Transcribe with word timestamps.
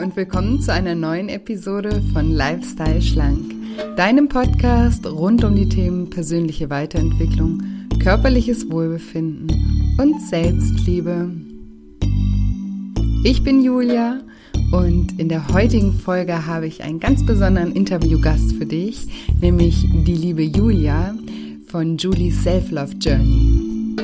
und 0.00 0.16
willkommen 0.16 0.62
zu 0.62 0.72
einer 0.72 0.94
neuen 0.94 1.28
Episode 1.28 2.02
von 2.14 2.30
Lifestyle 2.30 3.02
Schlank, 3.02 3.52
deinem 3.98 4.30
Podcast 4.30 5.06
rund 5.06 5.44
um 5.44 5.54
die 5.54 5.68
Themen 5.68 6.08
persönliche 6.08 6.70
Weiterentwicklung, 6.70 7.62
körperliches 8.02 8.70
Wohlbefinden 8.70 9.94
und 9.98 10.22
Selbstliebe. 10.22 11.30
Ich 13.24 13.44
bin 13.44 13.62
Julia 13.62 14.22
und 14.72 15.20
in 15.20 15.28
der 15.28 15.48
heutigen 15.48 15.92
Folge 15.92 16.46
habe 16.46 16.66
ich 16.66 16.82
einen 16.82 16.98
ganz 16.98 17.26
besonderen 17.26 17.72
Interviewgast 17.72 18.54
für 18.54 18.66
dich, 18.66 19.06
nämlich 19.38 19.86
die 20.06 20.14
liebe 20.14 20.44
Julia 20.44 21.14
von 21.66 21.98
Julie's 21.98 22.42
Self-Love 22.42 22.94
Journey. 22.98 23.96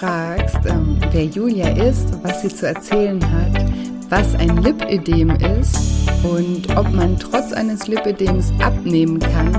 Wer 0.00 1.24
Julia 1.24 1.68
ist, 1.70 2.12
was 2.22 2.42
sie 2.42 2.48
zu 2.48 2.66
erzählen 2.66 3.20
hat, 3.32 3.64
was 4.08 4.34
ein 4.36 4.56
Lipödem 4.58 5.30
ist 5.60 6.08
und 6.22 6.76
ob 6.76 6.90
man 6.92 7.18
trotz 7.18 7.52
eines 7.52 7.86
Lipödems 7.88 8.52
abnehmen 8.60 9.18
kann, 9.18 9.52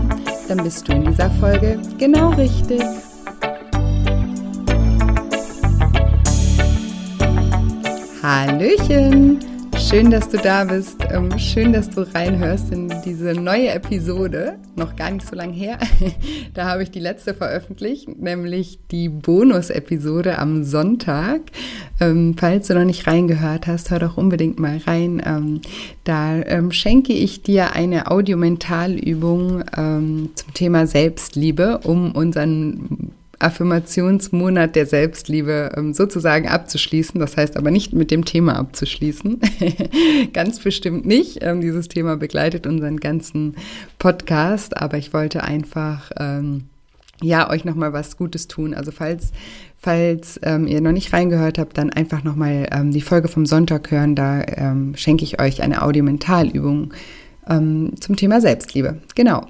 dann 0.48 0.64
bist 0.64 0.88
du 0.88 0.94
in 0.94 1.06
dieser 1.06 1.30
Folge 1.32 1.80
genau 1.98 2.30
richtig. 2.30 2.82
Hallöchen! 8.22 9.49
Schön, 9.90 10.12
dass 10.12 10.30
du 10.30 10.38
da 10.38 10.66
bist. 10.66 10.98
Ähm, 11.10 11.40
schön, 11.40 11.74
dass 11.74 11.90
du 11.90 12.02
reinhörst 12.14 12.72
in 12.72 12.94
diese 13.04 13.34
neue 13.34 13.70
Episode. 13.70 14.60
Noch 14.76 14.96
gar 14.96 15.10
nicht 15.10 15.26
so 15.28 15.36
lange 15.36 15.54
her. 15.54 15.80
Da 16.54 16.66
habe 16.66 16.84
ich 16.84 16.92
die 16.92 17.00
letzte 17.00 17.34
veröffentlicht, 17.34 18.08
nämlich 18.20 18.80
die 18.92 19.10
Bonus-Episode 19.10 20.38
am 20.38 20.64
Sonntag. 20.64 21.42
Ähm, 22.00 22.36
falls 22.38 22.68
du 22.68 22.76
noch 22.76 22.84
nicht 22.84 23.08
reingehört 23.08 23.66
hast, 23.66 23.90
hör 23.90 23.98
doch 23.98 24.18
unbedingt 24.18 24.60
mal 24.60 24.78
rein. 24.78 25.24
Ähm, 25.26 25.62
da 26.04 26.44
schenke 26.72 27.14
ich 27.14 27.42
dir 27.42 27.74
eine 27.74 28.12
Audiomentalübung 28.12 29.64
zum 29.74 30.54
Thema 30.54 30.86
Selbstliebe, 30.86 31.80
um 31.84 32.12
unseren 32.12 33.12
Affirmationsmonat 33.40 34.76
der 34.76 34.86
Selbstliebe 34.86 35.72
ähm, 35.76 35.94
sozusagen 35.94 36.48
abzuschließen. 36.48 37.20
Das 37.20 37.38
heißt 37.38 37.58
aber 37.58 37.72
nicht 37.72 37.94
mit 37.94 38.12
dem 38.12 38.26
Thema 38.26 38.58
abzuschließen. 38.58 39.40
Ganz 40.34 40.60
bestimmt 40.60 41.06
nicht. 41.06 41.40
Ähm, 41.42 41.62
dieses 41.62 41.88
Thema 41.88 42.18
begleitet 42.18 42.68
unseren 42.68 42.98
ganzen 42.98 43.56
Podcast, 43.98 44.78
aber 44.78 44.98
ich 44.98 45.14
wollte 45.14 45.44
einfach 45.44 46.12
ähm, 46.18 46.66
ja 47.22 47.50
euch 47.50 47.66
noch 47.66 47.76
mal 47.76 47.94
was 47.94 48.18
Gutes 48.18 48.48
tun. 48.48 48.74
Also 48.74 48.92
falls 48.92 49.32
Falls 49.82 50.38
ihr 50.44 50.82
noch 50.82 50.92
nicht 50.92 51.14
reingehört 51.14 51.58
habt, 51.58 51.78
dann 51.78 51.90
einfach 51.90 52.26
nochmal 52.26 52.68
die 52.92 53.00
Folge 53.00 53.30
vom 53.30 53.46
Sonntag 53.46 53.92
hören. 53.92 54.14
Da 54.14 54.44
schenke 54.96 55.24
ich 55.24 55.40
euch 55.40 55.62
eine 55.62 55.84
Audiomentalübung 55.84 56.94
zum 57.48 58.16
Thema 58.18 58.42
Selbstliebe. 58.42 58.98
Genau. 59.16 59.46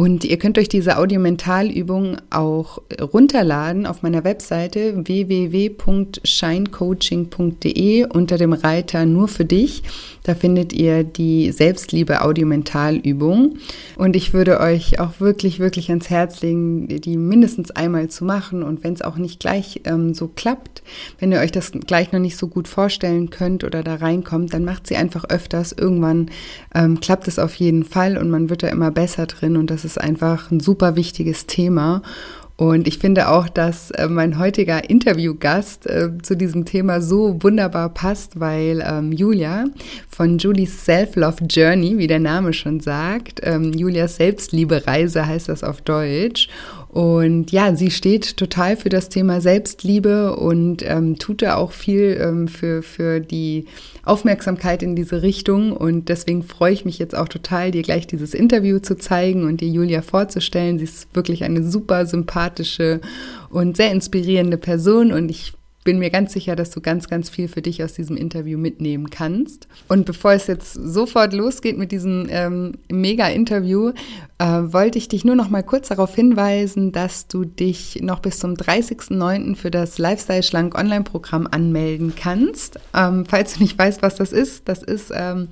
Und 0.00 0.24
ihr 0.24 0.38
könnt 0.38 0.56
euch 0.56 0.70
diese 0.70 0.96
Audiomentalübung 0.96 2.16
auch 2.30 2.80
runterladen 2.98 3.84
auf 3.84 4.02
meiner 4.02 4.24
Webseite 4.24 5.06
www.shinecoaching.de 5.06 8.06
unter 8.06 8.38
dem 8.38 8.54
Reiter 8.54 9.04
nur 9.04 9.28
für 9.28 9.44
dich. 9.44 9.82
Da 10.22 10.34
findet 10.34 10.72
ihr 10.72 11.04
die 11.04 11.52
Selbstliebe 11.52 12.22
Audiomentalübung. 12.22 13.58
Und 13.96 14.16
ich 14.16 14.32
würde 14.32 14.60
euch 14.60 15.00
auch 15.00 15.20
wirklich, 15.20 15.58
wirklich 15.58 15.90
ans 15.90 16.08
Herz 16.08 16.40
legen, 16.40 16.88
die 16.88 17.18
mindestens 17.18 17.70
einmal 17.70 18.08
zu 18.08 18.24
machen. 18.24 18.62
Und 18.62 18.82
wenn 18.84 18.94
es 18.94 19.02
auch 19.02 19.16
nicht 19.16 19.38
gleich 19.38 19.82
ähm, 19.84 20.14
so 20.14 20.28
klappt, 20.28 20.82
wenn 21.18 21.32
ihr 21.32 21.40
euch 21.40 21.52
das 21.52 21.72
gleich 21.72 22.12
noch 22.12 22.20
nicht 22.20 22.38
so 22.38 22.48
gut 22.48 22.68
vorstellen 22.68 23.28
könnt 23.28 23.64
oder 23.64 23.82
da 23.82 23.96
reinkommt, 23.96 24.54
dann 24.54 24.64
macht 24.64 24.86
sie 24.86 24.96
einfach 24.96 25.24
öfters. 25.28 25.72
Irgendwann 25.72 26.30
ähm, 26.74 27.00
klappt 27.00 27.28
es 27.28 27.38
auf 27.38 27.54
jeden 27.56 27.84
Fall 27.84 28.16
und 28.16 28.30
man 28.30 28.48
wird 28.48 28.62
da 28.62 28.68
immer 28.68 28.90
besser 28.90 29.26
drin. 29.26 29.56
Und 29.56 29.70
das 29.70 29.84
ist 29.84 29.89
ist 29.90 30.00
einfach 30.00 30.50
ein 30.50 30.60
super 30.60 30.96
wichtiges 30.96 31.46
Thema. 31.46 32.02
Und 32.56 32.86
ich 32.86 32.98
finde 32.98 33.28
auch, 33.28 33.48
dass 33.48 33.90
äh, 33.92 34.06
mein 34.06 34.38
heutiger 34.38 34.90
Interviewgast 34.90 35.86
äh, 35.86 36.10
zu 36.22 36.36
diesem 36.36 36.66
Thema 36.66 37.00
so 37.00 37.42
wunderbar 37.42 37.88
passt, 37.88 38.38
weil 38.38 38.84
ähm, 38.86 39.12
Julia 39.12 39.64
von 40.10 40.36
Julie's 40.36 40.84
Self-Love 40.84 41.46
Journey, 41.48 41.96
wie 41.96 42.06
der 42.06 42.20
Name 42.20 42.52
schon 42.52 42.80
sagt, 42.80 43.40
ähm, 43.44 43.72
Julias 43.72 44.16
Selbstliebe-Reise 44.16 45.26
heißt 45.26 45.48
das 45.48 45.64
auf 45.64 45.80
Deutsch. 45.80 46.50
Und 46.92 47.52
ja, 47.52 47.76
sie 47.76 47.92
steht 47.92 48.36
total 48.36 48.76
für 48.76 48.88
das 48.88 49.08
Thema 49.08 49.40
Selbstliebe 49.40 50.34
und 50.34 50.82
ähm, 50.84 51.20
tut 51.20 51.40
da 51.40 51.54
auch 51.54 51.70
viel 51.70 52.18
ähm, 52.20 52.48
für, 52.48 52.82
für 52.82 53.20
die 53.20 53.66
Aufmerksamkeit 54.04 54.82
in 54.82 54.96
diese 54.96 55.22
Richtung. 55.22 55.72
Und 55.72 56.08
deswegen 56.08 56.42
freue 56.42 56.72
ich 56.72 56.84
mich 56.84 56.98
jetzt 56.98 57.16
auch 57.16 57.28
total, 57.28 57.70
dir 57.70 57.82
gleich 57.82 58.08
dieses 58.08 58.34
Interview 58.34 58.80
zu 58.80 58.96
zeigen 58.96 59.44
und 59.44 59.60
dir 59.60 59.68
Julia 59.68 60.02
vorzustellen. 60.02 60.78
Sie 60.78 60.84
ist 60.84 61.14
wirklich 61.14 61.44
eine 61.44 61.62
super 61.62 62.06
sympathische 62.06 63.00
und 63.50 63.76
sehr 63.76 63.92
inspirierende 63.92 64.56
Person 64.56 65.12
und 65.12 65.30
ich 65.30 65.52
bin 65.82 65.98
mir 65.98 66.10
ganz 66.10 66.32
sicher, 66.32 66.56
dass 66.56 66.70
du 66.70 66.80
ganz, 66.80 67.08
ganz 67.08 67.30
viel 67.30 67.48
für 67.48 67.62
dich 67.62 67.82
aus 67.82 67.94
diesem 67.94 68.16
Interview 68.16 68.58
mitnehmen 68.58 69.08
kannst. 69.08 69.66
Und 69.88 70.04
bevor 70.04 70.32
es 70.32 70.46
jetzt 70.46 70.74
sofort 70.74 71.32
losgeht 71.32 71.78
mit 71.78 71.90
diesem 71.90 72.26
ähm, 72.30 72.72
Mega-Interview, 72.90 73.92
äh, 74.38 74.44
wollte 74.44 74.98
ich 74.98 75.08
dich 75.08 75.24
nur 75.24 75.36
noch 75.36 75.48
mal 75.48 75.62
kurz 75.62 75.88
darauf 75.88 76.14
hinweisen, 76.14 76.92
dass 76.92 77.28
du 77.28 77.44
dich 77.44 78.00
noch 78.02 78.20
bis 78.20 78.38
zum 78.38 78.54
30.09. 78.54 79.56
für 79.56 79.70
das 79.70 79.96
Lifestyle 79.96 80.42
Schlank 80.42 80.76
Online-Programm 80.76 81.48
anmelden 81.50 82.14
kannst. 82.14 82.78
Ähm, 82.94 83.24
falls 83.26 83.54
du 83.54 83.60
nicht 83.60 83.78
weißt, 83.78 84.02
was 84.02 84.16
das 84.16 84.32
ist, 84.32 84.68
das 84.68 84.82
ist 84.82 85.10
ähm, 85.14 85.48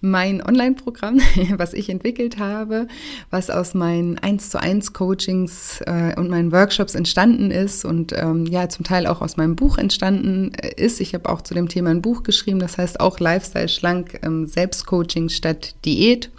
mein 0.00 0.42
Online-Programm, 0.44 1.20
was 1.56 1.72
ich 1.72 1.88
entwickelt 1.88 2.38
habe, 2.38 2.88
was 3.30 3.50
aus 3.50 3.74
meinen 3.74 4.18
1 4.18 4.50
zu 4.50 4.60
1 4.60 4.92
Coachings 4.92 5.80
äh, 5.86 6.18
und 6.18 6.30
meinen 6.30 6.52
Workshops 6.52 6.94
entstanden 6.94 7.50
ist 7.50 7.84
und 7.84 8.12
ähm, 8.16 8.46
ja, 8.46 8.68
zum 8.68 8.84
Teil 8.84 9.06
auch 9.06 9.20
aus 9.20 9.36
meinem 9.36 9.56
Buch 9.56 9.78
entstanden 9.78 10.52
äh, 10.54 10.74
ist. 10.76 11.00
Ich 11.00 11.14
habe 11.14 11.28
auch 11.28 11.42
zu 11.42 11.54
dem 11.54 11.68
Thema 11.68 11.90
ein 11.90 12.02
Buch 12.02 12.22
geschrieben, 12.22 12.58
das 12.58 12.78
heißt 12.78 13.00
auch 13.00 13.20
Lifestyle 13.20 13.68
schlank, 13.68 14.20
ähm, 14.22 14.46
Selbstcoaching 14.46 15.28
statt 15.28 15.74
Diät. 15.84 16.30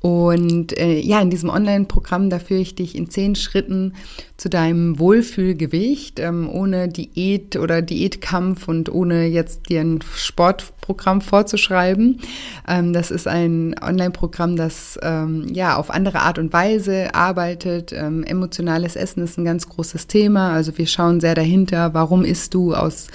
Und 0.00 0.78
äh, 0.78 1.00
ja, 1.00 1.20
in 1.20 1.30
diesem 1.30 1.50
Online-Programm, 1.50 2.30
da 2.30 2.38
führe 2.38 2.60
ich 2.60 2.74
dich 2.76 2.94
in 2.94 3.10
zehn 3.10 3.34
Schritten 3.34 3.94
zu 4.36 4.48
deinem 4.48 4.98
Wohlfühlgewicht, 4.98 6.20
ähm, 6.20 6.48
ohne 6.48 6.88
Diät 6.88 7.56
oder 7.56 7.82
Diätkampf 7.82 8.68
und 8.68 8.92
ohne 8.92 9.26
jetzt 9.26 9.68
dir 9.68 9.80
ein 9.80 9.98
Sportprogramm 10.14 11.20
vorzuschreiben. 11.20 12.20
Ähm, 12.68 12.92
das 12.92 13.10
ist 13.10 13.26
ein 13.26 13.74
Online-Programm, 13.80 14.54
das 14.54 14.98
ähm, 15.02 15.48
ja 15.52 15.76
auf 15.76 15.90
andere 15.90 16.20
Art 16.20 16.38
und 16.38 16.52
Weise 16.52 17.14
arbeitet. 17.14 17.92
Ähm, 17.92 18.22
emotionales 18.22 18.94
Essen 18.94 19.24
ist 19.24 19.36
ein 19.36 19.44
ganz 19.44 19.68
großes 19.68 20.06
Thema. 20.06 20.52
Also 20.52 20.78
wir 20.78 20.86
schauen 20.86 21.18
sehr 21.20 21.34
dahinter, 21.34 21.92
warum 21.92 22.24
isst 22.24 22.54
du 22.54 22.72
aus 22.72 23.08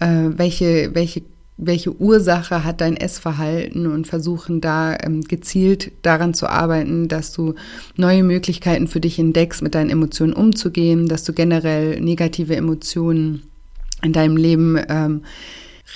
äh, 0.00 0.30
welche, 0.36 0.94
welche 0.94 1.22
welche 1.58 1.92
Ursache 2.00 2.64
hat 2.64 2.80
dein 2.80 2.96
Essverhalten 2.96 3.88
und 3.88 4.06
versuchen 4.06 4.60
da 4.60 4.96
ähm, 5.02 5.22
gezielt 5.22 5.90
daran 6.02 6.32
zu 6.32 6.46
arbeiten, 6.46 7.08
dass 7.08 7.32
du 7.32 7.54
neue 7.96 8.22
Möglichkeiten 8.22 8.86
für 8.86 9.00
dich 9.00 9.18
entdeckst, 9.18 9.60
mit 9.60 9.74
deinen 9.74 9.90
Emotionen 9.90 10.32
umzugehen, 10.32 11.08
dass 11.08 11.24
du 11.24 11.32
generell 11.32 12.00
negative 12.00 12.54
Emotionen 12.54 13.42
in 14.02 14.12
deinem 14.12 14.36
Leben 14.36 14.78
ähm, 14.88 15.22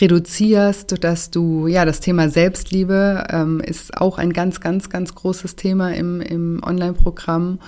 reduzierst, 0.00 1.04
dass 1.04 1.30
du, 1.30 1.68
ja, 1.68 1.84
das 1.84 2.00
Thema 2.00 2.28
Selbstliebe 2.28 3.26
ähm, 3.30 3.60
ist 3.60 3.96
auch 3.96 4.18
ein 4.18 4.32
ganz, 4.32 4.60
ganz, 4.60 4.90
ganz 4.90 5.14
großes 5.14 5.54
Thema 5.54 5.94
im, 5.94 6.20
im 6.20 6.60
Online-Programm. 6.64 7.60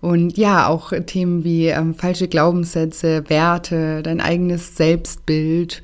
Und 0.00 0.38
ja, 0.38 0.68
auch 0.68 0.92
Themen 1.06 1.44
wie 1.44 1.66
ähm, 1.66 1.94
falsche 1.94 2.28
Glaubenssätze, 2.28 3.28
Werte, 3.28 4.02
dein 4.02 4.20
eigenes 4.20 4.76
Selbstbild 4.76 5.82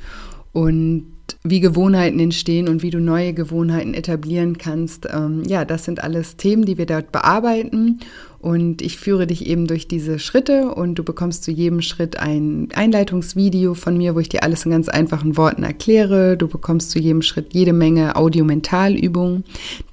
und 0.53 1.10
wie 1.43 1.61
Gewohnheiten 1.61 2.19
entstehen 2.21 2.69
und 2.69 2.83
wie 2.83 2.91
du 2.91 3.01
neue 3.01 3.33
Gewohnheiten 3.33 3.95
etablieren 3.95 4.59
kannst. 4.59 5.09
Ähm, 5.13 5.43
ja, 5.47 5.65
das 5.65 5.85
sind 5.85 6.03
alles 6.03 6.37
Themen, 6.37 6.65
die 6.65 6.79
wir 6.79 6.87
dort 6.87 7.13
bearbeiten. 7.13 8.01
Und 8.41 8.81
ich 8.81 8.97
führe 8.97 9.27
dich 9.27 9.47
eben 9.47 9.67
durch 9.67 9.87
diese 9.87 10.19
Schritte 10.19 10.75
und 10.75 10.95
du 10.95 11.03
bekommst 11.03 11.45
zu 11.45 11.51
jedem 11.51 11.83
Schritt 11.83 12.19
ein 12.19 12.69
Einleitungsvideo 12.75 13.75
von 13.75 13.99
mir, 13.99 14.15
wo 14.15 14.21
ich 14.21 14.31
dir 14.31 14.43
alles 14.43 14.65
in 14.65 14.71
ganz 14.71 14.89
einfachen 14.89 15.37
Worten 15.37 15.63
erkläre. 15.63 16.39
Du 16.39 16.49
bekommst 16.49 16.91
zu 16.91 16.99
jedem 16.99 17.21
Schritt 17.21 17.53
jede 17.53 17.75
Menge 17.75 18.17
Audiomentalübungen 18.17 19.45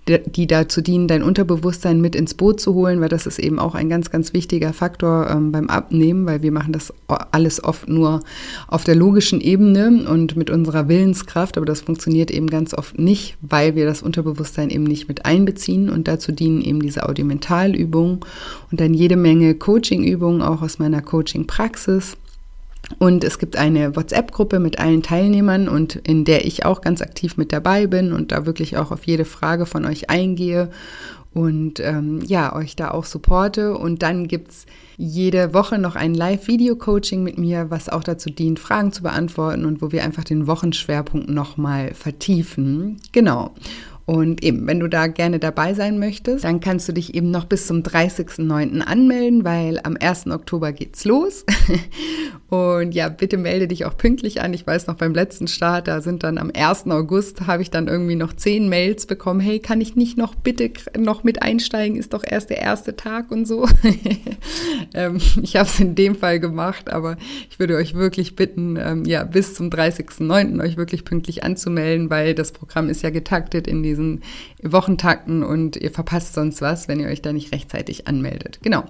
die 0.07 0.47
dazu 0.47 0.81
dienen, 0.81 1.07
dein 1.07 1.23
Unterbewusstsein 1.23 1.99
mit 1.99 2.15
ins 2.15 2.33
Boot 2.33 2.61
zu 2.61 2.73
holen, 2.73 3.01
weil 3.01 3.09
das 3.09 3.27
ist 3.27 3.39
eben 3.39 3.59
auch 3.59 3.75
ein 3.75 3.89
ganz, 3.89 4.09
ganz 4.09 4.33
wichtiger 4.33 4.71
Faktor 4.71 5.29
ähm, 5.29 5.51
beim 5.51 5.69
Abnehmen, 5.69 6.25
weil 6.25 6.41
wir 6.41 6.51
machen 6.51 6.71
das 6.71 6.93
alles 7.07 7.63
oft 7.63 7.89
nur 7.89 8.21
auf 8.67 8.83
der 8.83 8.95
logischen 8.95 9.41
Ebene 9.41 10.05
und 10.09 10.37
mit 10.37 10.49
unserer 10.49 10.87
Willenskraft, 10.87 11.57
aber 11.57 11.65
das 11.65 11.81
funktioniert 11.81 12.31
eben 12.31 12.47
ganz 12.47 12.73
oft 12.73 12.97
nicht, 12.97 13.37
weil 13.41 13.75
wir 13.75 13.85
das 13.85 14.01
Unterbewusstsein 14.01 14.69
eben 14.69 14.85
nicht 14.85 15.07
mit 15.07 15.25
einbeziehen 15.25 15.89
und 15.89 16.07
dazu 16.07 16.31
dienen 16.31 16.61
eben 16.61 16.81
diese 16.81 17.07
Audiomentalübungen 17.07 18.19
und 18.71 18.79
dann 18.79 18.93
jede 18.93 19.15
Menge 19.15 19.55
Coachingübungen 19.55 20.41
auch 20.41 20.61
aus 20.61 20.79
meiner 20.79 21.01
Coaching-Praxis 21.01 22.17
und 22.99 23.23
es 23.23 23.37
gibt 23.37 23.57
eine 23.57 23.95
WhatsApp-Gruppe 23.95 24.59
mit 24.59 24.79
allen 24.79 25.03
Teilnehmern 25.03 25.67
und 25.67 25.95
in 25.95 26.25
der 26.25 26.45
ich 26.45 26.65
auch 26.65 26.81
ganz 26.81 27.01
aktiv 27.01 27.37
mit 27.37 27.51
dabei 27.51 27.85
bin 27.85 28.13
und 28.13 28.31
da 28.31 28.45
wirklich 28.45 28.77
auch 28.77 28.91
auf 28.91 29.05
jede 29.05 29.25
Frage 29.25 29.65
von 29.65 29.85
euch 29.85 30.09
eingehe 30.09 30.69
und 31.33 31.79
ähm, 31.81 32.21
ja, 32.25 32.55
euch 32.55 32.75
da 32.75 32.91
auch 32.91 33.05
supporte. 33.05 33.77
Und 33.77 34.01
dann 34.01 34.27
gibt 34.27 34.51
es 34.51 34.65
jede 34.95 35.53
Woche 35.53 35.77
noch 35.77 35.95
ein 35.95 36.15
Live-Video-Coaching 36.15 37.21
mit 37.21 37.37
mir, 37.37 37.69
was 37.69 37.89
auch 37.89 38.03
dazu 38.03 38.29
dient, 38.29 38.57
Fragen 38.57 38.91
zu 38.91 39.03
beantworten 39.03 39.65
und 39.65 39.81
wo 39.81 39.91
wir 39.91 40.03
einfach 40.03 40.23
den 40.23 40.47
Wochenschwerpunkt 40.47 41.29
nochmal 41.29 41.93
vertiefen. 41.93 42.97
Genau. 43.11 43.51
Und 44.07 44.41
eben, 44.41 44.65
wenn 44.67 44.79
du 44.79 44.87
da 44.87 45.07
gerne 45.07 45.37
dabei 45.37 45.73
sein 45.73 45.99
möchtest, 45.99 46.45
dann 46.45 46.61
kannst 46.61 46.87
du 46.87 46.93
dich 46.93 47.13
eben 47.13 47.29
noch 47.29 47.43
bis 47.43 47.67
zum 47.67 47.83
30.09. 47.83 48.79
anmelden, 48.79 49.43
weil 49.43 49.81
am 49.83 49.97
1. 49.99 50.27
Oktober 50.27 50.71
geht's 50.71 51.03
los. 51.03 51.43
Und 52.49 52.95
ja, 52.95 53.09
bitte 53.09 53.35
melde 53.35 53.67
dich 53.67 53.83
auch 53.83 53.97
pünktlich 53.97 54.39
an. 54.39 54.53
Ich 54.53 54.65
weiß 54.65 54.87
noch 54.87 54.95
beim 54.95 55.13
letzten 55.13 55.49
Start, 55.49 55.89
da 55.89 55.99
sind 55.99 56.23
dann 56.23 56.37
am 56.37 56.49
1. 56.55 56.87
August, 56.87 57.47
habe 57.47 57.61
ich 57.61 57.69
dann 57.69 57.89
irgendwie 57.89 58.15
noch 58.15 58.31
zehn 58.31 58.69
Mails 58.69 59.07
bekommen. 59.07 59.41
Hey, 59.41 59.59
kann 59.59 59.81
ich 59.81 59.97
nicht 59.97 60.17
noch 60.17 60.35
bitte 60.35 60.71
noch 60.97 61.25
mit 61.25 61.41
einsteigen? 61.41 61.97
Ist 61.97 62.13
doch 62.13 62.23
erst 62.25 62.49
der 62.49 62.59
erste 62.59 62.95
Tag 62.95 63.29
und 63.29 63.45
so. 63.45 63.67
ähm, 64.93 65.17
ich 65.41 65.57
habe 65.57 65.67
es 65.67 65.81
in 65.81 65.95
dem 65.95 66.15
Fall 66.15 66.39
gemacht, 66.39 66.93
aber 66.93 67.17
ich 67.49 67.59
würde 67.59 67.75
euch 67.75 67.95
wirklich 67.95 68.37
bitten, 68.37 68.77
ähm, 68.77 69.03
ja, 69.03 69.25
bis 69.25 69.53
zum 69.53 69.69
30.09. 69.69 70.63
euch 70.63 70.77
wirklich 70.77 71.03
pünktlich 71.03 71.43
anzumelden, 71.43 72.09
weil 72.09 72.33
das 72.33 72.53
Programm 72.53 72.87
ist 72.87 73.01
ja 73.01 73.09
getaktet 73.09 73.67
in 73.67 73.83
die 73.83 73.96
diesen 73.97 74.21
Wochentakten 74.61 75.43
und 75.43 75.75
ihr 75.75 75.91
verpasst 75.91 76.33
sonst 76.33 76.61
was, 76.61 76.87
wenn 76.87 76.99
ihr 76.99 77.07
euch 77.07 77.21
da 77.21 77.33
nicht 77.33 77.51
rechtzeitig 77.53 78.07
anmeldet. 78.07 78.59
Genau. 78.61 78.83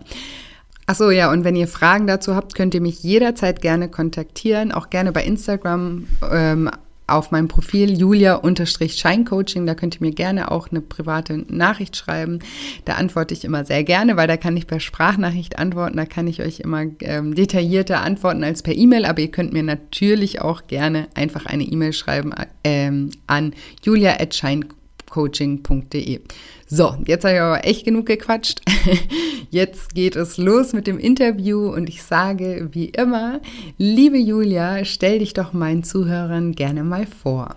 Achso, 0.86 1.10
ja, 1.10 1.32
und 1.32 1.44
wenn 1.44 1.56
ihr 1.56 1.68
Fragen 1.68 2.08
dazu 2.08 2.36
habt, 2.36 2.56
könnt 2.56 2.74
ihr 2.74 2.82
mich 2.82 3.04
jederzeit 3.04 3.62
gerne 3.62 3.90
kontaktieren, 3.90 4.72
auch 4.72 4.90
gerne 4.90 5.12
bei 5.12 5.24
Instagram 5.24 6.08
ähm, 6.32 6.70
auf 7.08 7.32
meinem 7.32 7.48
Profil 7.48 7.98
julia-scheincoaching. 7.98 9.66
Da 9.66 9.76
könnt 9.76 9.96
ihr 9.96 10.02
mir 10.02 10.12
gerne 10.14 10.52
auch 10.52 10.70
eine 10.70 10.82
private 10.82 11.46
Nachricht 11.48 11.96
schreiben. 11.96 12.40
Da 12.86 12.94
antworte 12.94 13.34
ich 13.34 13.46
immer 13.46 13.66
sehr 13.66 13.84
gerne, 13.84 14.18
weil 14.18 14.28
da 14.28 14.38
kann 14.38 14.58
ich 14.58 14.68
per 14.68 14.80
Sprachnachricht 14.80 15.58
antworten. 15.58 15.98
Da 15.98 16.06
kann 16.06 16.28
ich 16.28 16.42
euch 16.42 16.60
immer 16.60 16.84
ähm, 17.02 17.34
detaillierter 17.34 18.02
antworten 18.02 18.44
als 18.44 18.62
per 18.62 18.76
E-Mail. 18.76 19.06
Aber 19.06 19.22
ihr 19.22 19.32
könnt 19.32 19.54
mir 19.54 19.64
natürlich 19.64 20.42
auch 20.42 20.68
gerne 20.68 21.08
einfach 21.16 21.46
eine 21.46 21.64
E-Mail 21.64 21.94
schreiben 21.94 22.34
ähm, 22.64 23.12
an 23.26 23.54
julia.scheincoaching 23.84 24.77
coaching.de. 25.10 26.22
So, 26.68 26.96
jetzt 27.06 27.24
habe 27.24 27.36
ich 27.36 27.42
aber 27.42 27.66
echt 27.66 27.86
genug 27.86 28.06
gequatscht. 28.08 28.62
Jetzt 29.50 29.96
geht 29.96 30.18
es 30.18 30.38
los 30.38 30.74
mit 30.74 30.88
dem 30.88 31.00
Interview 31.00 31.70
und 31.74 31.88
ich 31.88 32.04
sage 32.04 32.68
wie 32.74 32.90
immer, 32.90 33.40
liebe 33.78 34.18
Julia, 34.18 34.84
stell 34.84 35.20
dich 35.20 35.34
doch 35.34 35.54
meinen 35.54 35.86
Zuhörern 35.86 36.52
gerne 36.52 36.84
mal 36.84 37.06
vor. 37.06 37.56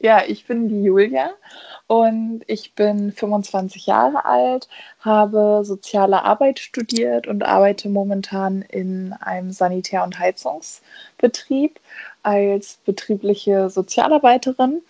Ja, 0.00 0.22
ich 0.26 0.46
bin 0.46 0.68
die 0.68 0.82
Julia 0.82 1.30
und 1.86 2.42
ich 2.46 2.74
bin 2.74 3.12
25 3.12 3.86
Jahre 3.86 4.24
alt, 4.24 4.68
habe 4.98 5.60
soziale 5.62 6.24
Arbeit 6.24 6.58
studiert 6.58 7.28
und 7.28 7.44
arbeite 7.44 7.88
momentan 7.88 8.62
in 8.62 9.12
einem 9.12 9.52
Sanitär- 9.52 10.02
und 10.02 10.18
Heizungsbetrieb 10.18 11.78
als 12.22 12.78
betriebliche 12.84 13.68
Sozialarbeiterin 13.68 14.80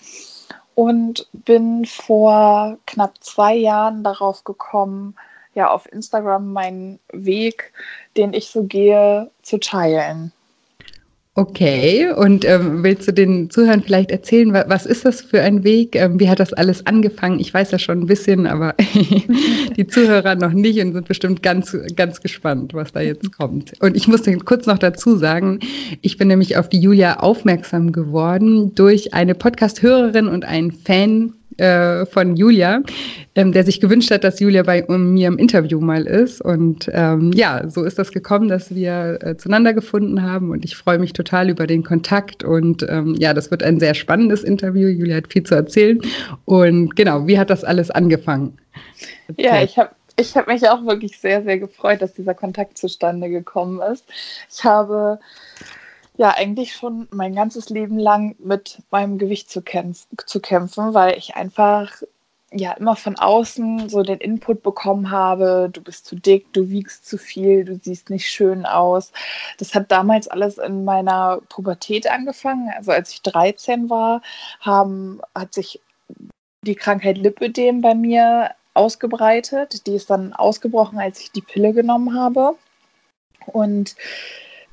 und 0.74 1.28
bin 1.32 1.84
vor 1.84 2.78
knapp 2.86 3.22
zwei 3.22 3.54
Jahren 3.54 4.04
darauf 4.04 4.44
gekommen, 4.44 5.14
ja, 5.54 5.70
auf 5.70 5.90
Instagram 5.92 6.52
meinen 6.52 6.98
Weg, 7.12 7.72
den 8.16 8.32
ich 8.32 8.48
so 8.48 8.64
gehe, 8.64 9.30
zu 9.42 9.58
teilen. 9.58 10.32
Okay, 11.34 12.12
und 12.12 12.44
ähm, 12.44 12.82
willst 12.84 13.08
du 13.08 13.12
den 13.12 13.48
Zuhörern 13.48 13.82
vielleicht 13.82 14.10
erzählen, 14.10 14.52
was 14.52 14.84
ist 14.84 15.06
das 15.06 15.22
für 15.22 15.40
ein 15.40 15.64
Weg? 15.64 15.96
Ähm, 15.96 16.20
wie 16.20 16.28
hat 16.28 16.40
das 16.40 16.52
alles 16.52 16.84
angefangen? 16.86 17.40
Ich 17.40 17.54
weiß 17.54 17.70
ja 17.70 17.78
schon 17.78 18.00
ein 18.00 18.06
bisschen, 18.06 18.46
aber 18.46 18.74
die 19.76 19.86
Zuhörer 19.86 20.34
noch 20.34 20.52
nicht 20.52 20.78
und 20.80 20.92
sind 20.92 21.08
bestimmt 21.08 21.42
ganz, 21.42 21.74
ganz 21.96 22.20
gespannt, 22.20 22.74
was 22.74 22.92
da 22.92 23.00
jetzt 23.00 23.34
kommt. 23.34 23.72
Und 23.80 23.96
ich 23.96 24.08
musste 24.08 24.36
kurz 24.40 24.66
noch 24.66 24.76
dazu 24.76 25.16
sagen, 25.16 25.60
ich 26.02 26.18
bin 26.18 26.28
nämlich 26.28 26.58
auf 26.58 26.68
die 26.68 26.80
Julia 26.80 27.20
aufmerksam 27.20 27.92
geworden 27.92 28.74
durch 28.74 29.14
eine 29.14 29.34
Podcast-Hörerin 29.34 30.28
und 30.28 30.44
einen 30.44 30.70
Fan 30.70 31.32
äh, 31.58 32.06
von 32.06 32.36
Julia, 32.36 32.82
ähm, 33.34 33.52
der 33.52 33.64
sich 33.64 33.80
gewünscht 33.80 34.10
hat, 34.10 34.24
dass 34.24 34.40
Julia 34.40 34.62
bei 34.62 34.84
um, 34.84 35.14
mir 35.14 35.28
im 35.28 35.38
Interview 35.38 35.80
mal 35.80 36.06
ist. 36.06 36.40
Und 36.40 36.90
ähm, 36.92 37.32
ja, 37.34 37.68
so 37.68 37.84
ist 37.84 37.98
das 37.98 38.12
gekommen, 38.12 38.48
dass 38.48 38.74
wir 38.74 39.18
äh, 39.22 39.36
zueinander 39.36 39.72
gefunden 39.72 40.22
haben. 40.22 40.50
Und 40.50 40.64
ich 40.64 40.76
freue 40.76 40.98
mich 40.98 41.12
total 41.12 41.50
über 41.50 41.66
den 41.66 41.82
Kontakt. 41.82 42.44
Und 42.44 42.86
ähm, 42.88 43.14
ja, 43.18 43.34
das 43.34 43.50
wird 43.50 43.62
ein 43.62 43.80
sehr 43.80 43.94
spannendes 43.94 44.44
Interview. 44.44 44.88
Julia 44.88 45.16
hat 45.16 45.32
viel 45.32 45.44
zu 45.44 45.54
erzählen. 45.54 46.00
Und 46.44 46.96
genau, 46.96 47.26
wie 47.26 47.38
hat 47.38 47.50
das 47.50 47.64
alles 47.64 47.90
angefangen? 47.90 48.58
Erzähl. 49.28 49.44
Ja, 49.44 49.62
ich 49.62 49.78
habe 49.78 49.90
ich 50.16 50.36
habe 50.36 50.52
mich 50.52 50.68
auch 50.68 50.84
wirklich 50.84 51.18
sehr, 51.18 51.42
sehr 51.42 51.58
gefreut, 51.58 52.02
dass 52.02 52.14
dieser 52.14 52.34
Kontakt 52.34 52.76
zustande 52.78 53.30
gekommen 53.30 53.80
ist. 53.80 54.04
Ich 54.54 54.62
habe 54.64 55.18
ja 56.16 56.30
eigentlich 56.30 56.74
schon 56.74 57.08
mein 57.10 57.34
ganzes 57.34 57.70
Leben 57.70 57.98
lang 57.98 58.36
mit 58.38 58.82
meinem 58.90 59.18
Gewicht 59.18 59.50
zu, 59.50 59.62
kämpf 59.62 60.06
zu 60.26 60.40
kämpfen, 60.40 60.94
weil 60.94 61.16
ich 61.16 61.36
einfach 61.36 62.02
ja 62.54 62.72
immer 62.72 62.96
von 62.96 63.18
außen 63.18 63.88
so 63.88 64.02
den 64.02 64.18
Input 64.18 64.62
bekommen 64.62 65.10
habe, 65.10 65.70
du 65.72 65.80
bist 65.80 66.06
zu 66.06 66.16
dick, 66.16 66.52
du 66.52 66.68
wiegst 66.68 67.06
zu 67.06 67.18
viel, 67.18 67.64
du 67.64 67.78
siehst 67.82 68.10
nicht 68.10 68.28
schön 68.30 68.66
aus. 68.66 69.12
Das 69.58 69.74
hat 69.74 69.90
damals 69.90 70.28
alles 70.28 70.58
in 70.58 70.84
meiner 70.84 71.40
Pubertät 71.48 72.10
angefangen. 72.10 72.70
Also 72.76 72.92
als 72.92 73.10
ich 73.12 73.22
13 73.22 73.88
war, 73.90 74.22
haben, 74.60 75.20
hat 75.34 75.54
sich 75.54 75.80
die 76.64 76.74
Krankheit 76.74 77.18
Lipödem 77.18 77.80
bei 77.80 77.94
mir 77.94 78.50
ausgebreitet. 78.74 79.86
Die 79.86 79.94
ist 79.94 80.10
dann 80.10 80.32
ausgebrochen, 80.32 80.98
als 80.98 81.20
ich 81.20 81.32
die 81.32 81.40
Pille 81.40 81.72
genommen 81.72 82.14
habe. 82.18 82.54
Und 83.46 83.96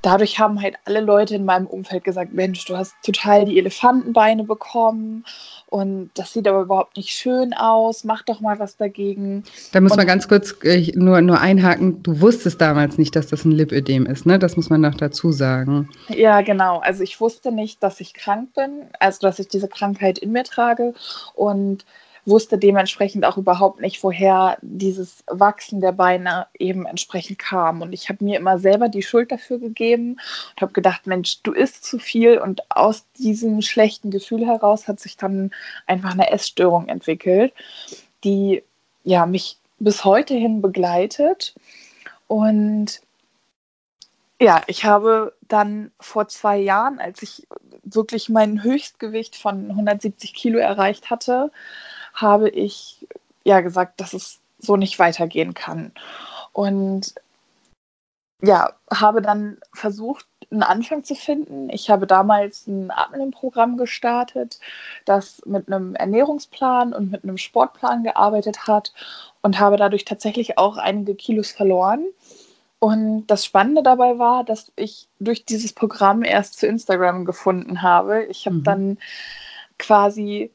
dadurch 0.02 0.40
haben 0.40 0.62
halt 0.62 0.76
alle 0.86 1.02
Leute 1.02 1.36
in 1.36 1.46
meinem 1.46 1.68
Umfeld 1.68 2.04
gesagt, 2.04 2.34
Mensch, 2.34 2.66
du 2.66 2.78
hast 2.78 2.96
total 3.04 3.46
die 3.46 3.58
Elefantenbeine 3.58 4.44
bekommen 4.44 5.26
und 5.68 6.12
das 6.14 6.34
sieht 6.34 6.48
aber 6.48 6.62
überhaupt 6.62 6.98
nicht 6.98 7.10
schön 7.10 7.54
aus, 7.54 8.04
mach 8.04 8.24
doch 8.24 8.40
mal 8.40 8.60
was 8.60 8.78
dagegen. 8.78 9.44
Da 9.72 9.82
muss 9.82 9.92
und 9.92 9.98
man 9.98 10.08
ganz 10.08 10.28
kurz 10.28 10.56
äh, 10.64 10.92
nur, 10.96 11.22
nur 11.22 11.40
einhaken, 11.40 12.02
du 12.04 12.22
wusstest 12.22 12.62
damals 12.62 12.98
nicht, 12.98 13.16
dass 13.16 13.28
das 13.28 13.46
ein 13.46 13.52
Lipödem 13.52 14.06
ist, 14.06 14.26
ne? 14.26 14.40
Das 14.40 14.56
muss 14.56 14.70
man 14.70 14.82
noch 14.82 14.96
dazu 14.96 15.32
sagen. 15.32 15.90
Ja, 16.08 16.42
genau. 16.42 16.80
Also 16.80 17.04
ich 17.04 17.20
wusste 17.20 17.52
nicht, 17.52 17.84
dass 17.84 18.00
ich 18.00 18.14
krank 18.14 18.54
bin, 18.56 18.88
also 19.00 19.20
dass 19.22 19.40
ich 19.40 19.48
diese 19.48 19.68
Krankheit 19.68 20.18
in 20.18 20.32
mir 20.32 20.44
trage 20.44 20.94
und 21.36 21.86
wusste 22.30 22.58
dementsprechend 22.58 23.26
auch 23.26 23.38
überhaupt 23.38 23.82
nicht, 23.82 24.04
woher 24.04 24.58
dieses 24.62 25.24
Wachsen 25.28 25.82
der 25.82 25.92
Beine 25.92 26.48
eben 26.58 26.86
entsprechend 26.86 27.40
kam. 27.40 27.82
Und 27.82 27.94
ich 27.94 28.10
habe 28.10 28.24
mir 28.24 28.38
immer 28.38 28.60
selber 28.60 28.90
die 28.90 29.02
Schuld 29.02 29.32
dafür 29.32 29.60
gegeben 29.60 30.12
und 30.12 30.62
habe 30.62 30.72
gedacht, 30.74 31.08
Mensch, 31.08 31.42
du 31.44 31.52
isst 31.52 31.84
zu 31.84 32.00
viel. 32.00 32.38
Und 32.38 32.62
aus 32.72 33.06
diesem 33.18 33.62
schlechten 33.62 34.12
Gefühl 34.12 34.46
heraus 34.46 34.88
hat 34.88 35.00
sich 35.00 35.18
dann 35.18 35.52
einfach 35.88 36.12
eine 36.12 36.32
Essstörung 36.32 36.88
entwickelt, 36.88 37.54
die 38.24 38.64
ja 39.04 39.26
mich 39.26 39.58
bis 39.80 40.06
heute 40.06 40.34
hin 40.34 40.62
begleitet. 40.62 41.56
Und 42.28 43.02
ja, 44.40 44.62
ich 44.68 44.86
habe 44.86 45.34
dann 45.48 45.92
vor 46.00 46.28
zwei 46.28 46.58
Jahren, 46.58 47.00
als 47.00 47.22
ich 47.22 47.48
wirklich 47.84 48.30
mein 48.30 48.64
Höchstgewicht 48.64 49.36
von 49.36 49.70
170 49.70 50.34
Kilo 50.34 50.60
erreicht 50.60 51.10
hatte, 51.10 51.52
habe 52.22 52.50
ich 52.50 53.08
ja 53.44 53.62
gesagt, 53.62 54.00
dass 54.02 54.14
es 54.14 54.40
so 54.60 54.76
nicht 54.76 55.00
weitergehen 55.00 55.54
kann. 55.54 55.92
Und 56.54 57.16
ja, 58.42 58.74
habe 58.92 59.22
dann 59.22 59.58
versucht, 59.74 60.26
einen 60.52 60.64
Anfang 60.64 61.04
zu 61.04 61.14
finden. 61.14 61.70
Ich 61.70 61.90
habe 61.90 62.08
damals 62.08 62.66
ein 62.68 62.90
Abnehmen-Programm 62.90 63.78
gestartet, 63.78 64.60
das 65.06 65.42
mit 65.46 65.68
einem 65.68 65.96
Ernährungsplan 65.96 66.94
und 66.94 67.12
mit 67.12 67.24
einem 67.24 67.38
Sportplan 67.38 68.04
gearbeitet 68.04 68.68
hat 68.68 68.94
und 69.42 69.60
habe 69.60 69.78
dadurch 69.78 70.06
tatsächlich 70.06 70.58
auch 70.58 70.78
einige 70.78 71.16
Kilos 71.16 71.52
verloren. 71.52 72.06
Und 72.80 73.28
das 73.28 73.46
Spannende 73.46 73.84
dabei 73.84 74.18
war, 74.18 74.44
dass 74.44 74.72
ich 74.76 75.08
durch 75.20 75.46
dieses 75.46 75.74
Programm 75.74 76.24
erst 76.24 76.58
zu 76.58 76.66
Instagram 76.66 77.26
gefunden 77.26 77.82
habe. 77.82 78.24
Ich 78.26 78.46
habe 78.46 78.58
mhm. 78.58 78.64
dann 78.64 78.98
quasi, 79.78 80.50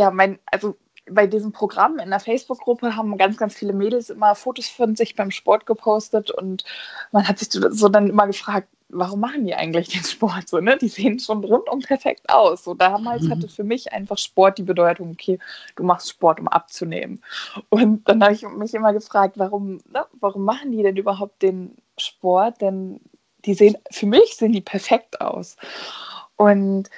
ja, 0.00 0.10
mein, 0.10 0.38
also 0.46 0.76
bei 1.10 1.26
diesem 1.26 1.52
Programm 1.52 1.98
in 1.98 2.08
der 2.08 2.20
Facebook-Gruppe 2.20 2.96
haben 2.96 3.18
ganz, 3.18 3.36
ganz 3.36 3.54
viele 3.54 3.74
Mädels 3.74 4.08
immer 4.08 4.34
Fotos 4.34 4.68
von 4.68 4.96
sich 4.96 5.14
beim 5.14 5.30
Sport 5.30 5.66
gepostet 5.66 6.30
und 6.30 6.64
man 7.12 7.28
hat 7.28 7.38
sich 7.38 7.50
so 7.50 7.88
dann 7.90 8.08
immer 8.08 8.26
gefragt, 8.26 8.68
warum 8.88 9.20
machen 9.20 9.44
die 9.44 9.54
eigentlich 9.54 9.88
den 9.88 10.02
Sport 10.04 10.48
so, 10.48 10.58
ne? 10.58 10.78
Die 10.78 10.88
sehen 10.88 11.18
schon 11.18 11.44
rundum 11.44 11.80
perfekt 11.80 12.30
aus. 12.30 12.64
So 12.64 12.72
damals 12.72 13.22
mhm. 13.22 13.30
hatte 13.30 13.48
für 13.56 13.62
mich 13.62 13.92
einfach 13.92 14.16
Sport 14.16 14.56
die 14.56 14.62
Bedeutung, 14.62 15.10
okay, 15.10 15.38
du 15.76 15.82
machst 15.82 16.08
Sport, 16.08 16.40
um 16.40 16.48
abzunehmen. 16.48 17.22
Und 17.68 18.08
dann 18.08 18.22
habe 18.22 18.32
ich 18.32 18.48
mich 18.48 18.72
immer 18.72 18.94
gefragt, 18.94 19.34
warum, 19.36 19.80
ne? 19.92 20.06
warum 20.18 20.44
machen 20.44 20.72
die 20.72 20.82
denn 20.82 20.96
überhaupt 20.96 21.42
den 21.42 21.76
Sport? 21.98 22.62
Denn 22.62 23.00
die 23.44 23.54
sehen, 23.54 23.76
für 23.90 24.06
mich 24.06 24.36
sehen 24.36 24.52
die 24.52 24.62
perfekt 24.62 25.20
aus. 25.20 25.56
Und 26.36 26.88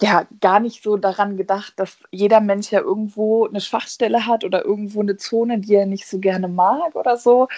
ja 0.00 0.26
gar 0.40 0.60
nicht 0.60 0.82
so 0.82 0.96
daran 0.96 1.36
gedacht, 1.36 1.72
dass 1.76 1.98
jeder 2.10 2.40
Mensch 2.40 2.70
ja 2.70 2.80
irgendwo 2.80 3.46
eine 3.46 3.60
Schwachstelle 3.60 4.26
hat 4.26 4.44
oder 4.44 4.64
irgendwo 4.64 5.00
eine 5.00 5.16
Zone, 5.16 5.58
die 5.58 5.74
er 5.74 5.86
nicht 5.86 6.06
so 6.06 6.18
gerne 6.18 6.46
mag 6.46 6.94
oder 6.94 7.16
so. 7.16 7.48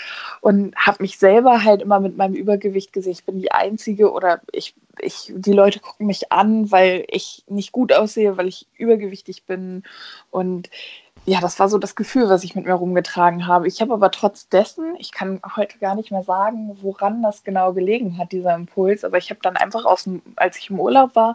Und 0.41 0.75
habe 0.77 1.03
mich 1.03 1.19
selber 1.19 1.65
halt 1.65 1.83
immer 1.83 2.01
mit 2.01 2.17
meinem 2.17 2.35
Übergewicht 2.35 2.93
gesehen. 2.93 3.13
Ich 3.13 3.25
bin 3.25 3.41
die 3.41 3.53
Einzige 3.53 4.11
oder 4.13 4.41
ich, 4.53 4.75
ich, 5.01 5.33
die 5.35 5.53
Leute 5.53 5.81
gucken 5.81 6.07
mich 6.07 6.33
an, 6.33 6.71
weil 6.71 7.05
ich 7.09 7.45
nicht 7.47 7.73
gut 7.73 7.93
aussehe, 7.93 8.39
weil 8.39 8.49
ich 8.49 8.67
übergewichtig 8.79 9.45
bin. 9.45 9.83
Und 10.31 10.71
ja, 11.27 11.41
das 11.41 11.59
war 11.59 11.69
so 11.69 11.77
das 11.77 11.95
Gefühl, 11.95 12.31
was 12.31 12.45
ich 12.45 12.55
mit 12.55 12.65
mir 12.65 12.73
rumgetragen 12.73 13.47
habe. 13.47 13.69
Ich 13.69 13.83
habe 13.83 13.93
aber 13.93 14.11
trotz 14.11 14.49
dessen, 14.49 14.95
ich 14.99 15.13
kann 15.13 15.43
heute 15.57 15.79
gar 15.79 15.95
nicht 15.95 16.11
mehr 16.11 16.23
sagen, 16.23 16.79
woran 16.81 17.23
das 17.23 17.45
genau 17.45 17.75
gelegen 17.75 18.17
hat, 18.17 18.33
dieser 18.33 18.55
Impuls, 18.55 19.05
aber 19.05 19.19
ich 19.19 19.29
habe 19.29 19.41
dann 19.43 19.57
einfach 19.59 19.85
aus 19.85 20.05
dem, 20.05 20.23
als 20.37 20.57
ich 20.57 20.71
im 20.71 20.81
Urlaub 20.81 21.15
war, 21.15 21.35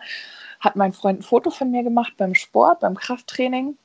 hat 0.59 0.75
mein 0.75 0.93
Freund 0.93 1.19
ein 1.19 1.24
Foto 1.24 1.50
von 1.50 1.71
mir 1.71 1.83
gemacht 1.83 2.13
beim 2.17 2.35
Sport, 2.35 2.81
beim 2.81 2.95
Krafttraining. 2.95 3.77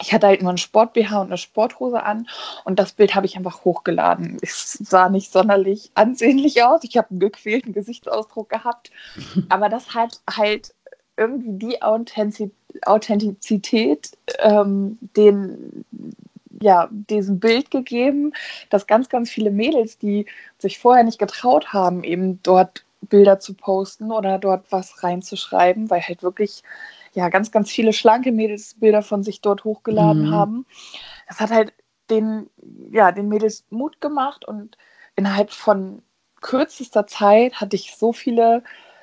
Ich 0.00 0.12
hatte 0.12 0.26
halt 0.26 0.42
nur 0.42 0.52
ein 0.52 0.58
Sport-BH 0.58 1.22
und 1.22 1.28
eine 1.28 1.38
Sporthose 1.38 2.02
an 2.02 2.28
und 2.64 2.78
das 2.78 2.92
Bild 2.92 3.14
habe 3.14 3.26
ich 3.26 3.36
einfach 3.36 3.64
hochgeladen. 3.64 4.38
Es 4.42 4.74
sah 4.74 5.08
nicht 5.08 5.32
sonderlich 5.32 5.90
ansehnlich 5.94 6.62
aus. 6.62 6.84
Ich 6.84 6.96
habe 6.96 7.10
einen 7.10 7.20
gequälten 7.20 7.72
Gesichtsausdruck 7.72 8.50
gehabt, 8.50 8.90
aber 9.48 9.68
das 9.68 9.94
hat 9.94 10.20
halt 10.28 10.74
irgendwie 11.16 11.68
die 11.68 11.82
Authentizität, 11.82 14.10
ähm, 14.38 14.98
den, 15.16 15.84
ja, 16.60 16.88
diesem 16.90 17.38
Bild 17.38 17.70
gegeben, 17.70 18.32
dass 18.70 18.86
ganz, 18.86 19.08
ganz 19.08 19.30
viele 19.30 19.50
Mädels, 19.50 19.98
die 19.98 20.26
sich 20.58 20.78
vorher 20.78 21.04
nicht 21.04 21.18
getraut 21.18 21.72
haben, 21.72 22.04
eben 22.04 22.42
dort 22.42 22.84
Bilder 23.08 23.38
zu 23.38 23.54
posten 23.54 24.12
oder 24.12 24.38
dort 24.38 24.70
was 24.70 25.02
reinzuschreiben, 25.02 25.90
weil 25.90 26.02
halt 26.02 26.22
wirklich 26.22 26.62
ja 27.14 27.28
ganz, 27.28 27.50
ganz 27.50 27.70
viele 27.70 27.92
schlanke 27.92 28.32
Mädels 28.32 28.74
Bilder 28.74 29.02
von 29.02 29.22
sich 29.22 29.40
dort 29.40 29.64
hochgeladen 29.64 30.28
mhm. 30.28 30.34
haben. 30.34 30.66
Das 31.28 31.40
hat 31.40 31.50
halt 31.50 31.72
den, 32.10 32.48
ja, 32.90 33.12
den 33.12 33.28
Mädels 33.28 33.64
Mut 33.70 34.00
gemacht 34.00 34.44
und 34.44 34.76
innerhalb 35.16 35.50
von 35.50 36.02
kürzester 36.40 37.06
Zeit 37.06 37.60
hatte 37.60 37.76
ich 37.76 37.96
so 37.96 38.12
viele 38.12 38.62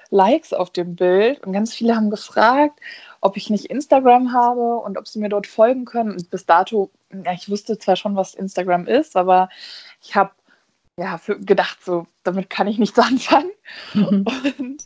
Likes 0.09 0.53
auf 0.53 0.69
dem 0.69 0.95
Bild 0.95 1.43
und 1.43 1.53
ganz 1.53 1.73
viele 1.73 1.95
haben 1.95 2.11
gefragt, 2.11 2.79
ob 3.19 3.35
ich 3.35 3.49
nicht 3.49 3.65
Instagram 3.65 4.31
habe 4.31 4.77
und 4.77 4.97
ob 4.97 5.07
sie 5.07 5.19
mir 5.19 5.29
dort 5.29 5.47
folgen 5.47 5.85
können. 5.85 6.11
Und 6.11 6.29
bis 6.29 6.45
dato, 6.45 6.91
ja, 7.11 7.33
ich 7.33 7.49
wusste 7.49 7.79
zwar 7.79 7.95
schon, 7.95 8.15
was 8.15 8.35
Instagram 8.35 8.85
ist, 8.85 9.17
aber 9.17 9.49
ich 10.01 10.15
habe 10.15 10.31
ja, 10.97 11.17
für, 11.17 11.39
gedacht, 11.39 11.83
so, 11.83 12.05
damit 12.23 12.49
kann 12.49 12.67
ich 12.67 12.77
nichts 12.77 12.99
anfangen. 12.99 13.51
Mhm. 13.93 14.25
Und 14.59 14.85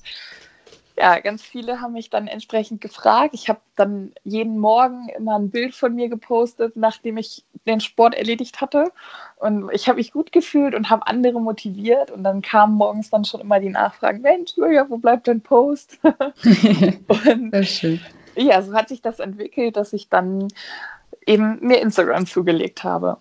ja, 0.98 1.20
ganz 1.20 1.44
viele 1.44 1.80
haben 1.80 1.94
mich 1.94 2.10
dann 2.10 2.28
entsprechend 2.28 2.82
gefragt. 2.82 3.34
Ich 3.34 3.50
habe 3.50 3.60
dann 3.76 4.14
jeden 4.24 4.58
Morgen 4.58 5.10
immer 5.10 5.38
ein 5.38 5.52
Bild 5.52 5.76
von 5.76 5.94
mir 5.94 6.10
gepostet, 6.10 6.76
nachdem 6.76 7.18
ich 7.18 7.46
den 7.68 7.82
Sport 7.82 8.16
erledigt 8.16 8.62
hatte. 8.62 8.92
Und 9.36 9.70
ich 9.74 9.88
habe 9.88 9.98
mich 9.98 10.12
gut 10.12 10.32
gefühlt 10.32 10.74
und 10.74 10.90
habe 10.90 11.06
andere 11.06 11.40
motiviert. 11.40 12.10
Und 12.10 12.24
dann 12.24 12.42
kamen 12.42 12.76
morgens 12.76 13.12
dann 13.12 13.26
schon 13.26 13.42
immer 13.42 13.60
die 13.60 13.70
Nachfragen: 13.70 14.22
Mensch, 14.22 14.54
Julia, 14.56 14.90
wo 14.90 14.98
bleibt 14.98 15.28
dein 15.28 15.42
Post? 15.42 16.00
und 16.04 17.52
das 17.52 17.68
schön. 17.68 18.00
ja, 18.36 18.60
so 18.64 18.74
hat 18.74 18.90
sich 18.90 19.04
das 19.04 19.20
entwickelt, 19.20 19.78
dass 19.78 19.94
ich 19.94 20.10
dann 20.10 20.48
eben 21.28 21.60
mir 21.60 21.80
Instagram 21.80 22.26
zugelegt 22.26 22.84
habe 22.84 23.18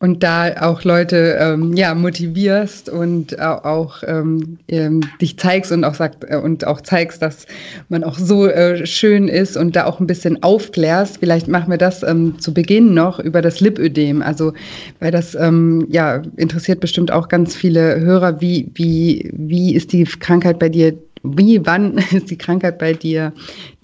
und 0.00 0.22
da 0.22 0.62
auch 0.62 0.82
Leute 0.82 1.36
ähm, 1.38 1.74
ja 1.74 1.94
motivierst 1.94 2.88
und 2.88 3.38
auch 3.38 4.02
ähm, 4.06 4.58
ähm, 4.68 5.02
dich 5.20 5.38
zeigst 5.38 5.70
und 5.72 5.84
auch 5.84 5.94
sagt 5.94 6.24
äh, 6.26 6.36
und 6.36 6.66
auch 6.66 6.80
zeigst, 6.80 7.20
dass 7.20 7.46
man 7.90 8.02
auch 8.02 8.16
so 8.16 8.46
äh, 8.46 8.86
schön 8.86 9.28
ist 9.28 9.58
und 9.58 9.76
da 9.76 9.84
auch 9.84 10.00
ein 10.00 10.06
bisschen 10.06 10.42
aufklärst. 10.42 11.18
Vielleicht 11.18 11.48
machen 11.48 11.70
wir 11.70 11.76
das 11.76 12.02
ähm, 12.02 12.38
zu 12.40 12.54
Beginn 12.54 12.94
noch 12.94 13.20
über 13.20 13.42
das 13.42 13.60
Lipödem. 13.60 14.22
Also 14.22 14.54
weil 15.00 15.10
das 15.10 15.34
ähm, 15.34 15.86
ja 15.90 16.22
interessiert 16.36 16.80
bestimmt 16.80 17.12
auch 17.12 17.28
ganz 17.28 17.54
viele 17.54 18.00
Hörer. 18.00 18.40
Wie 18.40 18.70
wie 18.74 19.30
wie 19.34 19.74
ist 19.74 19.92
die 19.92 20.04
Krankheit 20.04 20.58
bei 20.58 20.70
dir? 20.70 20.94
Wie 21.22 21.66
wann 21.66 21.98
ist 22.10 22.30
die 22.30 22.38
Krankheit 22.38 22.78
bei 22.78 22.94
dir 22.94 23.34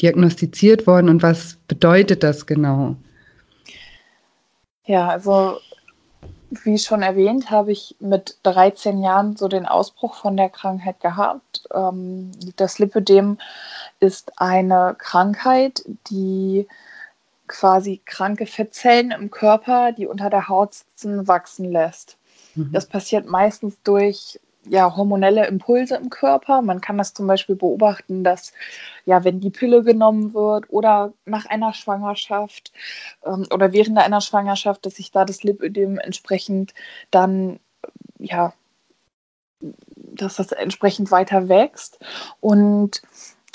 diagnostiziert 0.01 0.87
worden 0.87 1.11
und 1.11 1.23
was 1.23 1.59
bedeutet 1.69 2.23
das 2.23 2.47
genau? 2.47 2.97
Ja, 4.87 5.09
also 5.09 5.59
wie 6.51 6.79
schon 6.79 7.03
erwähnt, 7.03 7.51
habe 7.51 7.73
ich 7.73 7.97
mit 7.99 8.39
13 8.45 9.03
Jahren 9.03 9.37
so 9.37 9.49
den 9.49 9.67
Ausbruch 9.67 10.15
von 10.15 10.37
der 10.37 10.49
Krankheit 10.49 11.01
gehabt. 11.01 11.65
Ähm, 11.75 12.31
das 12.57 12.79
Lipödem 12.79 13.39
ist 14.01 14.41
eine 14.41 14.95
Krankheit, 14.99 15.85
die 16.11 16.67
quasi 17.49 18.01
kranke 18.05 18.47
Fettzellen 18.47 19.11
im 19.11 19.31
Körper, 19.31 19.93
die 19.93 20.07
unter 20.07 20.31
der 20.31 20.49
Haut 20.49 20.75
sitzen, 20.75 21.29
wachsen 21.29 21.71
lässt. 21.71 22.17
Mhm. 22.55 22.73
Das 22.73 22.87
passiert 22.87 23.27
meistens 23.27 23.77
durch 23.83 24.41
ja, 24.69 24.97
hormonelle 24.97 25.47
Impulse 25.47 25.97
im 25.97 26.11
Körper. 26.11 26.63
Man 26.63 26.81
kann 26.81 26.99
das 26.99 27.15
zum 27.15 27.27
Beispiel 27.27 27.57
beobachten, 27.57 28.25
dass 28.25 28.53
ja, 29.05 29.25
wenn 29.25 29.41
die 29.41 29.51
Pille 29.51 29.83
genommen 29.83 30.35
wird 30.35 30.67
oder 30.71 31.13
nach 31.25 31.47
einer 31.47 31.73
Schwangerschaft 31.75 32.73
ähm, 33.25 33.47
oder 33.53 33.73
während 33.73 33.99
einer 33.99 34.21
Schwangerschaft, 34.21 34.87
dass 34.87 34.97
sich 34.97 35.11
da 35.13 35.25
das 35.25 35.43
Lipödem 35.43 35.99
entsprechend 35.99 36.75
dann 37.11 37.61
ja, 38.19 38.53
dass 39.97 40.37
das 40.37 40.53
entsprechend 40.53 41.11
weiter 41.11 41.49
wächst 41.49 41.99
und 42.41 43.03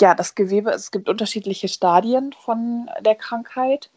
ja, 0.00 0.14
das 0.14 0.34
Gewebe, 0.34 0.70
es 0.70 0.90
gibt 0.90 1.08
unterschiedliche 1.08 1.68
Stadien 1.68 2.32
von 2.32 2.90
der 3.04 3.14
Krankheit 3.14 3.90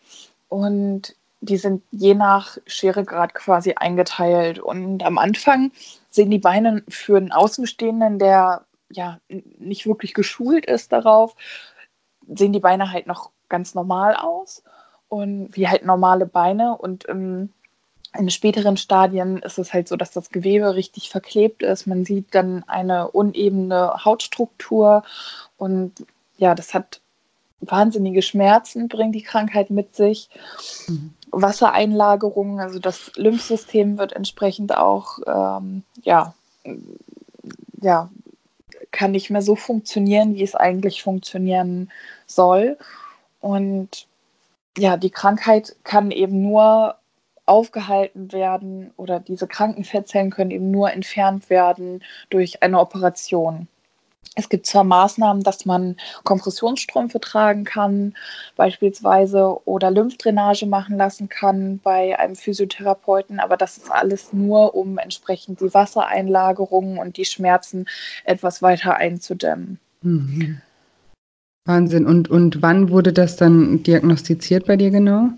und 0.50 1.16
die 1.42 1.58
sind 1.58 1.84
je 1.92 2.14
nach 2.14 2.58
Scheregrad 2.66 3.34
quasi 3.34 3.74
eingeteilt. 3.76 4.60
Und 4.60 5.04
am 5.04 5.18
Anfang 5.18 5.72
sehen 6.16 6.32
die 6.32 6.40
Beine 6.40 6.84
für 6.88 7.18
einen 7.18 7.32
Außenstehenden, 7.32 8.20
der 8.20 8.66
ja 8.90 9.20
nicht 9.30 9.86
wirklich 9.86 10.14
geschult 10.14 10.66
ist 10.66 10.92
darauf, 10.92 11.36
sehen 12.28 12.54
die 12.54 12.60
Beine 12.60 12.92
halt 12.92 13.08
noch 13.08 13.32
ganz 13.50 13.76
normal 13.76 14.16
aus 14.16 14.64
und 15.10 15.56
wie 15.56 15.68
halt 15.68 15.86
normale 15.86 16.26
Beine. 16.26 16.78
Und 16.78 17.06
im, 17.06 17.50
in 18.18 18.30
späteren 18.30 18.78
Stadien 18.78 19.40
ist 19.40 19.60
es 19.60 19.74
halt 19.74 19.88
so, 19.88 19.96
dass 19.96 20.12
das 20.12 20.30
Gewebe 20.30 20.76
richtig 20.76 21.10
verklebt 21.10 21.64
ist. 21.64 21.88
Man 21.88 22.06
sieht 22.06 22.34
dann 22.34 22.64
eine 22.68 23.12
unebene 23.12 24.06
Hautstruktur 24.06 25.04
und 25.58 26.06
ja, 26.38 26.56
das 26.56 26.74
hat 26.74 27.02
wahnsinnige 27.62 28.22
Schmerzen, 28.22 28.88
bringt 28.88 29.16
die 29.16 29.24
Krankheit 29.24 29.70
mit 29.70 29.96
sich. 29.96 30.30
Mhm. 30.88 31.14
Wassereinlagerungen, 31.42 32.60
also 32.60 32.80
das 32.80 33.12
Lymphsystem 33.16 33.98
wird 33.98 34.14
entsprechend 34.14 34.76
auch, 34.76 35.20
ähm, 35.28 35.84
ja, 36.04 36.34
ja, 37.82 38.10
kann 38.92 39.12
nicht 39.12 39.30
mehr 39.30 39.42
so 39.42 39.56
funktionieren, 39.56 40.36
wie 40.36 40.44
es 40.44 40.56
eigentlich 40.56 41.04
funktionieren 41.04 41.92
soll. 42.26 42.78
Und 43.42 44.08
ja, 44.78 44.98
die 44.98 45.10
Krankheit 45.10 45.76
kann 45.84 46.12
eben 46.12 46.42
nur 46.42 46.96
aufgehalten 47.46 48.32
werden 48.32 48.92
oder 48.98 49.20
diese 49.20 49.48
kranken 49.48 49.84
Fettzellen 49.84 50.32
können 50.32 50.52
eben 50.52 50.72
nur 50.72 50.92
entfernt 50.92 51.50
werden 51.50 52.04
durch 52.30 52.64
eine 52.64 52.80
Operation. 52.80 53.68
Es 54.34 54.50
gibt 54.50 54.66
zwar 54.66 54.84
Maßnahmen, 54.84 55.44
dass 55.44 55.66
man 55.66 55.96
Kompressionsstrümpfe 56.24 57.20
tragen 57.20 57.64
kann, 57.64 58.16
beispielsweise, 58.56 59.58
oder 59.66 59.92
Lymphdrainage 59.92 60.66
machen 60.66 60.98
lassen 60.98 61.30
kann 61.30 61.80
bei 61.80 62.18
einem 62.20 62.36
Physiotherapeuten, 62.36 63.40
aber 63.40 63.56
das 63.56 63.78
ist 63.78 63.92
alles 63.92 64.34
nur, 64.34 64.76
um 64.76 64.98
entsprechend 64.98 65.62
die 65.62 65.74
Wassereinlagerungen 65.74 66.98
und 66.98 67.18
die 67.18 67.26
Schmerzen 67.26 67.86
etwas 68.24 68.62
weiter 68.62 68.96
einzudämmen. 68.96 69.80
Mhm. 70.02 70.62
Wahnsinn. 71.66 72.06
Und, 72.06 72.30
und 72.30 72.62
wann 72.62 72.90
wurde 72.90 73.12
das 73.12 73.38
dann 73.38 73.84
diagnostiziert 73.84 74.66
bei 74.66 74.78
dir 74.78 74.92
genau? 74.92 75.30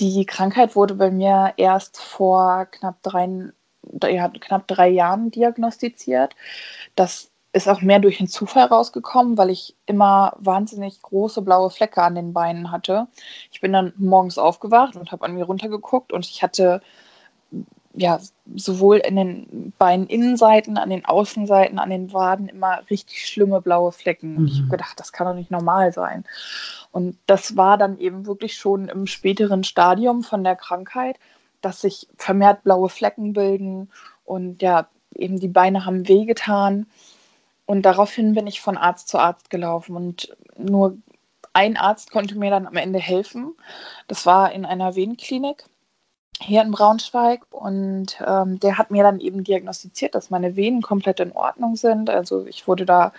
Die 0.00 0.26
Krankheit 0.26 0.74
wurde 0.74 0.94
bei 0.94 1.10
mir 1.10 1.54
erst 1.56 2.00
vor 2.00 2.66
knapp 2.66 3.02
drei, 3.02 3.52
ja, 4.04 4.28
knapp 4.28 4.66
drei 4.66 4.88
Jahren 4.88 5.30
diagnostiziert. 5.30 6.34
Das 6.96 7.31
ist 7.52 7.68
auch 7.68 7.82
mehr 7.82 7.98
durch 7.98 8.18
den 8.18 8.28
Zufall 8.28 8.66
rausgekommen, 8.66 9.36
weil 9.36 9.50
ich 9.50 9.76
immer 9.86 10.34
wahnsinnig 10.38 11.02
große 11.02 11.42
blaue 11.42 11.70
Flecke 11.70 12.02
an 12.02 12.14
den 12.14 12.32
Beinen 12.32 12.70
hatte. 12.70 13.08
Ich 13.50 13.60
bin 13.60 13.72
dann 13.72 13.92
morgens 13.96 14.38
aufgewacht 14.38 14.96
und 14.96 15.12
habe 15.12 15.24
an 15.24 15.34
mir 15.34 15.44
runtergeguckt 15.44 16.12
und 16.12 16.26
ich 16.26 16.42
hatte 16.42 16.80
ja 17.94 18.18
sowohl 18.56 18.98
in 18.98 19.16
den 19.16 19.72
Beininnenseiten, 19.78 20.78
an 20.78 20.88
den 20.88 21.04
Außenseiten, 21.04 21.78
an 21.78 21.90
den 21.90 22.12
Waden 22.14 22.48
immer 22.48 22.80
richtig 22.88 23.26
schlimme 23.26 23.60
blaue 23.60 23.92
Flecken. 23.92 24.40
Mhm. 24.40 24.46
Ich 24.46 24.58
habe 24.60 24.70
gedacht, 24.70 24.98
das 24.98 25.12
kann 25.12 25.26
doch 25.26 25.34
nicht 25.34 25.50
normal 25.50 25.92
sein. 25.92 26.24
Und 26.90 27.18
das 27.26 27.56
war 27.56 27.76
dann 27.76 27.98
eben 27.98 28.26
wirklich 28.26 28.56
schon 28.56 28.88
im 28.88 29.06
späteren 29.06 29.62
Stadium 29.62 30.22
von 30.22 30.42
der 30.42 30.56
Krankheit, 30.56 31.18
dass 31.60 31.82
sich 31.82 32.08
vermehrt 32.16 32.64
blaue 32.64 32.88
Flecken 32.88 33.34
bilden 33.34 33.90
und 34.24 34.62
ja, 34.62 34.88
eben 35.14 35.38
die 35.38 35.48
Beine 35.48 35.84
haben 35.84 36.08
wehgetan. 36.08 36.86
Und 37.72 37.86
daraufhin 37.86 38.34
bin 38.34 38.46
ich 38.46 38.60
von 38.60 38.76
Arzt 38.76 39.08
zu 39.08 39.18
Arzt 39.18 39.48
gelaufen 39.48 39.96
und 39.96 40.36
nur 40.58 40.98
ein 41.54 41.78
Arzt 41.78 42.10
konnte 42.10 42.36
mir 42.36 42.50
dann 42.50 42.66
am 42.66 42.76
Ende 42.76 42.98
helfen. 42.98 43.54
Das 44.08 44.26
war 44.26 44.52
in 44.52 44.66
einer 44.66 44.94
Venenklinik 44.94 45.64
hier 46.38 46.60
in 46.60 46.70
Braunschweig 46.70 47.46
und 47.50 48.22
ähm, 48.26 48.60
der 48.60 48.76
hat 48.76 48.90
mir 48.90 49.02
dann 49.02 49.20
eben 49.20 49.42
diagnostiziert, 49.42 50.14
dass 50.14 50.28
meine 50.28 50.54
Venen 50.54 50.82
komplett 50.82 51.18
in 51.20 51.32
Ordnung 51.32 51.76
sind. 51.76 52.10
Also 52.10 52.44
ich 52.44 52.68
wurde 52.68 52.84
da 52.84 53.14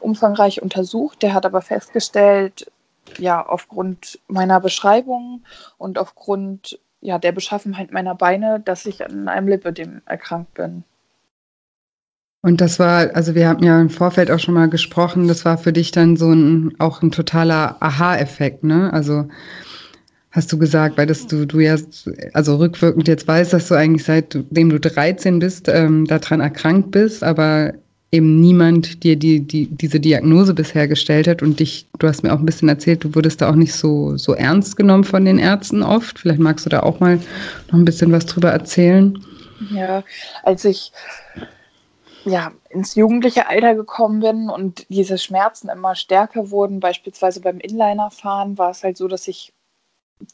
umfangreich 0.00 0.60
untersucht. 0.60 1.22
Der 1.22 1.32
hat 1.32 1.46
aber 1.46 1.62
festgestellt, 1.62 2.72
ja, 3.18 3.46
aufgrund 3.46 4.18
meiner 4.26 4.58
Beschreibung 4.58 5.44
und 5.78 5.96
aufgrund 5.96 6.80
ja, 7.00 7.20
der 7.20 7.30
Beschaffenheit 7.30 7.92
meiner 7.92 8.16
Beine, 8.16 8.58
dass 8.58 8.84
ich 8.84 9.04
an 9.04 9.28
einem 9.28 9.46
Lipödem 9.46 10.02
erkrankt 10.06 10.54
bin. 10.54 10.82
Und 12.42 12.60
das 12.60 12.80
war, 12.80 13.14
also 13.14 13.36
wir 13.36 13.48
haben 13.48 13.64
ja 13.64 13.80
im 13.80 13.88
Vorfeld 13.88 14.30
auch 14.30 14.40
schon 14.40 14.54
mal 14.54 14.68
gesprochen, 14.68 15.28
das 15.28 15.44
war 15.44 15.58
für 15.58 15.72
dich 15.72 15.92
dann 15.92 16.16
so 16.16 16.32
ein, 16.32 16.74
auch 16.78 17.00
ein 17.00 17.12
totaler 17.12 17.76
Aha-Effekt, 17.80 18.64
ne? 18.64 18.92
Also 18.92 19.28
hast 20.32 20.52
du 20.52 20.58
gesagt, 20.58 20.98
weil 20.98 21.06
das 21.06 21.26
du, 21.28 21.46
du 21.46 21.60
ja, 21.60 21.76
also 22.32 22.56
rückwirkend 22.56 23.06
jetzt 23.06 23.28
weißt, 23.28 23.52
dass 23.52 23.68
du 23.68 23.74
eigentlich 23.74 24.04
seitdem 24.04 24.70
du 24.70 24.80
13 24.80 25.38
bist, 25.38 25.68
ähm, 25.68 26.06
daran 26.06 26.40
erkrankt 26.40 26.90
bist, 26.90 27.22
aber 27.22 27.74
eben 28.10 28.40
niemand 28.40 29.04
dir 29.04 29.16
die, 29.16 29.40
die, 29.40 29.66
diese 29.66 30.00
Diagnose 30.00 30.52
bisher 30.52 30.88
gestellt 30.88 31.28
hat 31.28 31.42
und 31.42 31.60
dich, 31.60 31.86
du 31.98 32.08
hast 32.08 32.24
mir 32.24 32.32
auch 32.32 32.40
ein 32.40 32.46
bisschen 32.46 32.68
erzählt, 32.68 33.04
du 33.04 33.14
wurdest 33.14 33.40
da 33.40 33.50
auch 33.50 33.54
nicht 33.54 33.72
so, 33.72 34.16
so 34.16 34.34
ernst 34.34 34.76
genommen 34.76 35.04
von 35.04 35.24
den 35.24 35.38
Ärzten 35.38 35.82
oft. 35.82 36.18
Vielleicht 36.18 36.40
magst 36.40 36.66
du 36.66 36.70
da 36.70 36.80
auch 36.80 36.98
mal 36.98 37.18
noch 37.70 37.78
ein 37.78 37.84
bisschen 37.84 38.10
was 38.12 38.26
drüber 38.26 38.50
erzählen. 38.50 39.18
Ja, 39.70 40.02
als 40.42 40.64
ich 40.64 40.92
ja, 42.24 42.52
ins 42.70 42.94
jugendliche 42.94 43.48
Alter 43.48 43.74
gekommen 43.74 44.20
bin 44.20 44.48
und 44.48 44.86
diese 44.88 45.18
Schmerzen 45.18 45.68
immer 45.68 45.94
stärker 45.94 46.50
wurden, 46.50 46.80
beispielsweise 46.80 47.40
beim 47.40 47.58
Inlinerfahren, 47.58 48.58
war 48.58 48.70
es 48.70 48.82
halt 48.84 48.96
so, 48.96 49.08
dass 49.08 49.28
ich 49.28 49.52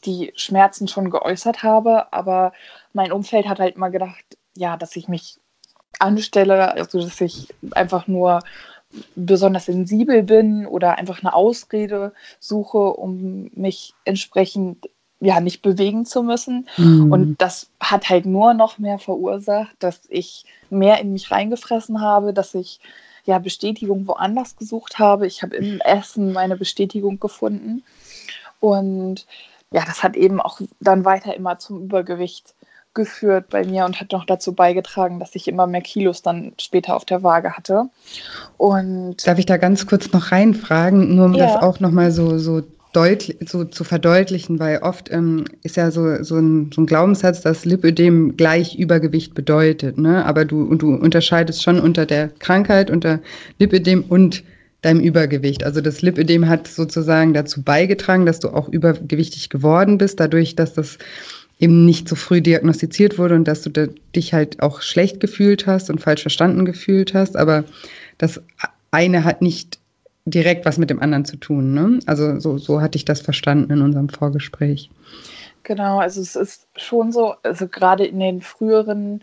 die 0.05 0.31
Schmerzen 0.35 0.87
schon 0.87 1.09
geäußert 1.09 1.63
habe, 1.63 2.13
aber 2.13 2.53
mein 2.93 3.11
Umfeld 3.11 3.47
hat 3.47 3.59
halt 3.59 3.75
immer 3.75 3.89
gedacht, 3.89 4.37
ja, 4.55 4.77
dass 4.77 4.95
ich 4.95 5.07
mich 5.07 5.39
anstelle, 5.99 6.73
also 6.73 7.01
dass 7.01 7.21
ich 7.21 7.47
einfach 7.71 8.07
nur 8.07 8.39
besonders 9.15 9.65
sensibel 9.65 10.23
bin 10.23 10.65
oder 10.65 10.97
einfach 10.97 11.21
eine 11.21 11.33
Ausrede 11.33 12.13
suche, 12.39 12.77
um 12.77 13.49
mich 13.53 13.93
entsprechend 14.05 14.89
ja 15.19 15.39
nicht 15.39 15.61
bewegen 15.61 16.05
zu 16.05 16.23
müssen. 16.23 16.67
Mhm. 16.77 17.11
Und 17.11 17.41
das 17.41 17.69
hat 17.79 18.09
halt 18.09 18.25
nur 18.25 18.53
noch 18.53 18.77
mehr 18.77 18.99
verursacht, 18.99 19.75
dass 19.79 20.01
ich 20.09 20.45
mehr 20.69 20.99
in 20.99 21.13
mich 21.13 21.31
reingefressen 21.31 22.01
habe, 22.01 22.33
dass 22.33 22.55
ich 22.55 22.79
ja 23.25 23.39
Bestätigung 23.39 24.07
woanders 24.07 24.55
gesucht 24.55 24.97
habe. 24.99 25.27
Ich 25.27 25.43
habe 25.43 25.55
im 25.55 25.81
Essen 25.81 26.31
meine 26.31 26.55
Bestätigung 26.55 27.19
gefunden. 27.19 27.83
Und 28.59 29.25
ja, 29.71 29.83
das 29.85 30.03
hat 30.03 30.15
eben 30.15 30.41
auch 30.41 30.61
dann 30.79 31.05
weiter 31.05 31.35
immer 31.35 31.59
zum 31.59 31.83
Übergewicht 31.83 32.55
geführt 32.95 33.49
bei 33.49 33.63
mir 33.63 33.85
und 33.85 34.01
hat 34.01 34.11
noch 34.11 34.25
dazu 34.25 34.53
beigetragen, 34.53 35.19
dass 35.19 35.35
ich 35.35 35.47
immer 35.47 35.67
mehr 35.67 35.81
Kilos 35.81 36.21
dann 36.21 36.53
später 36.59 36.95
auf 36.95 37.05
der 37.05 37.21
Waage 37.21 37.55
hatte. 37.55 37.85
Und 38.57 39.27
Darf 39.27 39.37
ich 39.37 39.45
da 39.45 39.57
ganz 39.57 39.85
kurz 39.85 40.11
noch 40.11 40.31
reinfragen, 40.31 41.15
nur 41.15 41.25
um 41.25 41.35
ja. 41.35 41.45
das 41.45 41.61
auch 41.61 41.79
nochmal 41.79 42.11
so, 42.11 42.39
so 42.39 42.63
deutlich 42.93 43.37
so 43.45 43.65
zu 43.65 43.83
verdeutlichen, 43.83 44.59
weil 44.59 44.79
oft 44.79 45.11
ähm, 45.11 45.45
ist 45.63 45.77
ja 45.77 45.91
so, 45.91 46.23
so, 46.23 46.37
ein, 46.37 46.71
so 46.73 46.81
ein 46.81 46.85
Glaubenssatz, 46.87 47.41
dass 47.41 47.65
Lipödem 47.65 48.35
gleich 48.35 48.75
Übergewicht 48.75 49.35
bedeutet. 49.35 49.97
Ne? 49.97 50.25
Aber 50.25 50.45
du, 50.45 50.73
du 50.75 50.95
unterscheidest 50.95 51.61
schon 51.61 51.79
unter 51.79 52.05
der 52.05 52.29
Krankheit, 52.39 52.89
unter 52.89 53.19
Lipödem 53.59 54.03
und 54.09 54.43
deinem 54.81 55.01
Übergewicht. 55.01 55.63
Also 55.63 55.81
das 55.81 56.01
Lipödem 56.01 56.47
hat 56.47 56.67
sozusagen 56.67 57.33
dazu 57.33 57.61
beigetragen, 57.61 58.25
dass 58.25 58.39
du 58.39 58.49
auch 58.49 58.69
übergewichtig 58.69 59.49
geworden 59.49 59.97
bist, 59.97 60.19
dadurch, 60.19 60.55
dass 60.55 60.73
das 60.73 60.97
eben 61.59 61.85
nicht 61.85 62.07
so 62.07 62.15
früh 62.15 62.41
diagnostiziert 62.41 63.17
wurde 63.17 63.35
und 63.35 63.45
dass 63.45 63.61
du 63.61 63.69
da, 63.69 63.87
dich 64.15 64.33
halt 64.33 64.61
auch 64.61 64.81
schlecht 64.81 65.19
gefühlt 65.19 65.67
hast 65.67 65.89
und 65.89 65.99
falsch 65.99 66.21
verstanden 66.21 66.65
gefühlt 66.65 67.13
hast. 67.13 67.35
Aber 67.35 67.65
das 68.17 68.41
eine 68.91 69.25
hat 69.25 69.41
nicht 69.41 69.78
direkt 70.29 70.65
was 70.65 70.77
mit 70.77 70.89
dem 70.89 71.01
anderen 71.01 71.25
zu 71.25 71.37
tun. 71.37 71.73
Ne? 71.73 71.99
Also 72.05 72.39
so, 72.39 72.57
so 72.57 72.81
hatte 72.81 72.97
ich 72.97 73.05
das 73.05 73.21
verstanden 73.21 73.71
in 73.71 73.81
unserem 73.81 74.09
Vorgespräch. 74.09 74.89
Genau, 75.63 75.99
also 75.99 76.21
es 76.21 76.35
ist 76.35 76.67
schon 76.75 77.11
so, 77.11 77.35
also 77.43 77.67
gerade 77.67 78.05
in 78.05 78.19
den 78.19 78.41
früheren 78.41 79.21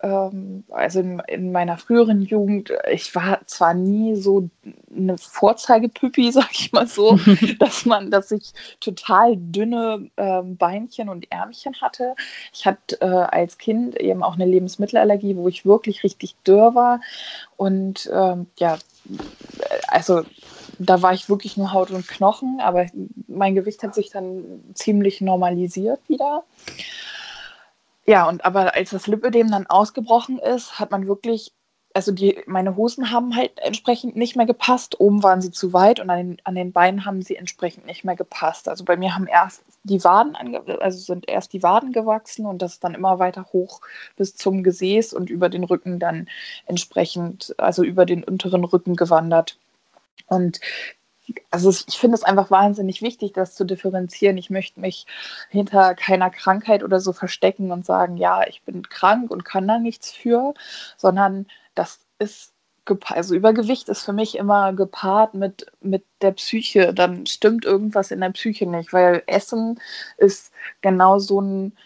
also 0.00 1.00
in, 1.00 1.20
in, 1.26 1.50
meiner 1.50 1.76
früheren 1.76 2.22
Jugend, 2.22 2.72
ich 2.90 3.12
war 3.16 3.40
zwar 3.46 3.74
nie 3.74 4.14
so 4.14 4.48
eine 4.94 5.18
Vorzeigepüppi, 5.18 6.30
sag 6.32 6.50
ich 6.52 6.72
mal 6.72 6.86
so, 6.86 7.18
dass 7.58 7.84
man, 7.84 8.10
dass 8.10 8.30
ich 8.30 8.52
total 8.78 9.36
dünne 9.36 10.08
ähm, 10.16 10.56
Beinchen 10.56 11.08
und 11.08 11.30
Ärmchen 11.32 11.80
hatte. 11.80 12.14
Ich 12.52 12.64
hatte 12.64 13.00
äh, 13.00 13.06
als 13.06 13.58
Kind 13.58 13.96
eben 13.96 14.22
auch 14.22 14.34
eine 14.34 14.46
Lebensmittelallergie, 14.46 15.36
wo 15.36 15.48
ich 15.48 15.66
wirklich 15.66 16.04
richtig 16.04 16.36
dürr 16.46 16.76
war. 16.76 17.00
Und 17.56 18.08
ähm, 18.12 18.46
ja, 18.58 18.78
also 19.88 20.22
da 20.78 21.02
war 21.02 21.12
ich 21.12 21.28
wirklich 21.28 21.56
nur 21.56 21.72
Haut 21.72 21.90
und 21.90 22.06
Knochen, 22.06 22.60
aber 22.60 22.86
mein 23.26 23.56
Gewicht 23.56 23.82
hat 23.82 23.94
sich 23.94 24.10
dann 24.10 24.62
ziemlich 24.74 25.20
normalisiert 25.20 26.00
wieder. 26.08 26.44
Ja, 28.08 28.26
und 28.26 28.42
aber 28.46 28.74
als 28.74 28.88
das 28.88 29.06
Lipödem 29.06 29.50
dann 29.50 29.66
ausgebrochen 29.66 30.38
ist, 30.38 30.78
hat 30.78 30.90
man 30.92 31.06
wirklich, 31.06 31.52
also 31.92 32.10
die, 32.10 32.42
meine 32.46 32.74
Hosen 32.74 33.10
haben 33.10 33.36
halt 33.36 33.58
entsprechend 33.58 34.16
nicht 34.16 34.34
mehr 34.34 34.46
gepasst. 34.46 34.98
Oben 34.98 35.22
waren 35.22 35.42
sie 35.42 35.50
zu 35.50 35.74
weit 35.74 36.00
und 36.00 36.08
an 36.08 36.16
den, 36.16 36.36
an 36.44 36.54
den 36.54 36.72
Beinen 36.72 37.04
haben 37.04 37.20
sie 37.20 37.36
entsprechend 37.36 37.84
nicht 37.84 38.04
mehr 38.04 38.16
gepasst. 38.16 38.66
Also 38.66 38.86
bei 38.86 38.96
mir 38.96 39.14
haben 39.14 39.26
erst 39.26 39.62
die 39.84 40.02
Waden, 40.04 40.36
ange 40.36 40.80
also 40.80 40.98
sind 40.98 41.28
erst 41.28 41.52
die 41.52 41.62
Waden 41.62 41.92
gewachsen 41.92 42.46
und 42.46 42.62
das 42.62 42.80
dann 42.80 42.94
immer 42.94 43.18
weiter 43.18 43.44
hoch 43.52 43.82
bis 44.16 44.34
zum 44.36 44.62
Gesäß 44.62 45.12
und 45.12 45.28
über 45.28 45.50
den 45.50 45.64
Rücken 45.64 45.98
dann 45.98 46.28
entsprechend, 46.64 47.54
also 47.58 47.84
über 47.84 48.06
den 48.06 48.24
unteren 48.24 48.64
Rücken 48.64 48.96
gewandert. 48.96 49.58
Und 50.28 50.60
also 51.50 51.70
ich 51.70 51.98
finde 51.98 52.16
es 52.16 52.24
einfach 52.24 52.50
wahnsinnig 52.50 53.02
wichtig, 53.02 53.32
das 53.32 53.54
zu 53.54 53.64
differenzieren. 53.64 54.38
Ich 54.38 54.50
möchte 54.50 54.80
mich 54.80 55.06
hinter 55.50 55.94
keiner 55.94 56.30
Krankheit 56.30 56.82
oder 56.82 57.00
so 57.00 57.12
verstecken 57.12 57.72
und 57.72 57.84
sagen, 57.84 58.16
ja, 58.16 58.46
ich 58.46 58.62
bin 58.62 58.88
krank 58.88 59.30
und 59.30 59.44
kann 59.44 59.68
da 59.68 59.78
nichts 59.78 60.12
für, 60.12 60.54
sondern 60.96 61.46
das 61.74 62.00
ist 62.18 62.52
also 63.04 63.34
Übergewicht 63.34 63.88
ist 63.88 64.02
für 64.02 64.14
mich 64.14 64.38
immer 64.38 64.72
gepaart 64.72 65.34
mit, 65.34 65.66
mit 65.80 66.04
der 66.22 66.32
Psyche. 66.32 66.94
Dann 66.94 67.26
stimmt 67.26 67.66
irgendwas 67.66 68.10
in 68.10 68.20
der 68.20 68.30
Psyche 68.30 68.66
nicht, 68.66 68.92
weil 68.92 69.22
Essen 69.26 69.78
ist 70.16 70.52
genau 70.80 71.18
so 71.18 71.40
ein, 71.40 71.76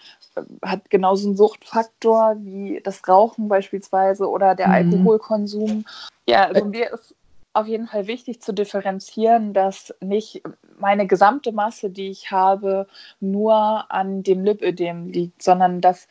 hat 0.65 0.91
genauso 0.91 1.27
einen 1.27 1.37
Suchtfaktor 1.37 2.37
wie 2.39 2.81
das 2.85 3.07
Rauchen 3.09 3.49
beispielsweise 3.49 4.29
oder 4.29 4.55
der 4.55 4.69
mhm. 4.69 4.75
Alkoholkonsum. 4.75 5.85
Ja, 6.27 6.45
also 6.47 6.67
mir 6.67 6.93
ist 6.93 7.17
auf 7.55 7.67
jeden 7.67 7.87
Fall 7.87 8.07
wichtig 8.07 8.41
zu 8.41 8.53
differenzieren, 8.53 9.53
dass 9.53 9.95
nicht 10.01 10.43
meine 10.79 11.07
gesamte 11.07 11.53
Masse, 11.53 11.91
die 11.91 12.09
ich 12.09 12.31
habe, 12.31 12.87
nur 13.21 13.91
an 13.91 14.23
dem 14.23 14.45
Lipödem 14.45 15.09
liegt, 15.09 15.43
sondern 15.43 15.81
dass 15.81 16.09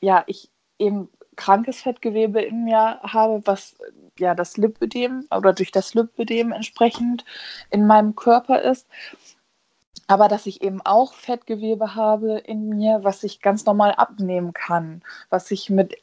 ja 0.00 0.24
ich 0.26 0.50
eben 0.78 1.08
krankes 1.36 1.82
Fettgewebe 1.82 2.42
in 2.42 2.64
mir 2.64 3.00
habe, 3.02 3.42
was 3.44 3.76
ja 4.18 4.34
das 4.34 4.56
Lipödem 4.56 5.26
oder 5.30 5.52
durch 5.52 5.70
das 5.70 5.94
Lipödem 5.94 6.52
entsprechend 6.52 7.24
in 7.70 7.86
meinem 7.86 8.16
Körper 8.16 8.62
ist. 8.62 8.88
Aber 10.08 10.28
dass 10.28 10.46
ich 10.46 10.62
eben 10.62 10.80
auch 10.82 11.14
Fettgewebe 11.14 11.94
habe 11.94 12.38
in 12.38 12.68
mir, 12.68 13.00
was 13.02 13.24
ich 13.24 13.40
ganz 13.40 13.66
normal 13.66 13.92
abnehmen 13.92 14.52
kann, 14.52 15.02
was 15.30 15.50
ich 15.50 15.68
mit 15.68 15.96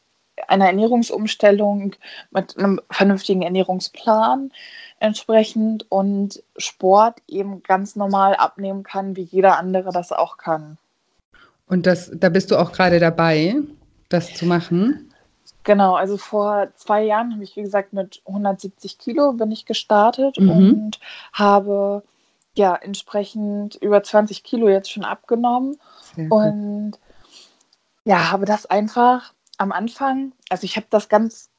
einer 0.47 0.67
Ernährungsumstellung, 0.67 1.95
mit 2.31 2.57
einem 2.57 2.79
vernünftigen 2.89 3.41
Ernährungsplan 3.41 4.51
entsprechend 4.99 5.85
und 5.91 6.41
Sport 6.57 7.21
eben 7.27 7.61
ganz 7.63 7.95
normal 7.95 8.35
abnehmen 8.35 8.83
kann, 8.83 9.15
wie 9.15 9.23
jeder 9.23 9.57
andere 9.57 9.91
das 9.91 10.11
auch 10.11 10.37
kann. 10.37 10.77
Und 11.67 11.85
das, 11.85 12.11
da 12.13 12.29
bist 12.29 12.51
du 12.51 12.57
auch 12.57 12.71
gerade 12.71 12.99
dabei, 12.99 13.55
das 14.09 14.33
zu 14.33 14.45
machen? 14.45 15.09
Genau, 15.63 15.95
also 15.95 16.17
vor 16.17 16.67
zwei 16.75 17.03
Jahren 17.03 17.33
habe 17.33 17.43
ich, 17.43 17.55
wie 17.55 17.61
gesagt, 17.61 17.93
mit 17.93 18.21
170 18.25 18.97
Kilo 18.97 19.33
bin 19.33 19.51
ich 19.51 19.65
gestartet 19.65 20.39
mhm. 20.39 20.49
und 20.49 20.99
habe 21.31 22.03
ja 22.55 22.75
entsprechend 22.75 23.75
über 23.75 24.03
20 24.03 24.43
Kilo 24.43 24.69
jetzt 24.69 24.91
schon 24.91 25.05
abgenommen. 25.05 25.77
und 26.29 26.99
ja, 28.05 28.31
habe 28.31 28.45
das 28.45 28.65
einfach 28.65 29.33
am 29.57 29.71
Anfang, 29.71 30.33
also 30.49 30.65
ich 30.65 30.75
habe 30.75 30.87
das 30.89 31.09
ganz 31.09 31.49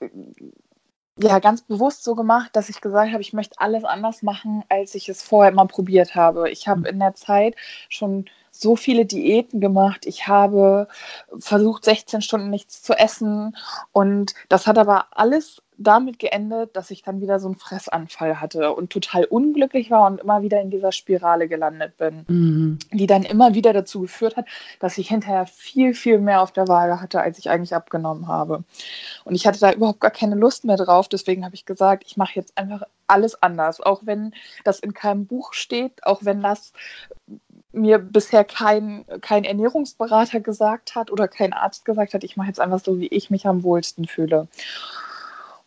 ja 1.19 1.39
ganz 1.39 1.63
bewusst 1.63 2.03
so 2.05 2.15
gemacht, 2.15 2.51
dass 2.55 2.69
ich 2.69 2.81
gesagt 2.81 3.13
habe, 3.13 3.21
ich 3.21 3.33
möchte 3.33 3.61
alles 3.61 3.85
anders 3.85 4.23
machen, 4.23 4.65
als 4.69 4.95
ich 4.95 5.09
es 5.09 5.23
vorher 5.23 5.53
immer 5.53 5.67
probiert 5.67 6.15
habe. 6.15 6.51
Ich 6.51 6.67
habe 6.67 6.89
in 6.89 6.99
der 6.99 7.15
Zeit 7.15 7.55
schon 7.89 8.25
so 8.51 8.77
viele 8.77 9.05
Diäten 9.05 9.61
gemacht. 9.61 10.07
Ich 10.07 10.27
habe 10.27 10.89
versucht, 11.39 11.85
16 11.85 12.23
Stunden 12.23 12.51
nichts 12.51 12.83
zu 12.83 12.95
essen. 12.95 13.57
Und 13.93 14.35
das 14.49 14.67
hat 14.67 14.79
aber 14.79 15.07
alles 15.13 15.63
damit 15.77 16.19
geendet, 16.19 16.77
dass 16.77 16.91
ich 16.91 17.03
dann 17.03 17.21
wieder 17.21 17.41
so 17.41 17.49
einen 17.49 17.57
Fressanfall 17.57 18.41
hatte 18.41 18.73
und 18.75 18.91
total 18.91 19.25
unglücklich 19.25 19.91
war 19.91 20.07
und 20.07 20.21
immer 20.21 20.43
wieder 20.43 20.61
in 20.61 20.71
dieser 20.71 20.93
Spirale 20.93 21.49
gelandet 21.49 21.97
bin, 21.97 22.25
mhm. 22.29 22.79
die 22.93 23.07
dann 23.07 23.25
immer 23.25 23.55
wieder 23.55 23.73
dazu 23.73 24.03
geführt 24.03 24.37
hat, 24.37 24.47
dass 24.79 24.99
ich 24.99 25.09
hinterher 25.09 25.47
viel, 25.47 25.95
viel 25.95 26.19
mehr 26.19 26.43
auf 26.43 26.53
der 26.53 26.69
Waage 26.69 27.01
hatte, 27.01 27.21
als 27.21 27.39
ich 27.39 27.51
eigentlich 27.51 27.75
abgenommen 27.75 28.29
habe. 28.29 28.65
Und 29.25 29.35
ich 29.35 29.47
hatte 29.47 29.61
da 29.61 29.73
überhaupt 29.73 30.01
gar 30.01 30.11
keine 30.11 30.37
Lust 30.37 30.65
mehr 30.65 30.77
drauf. 30.77 31.09
Deswegen 31.09 31.45
habe 31.45 31.55
ich 31.55 31.67
gesagt, 31.67 32.05
ich 32.07 32.17
mache 32.17 32.35
jetzt 32.37 32.57
einfach 32.57 32.83
alles 33.07 33.43
anders, 33.43 33.81
auch 33.81 34.03
wenn 34.05 34.33
das 34.65 34.81
in 34.81 34.95
keinem 34.95 35.27
Buch 35.27 35.53
steht, 35.53 36.07
auch 36.07 36.25
wenn 36.25 36.41
das 36.41 36.73
mir 37.75 37.99
bisher 37.99 38.45
kein, 38.45 39.05
kein 39.21 39.45
Ernährungsberater 39.45 40.41
gesagt 40.41 40.95
hat 40.95 41.11
oder 41.11 41.29
kein 41.29 41.53
Arzt 41.53 41.85
gesagt 41.85 42.15
hat, 42.15 42.25
ich 42.25 42.37
mache 42.37 42.49
jetzt 42.49 42.61
einfach 42.61 42.81
so, 42.81 42.99
wie 42.99 43.09
ich 43.09 43.31
mich 43.31 43.47
am 43.47 43.63
wohlsten 43.63 44.07
fühle. 44.07 44.49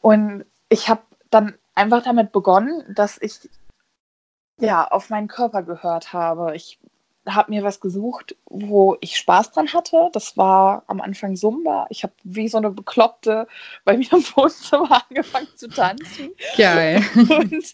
Und 0.07 0.45
ich 0.69 0.87
habe 0.87 1.01
dann 1.31 1.55
einfach 1.75 2.01
damit 2.01 2.31
begonnen, 2.31 2.81
dass 2.87 3.17
ich 3.21 3.49
ja 4.57 4.87
auf 4.87 5.09
meinen 5.09 5.27
Körper 5.27 5.63
gehört 5.63 6.13
habe. 6.13 6.55
Ich 6.55 6.79
habe 7.27 7.51
mir 7.51 7.61
was 7.61 7.81
gesucht, 7.81 8.33
wo 8.45 8.95
ich 9.01 9.17
Spaß 9.17 9.51
dran 9.51 9.73
hatte. 9.73 10.07
Das 10.13 10.37
war 10.37 10.83
am 10.87 11.01
Anfang 11.01 11.35
Zumba. 11.35 11.87
Ich 11.89 12.03
habe 12.03 12.13
wie 12.23 12.47
so 12.47 12.57
eine 12.57 12.71
Bekloppte 12.71 13.49
bei 13.83 13.97
mir 13.97 14.09
im 14.13 14.23
Wohnzimmer 14.33 15.03
angefangen 15.09 15.49
zu 15.57 15.67
tanzen. 15.67 16.29
Geil. 16.55 17.03
Und 17.13 17.73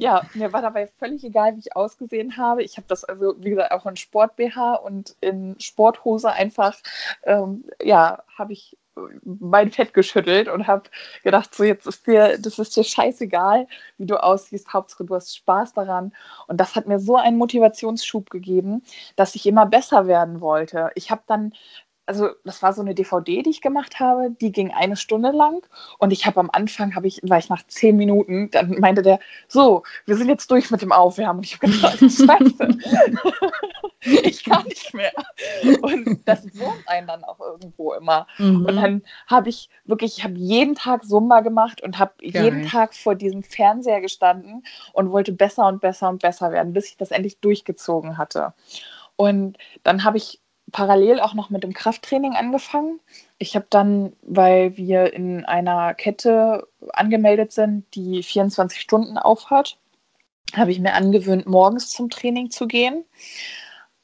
ja, 0.00 0.22
mir 0.34 0.52
war 0.52 0.62
dabei 0.62 0.86
völlig 0.86 1.24
egal, 1.24 1.56
wie 1.56 1.60
ich 1.66 1.74
ausgesehen 1.74 2.36
habe. 2.36 2.62
Ich 2.62 2.76
habe 2.76 2.86
das 2.86 3.02
also, 3.02 3.34
wie 3.40 3.50
gesagt, 3.50 3.72
auch 3.72 3.86
in 3.86 3.96
Sport-BH 3.96 4.74
und 4.74 5.16
in 5.20 5.58
Sporthose 5.58 6.30
einfach, 6.30 6.76
ähm, 7.24 7.64
ja, 7.82 8.22
habe 8.38 8.52
ich 8.52 8.76
mein 9.24 9.70
Fett 9.70 9.94
geschüttelt 9.94 10.48
und 10.48 10.66
habe 10.66 10.84
gedacht, 11.22 11.54
so 11.54 11.64
jetzt 11.64 11.86
ist 11.86 12.06
dir, 12.06 12.38
das 12.38 12.58
ist 12.58 12.76
dir 12.76 12.84
scheißegal, 12.84 13.66
wie 13.98 14.06
du 14.06 14.22
aussiehst, 14.22 14.72
Hauptsache 14.72 15.04
du 15.04 15.14
hast 15.14 15.36
Spaß 15.36 15.74
daran. 15.74 16.12
Und 16.46 16.60
das 16.60 16.74
hat 16.74 16.86
mir 16.86 16.98
so 16.98 17.16
einen 17.16 17.38
Motivationsschub 17.38 18.30
gegeben, 18.30 18.82
dass 19.16 19.34
ich 19.34 19.46
immer 19.46 19.66
besser 19.66 20.06
werden 20.06 20.40
wollte. 20.40 20.90
Ich 20.94 21.10
habe 21.10 21.22
dann 21.26 21.52
also 22.06 22.30
das 22.44 22.62
war 22.62 22.72
so 22.72 22.80
eine 22.80 22.94
DVD, 22.94 23.42
die 23.42 23.50
ich 23.50 23.60
gemacht 23.60 23.98
habe, 23.98 24.30
die 24.40 24.52
ging 24.52 24.72
eine 24.72 24.96
Stunde 24.96 25.30
lang 25.30 25.66
und 25.98 26.12
ich 26.12 26.24
habe 26.24 26.40
am 26.40 26.50
Anfang, 26.52 26.94
habe 26.94 27.08
ich, 27.08 27.20
war 27.24 27.38
ich 27.38 27.48
nach 27.48 27.66
zehn 27.66 27.96
Minuten, 27.96 28.50
dann 28.50 28.78
meinte 28.78 29.02
der, 29.02 29.18
so, 29.48 29.82
wir 30.06 30.16
sind 30.16 30.28
jetzt 30.28 30.50
durch 30.50 30.70
mit 30.70 30.82
dem 30.82 30.92
Aufwärmen 30.92 31.38
und 31.38 31.46
ich 31.46 31.54
habe 31.54 31.70
gedacht, 31.70 31.98
scheiße, 32.00 32.78
ich 34.22 34.44
kann 34.44 34.64
nicht 34.64 34.94
mehr. 34.94 35.12
Und 35.82 36.20
das 36.26 36.44
wurmt 36.56 36.86
einen 36.86 37.08
dann 37.08 37.24
auch 37.24 37.40
irgendwo 37.40 37.92
immer. 37.94 38.26
Mhm. 38.38 38.66
Und 38.66 38.76
dann 38.76 39.02
habe 39.26 39.48
ich 39.48 39.68
wirklich, 39.84 40.18
ich 40.18 40.24
habe 40.24 40.34
jeden 40.34 40.76
Tag 40.76 41.04
Sumba 41.04 41.40
gemacht 41.40 41.82
und 41.82 41.98
habe 41.98 42.12
jeden 42.20 42.66
Tag 42.66 42.94
vor 42.94 43.16
diesem 43.16 43.42
Fernseher 43.42 44.00
gestanden 44.00 44.64
und 44.92 45.10
wollte 45.10 45.32
besser 45.32 45.66
und 45.66 45.80
besser 45.80 46.08
und 46.08 46.22
besser 46.22 46.52
werden, 46.52 46.72
bis 46.72 46.86
ich 46.86 46.96
das 46.96 47.10
endlich 47.10 47.40
durchgezogen 47.40 48.16
hatte. 48.16 48.54
Und 49.16 49.56
dann 49.82 50.04
habe 50.04 50.18
ich 50.18 50.40
parallel 50.72 51.20
auch 51.20 51.34
noch 51.34 51.50
mit 51.50 51.62
dem 51.62 51.72
Krafttraining 51.72 52.34
angefangen. 52.34 53.00
Ich 53.38 53.54
habe 53.54 53.66
dann, 53.70 54.14
weil 54.22 54.76
wir 54.76 55.12
in 55.12 55.44
einer 55.44 55.94
Kette 55.94 56.66
angemeldet 56.92 57.52
sind, 57.52 57.84
die 57.94 58.22
24 58.22 58.80
Stunden 58.80 59.18
aufhat, 59.18 59.78
habe 60.54 60.70
ich 60.70 60.80
mir 60.80 60.94
angewöhnt, 60.94 61.46
morgens 61.46 61.90
zum 61.90 62.10
Training 62.10 62.50
zu 62.50 62.66
gehen. 62.66 63.04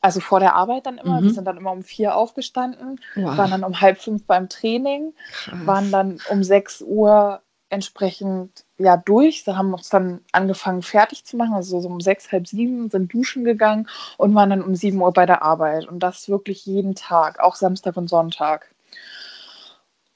Also 0.01 0.18
vor 0.18 0.40
der 0.40 0.57
Arbeit 0.57 0.87
dann 0.87 0.98
immer. 0.98 1.20
Mhm. 1.20 1.25
Wir 1.25 1.35
sind 1.35 1.44
dann 1.44 1.57
immer 1.57 1.70
um 1.70 1.83
vier 1.83 2.16
aufgestanden, 2.16 3.01
wow. 3.14 3.37
waren 3.37 3.51
dann 3.53 3.64
um 3.64 3.81
halb 3.81 3.98
fünf 3.98 4.27
beim 4.27 4.48
Training, 4.48 5.14
Krass. 5.33 5.66
waren 5.66 5.92
dann 5.92 6.18
um 6.29 6.42
sechs 6.42 6.83
Uhr 6.83 7.40
entsprechend 7.72 8.64
ja 8.76 8.96
durch. 8.98 9.44
Sie 9.44 9.56
haben 9.56 9.72
uns 9.72 9.88
dann 9.88 10.20
angefangen 10.32 10.82
fertig 10.82 11.24
zu 11.24 11.37
machen, 11.37 11.54
also 11.54 11.80
so 11.80 11.88
um 11.88 12.00
sechs, 12.00 12.30
halb 12.30 12.46
sieben 12.46 12.90
sind 12.90 13.12
duschen 13.12 13.44
gegangen 13.44 13.88
und 14.18 14.35
waren 14.35 14.50
dann 14.50 14.62
um 14.62 14.74
sieben 14.74 15.00
Uhr 15.00 15.12
bei 15.12 15.24
der 15.24 15.42
Arbeit. 15.42 15.88
Und 15.88 16.00
das 16.00 16.28
wirklich 16.28 16.66
jeden 16.66 16.94
Tag, 16.94 17.40
auch 17.40 17.56
Samstag 17.56 17.96
und 17.96 18.08
Sonntag. 18.08 18.74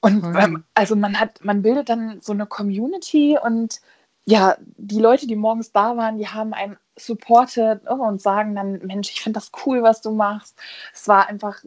Und 0.01 0.23
ähm, 0.37 0.63
also 0.75 0.95
man 0.95 1.19
hat, 1.19 1.43
man 1.43 1.63
bildet 1.63 1.89
dann 1.89 2.21
so 2.21 2.31
eine 2.31 2.45
Community 2.45 3.37
und 3.41 3.81
ja, 4.25 4.57
die 4.59 4.99
Leute, 4.99 5.25
die 5.25 5.35
morgens 5.35 5.71
da 5.71 5.97
waren, 5.97 6.17
die 6.17 6.27
haben 6.27 6.53
einen 6.53 6.77
supportet 6.97 7.81
oh, 7.89 7.95
und 7.95 8.21
sagen 8.21 8.55
dann, 8.55 8.79
Mensch, 8.85 9.09
ich 9.09 9.21
finde 9.21 9.39
das 9.39 9.51
cool, 9.65 9.81
was 9.81 10.01
du 10.01 10.11
machst. 10.11 10.59
Es 10.93 11.07
war 11.07 11.27
einfach 11.27 11.63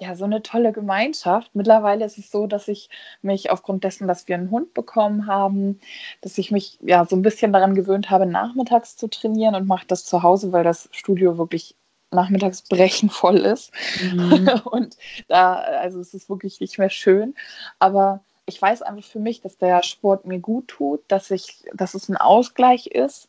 ja, 0.00 0.14
so 0.16 0.24
eine 0.24 0.42
tolle 0.42 0.72
Gemeinschaft. 0.72 1.50
Mittlerweile 1.54 2.06
ist 2.06 2.16
es 2.16 2.30
so, 2.30 2.46
dass 2.46 2.68
ich 2.68 2.88
mich 3.20 3.50
aufgrund 3.50 3.84
dessen, 3.84 4.08
dass 4.08 4.26
wir 4.28 4.34
einen 4.34 4.50
Hund 4.50 4.72
bekommen 4.72 5.26
haben, 5.26 5.78
dass 6.22 6.38
ich 6.38 6.50
mich 6.50 6.78
ja 6.80 7.04
so 7.04 7.16
ein 7.16 7.22
bisschen 7.22 7.52
daran 7.52 7.74
gewöhnt 7.74 8.08
habe, 8.08 8.24
nachmittags 8.24 8.96
zu 8.96 9.08
trainieren 9.08 9.54
und 9.54 9.68
mache 9.68 9.86
das 9.86 10.06
zu 10.06 10.22
Hause, 10.22 10.52
weil 10.52 10.64
das 10.64 10.88
Studio 10.92 11.36
wirklich 11.36 11.76
nachmittags 12.10 12.62
brechenvoll 12.62 13.38
ist. 13.38 13.72
Mhm. 14.12 14.48
Und 14.64 14.96
da, 15.28 15.56
also 15.56 16.00
es 16.00 16.14
ist 16.14 16.28
wirklich 16.28 16.60
nicht 16.60 16.78
mehr 16.78 16.90
schön. 16.90 17.34
Aber 17.78 18.24
ich 18.46 18.60
weiß 18.60 18.82
einfach 18.82 19.04
für 19.04 19.20
mich, 19.20 19.42
dass 19.42 19.58
der 19.58 19.82
Sport 19.82 20.26
mir 20.26 20.40
gut 20.40 20.68
tut, 20.68 21.02
dass 21.08 21.30
ich, 21.30 21.64
dass 21.74 21.94
es 21.94 22.08
ein 22.08 22.16
Ausgleich 22.16 22.86
ist. 22.88 23.28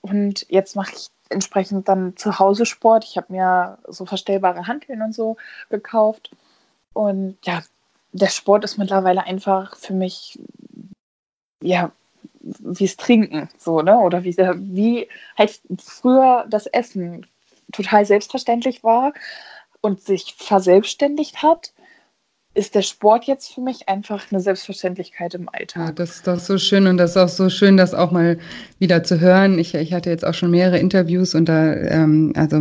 Und 0.00 0.46
jetzt 0.48 0.76
mache 0.76 0.94
ich 0.96 1.08
entsprechend 1.28 1.88
dann 1.88 2.16
zu 2.16 2.38
Hause 2.38 2.66
Sport. 2.66 3.04
Ich 3.04 3.16
habe 3.16 3.32
mir 3.32 3.78
so 3.88 4.06
verstellbare 4.06 4.66
Hanteln 4.66 5.02
und 5.02 5.14
so 5.14 5.36
gekauft. 5.70 6.30
Und 6.92 7.36
ja, 7.44 7.62
der 8.12 8.28
Sport 8.28 8.64
ist 8.64 8.78
mittlerweile 8.78 9.24
einfach 9.24 9.76
für 9.76 9.92
mich, 9.92 10.38
ja, 11.60 11.90
wie 12.40 12.84
es 12.84 12.96
Trinken, 12.96 13.48
so, 13.58 13.82
ne? 13.82 13.98
Oder 13.98 14.24
wie, 14.24 14.36
wie 14.36 15.08
halt 15.36 15.60
früher 15.78 16.46
das 16.48 16.66
Essen 16.66 17.26
total 17.72 18.04
selbstverständlich 18.04 18.84
war 18.84 19.12
und 19.80 20.00
sich 20.00 20.34
verselbstständigt 20.38 21.42
hat 21.42 21.72
ist 22.56 22.74
der 22.74 22.82
Sport 22.82 23.24
jetzt 23.24 23.52
für 23.52 23.60
mich 23.60 23.88
einfach 23.88 24.24
eine 24.30 24.40
Selbstverständlichkeit 24.40 25.34
im 25.34 25.48
Alltag. 25.52 25.86
Ja, 25.86 25.92
das 25.92 26.16
ist 26.16 26.26
doch 26.26 26.38
so 26.38 26.56
schön 26.56 26.86
und 26.86 26.96
das 26.96 27.10
ist 27.10 27.16
auch 27.18 27.28
so 27.28 27.50
schön, 27.50 27.76
das 27.76 27.92
auch 27.92 28.10
mal 28.10 28.38
wieder 28.78 29.02
zu 29.02 29.20
hören. 29.20 29.58
Ich, 29.58 29.74
ich 29.74 29.92
hatte 29.92 30.08
jetzt 30.08 30.24
auch 30.24 30.34
schon 30.34 30.50
mehrere 30.50 30.78
Interviews 30.78 31.34
und 31.34 31.48
da, 31.48 31.74
ähm, 31.74 32.32
also 32.34 32.58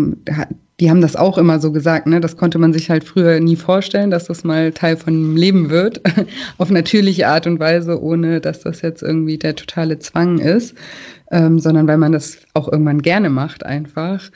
die 0.82 0.90
haben 0.90 1.00
das 1.00 1.16
auch 1.16 1.38
immer 1.38 1.60
so 1.60 1.72
gesagt, 1.72 2.08
ne? 2.08 2.20
Das 2.20 2.36
konnte 2.36 2.58
man 2.58 2.74
sich 2.74 2.90
halt 2.90 3.06
früher 3.06 3.40
nie 3.40 3.56
vorstellen, 3.56 4.12
dass 4.12 4.26
das 4.26 4.44
mal 4.44 4.74
Teil 4.74 4.98
von 4.98 5.14
dem 5.14 5.38
Leben 5.38 5.70
wird, 5.70 6.02
auf 6.58 6.70
natürliche 6.70 7.30
Art 7.30 7.48
und 7.48 7.60
Weise, 7.60 8.02
ohne 8.02 8.42
dass 8.42 8.60
das 8.60 8.82
jetzt 8.82 9.02
irgendwie 9.02 9.38
der 9.38 9.56
totale 9.56 10.00
Zwang 10.00 10.40
ist, 10.40 10.76
ähm, 11.32 11.60
sondern 11.60 11.88
weil 11.88 11.98
man 11.98 12.12
das 12.12 12.40
auch 12.54 12.70
irgendwann 12.70 13.02
gerne 13.02 13.30
macht 13.30 13.66
einfach 13.66 14.30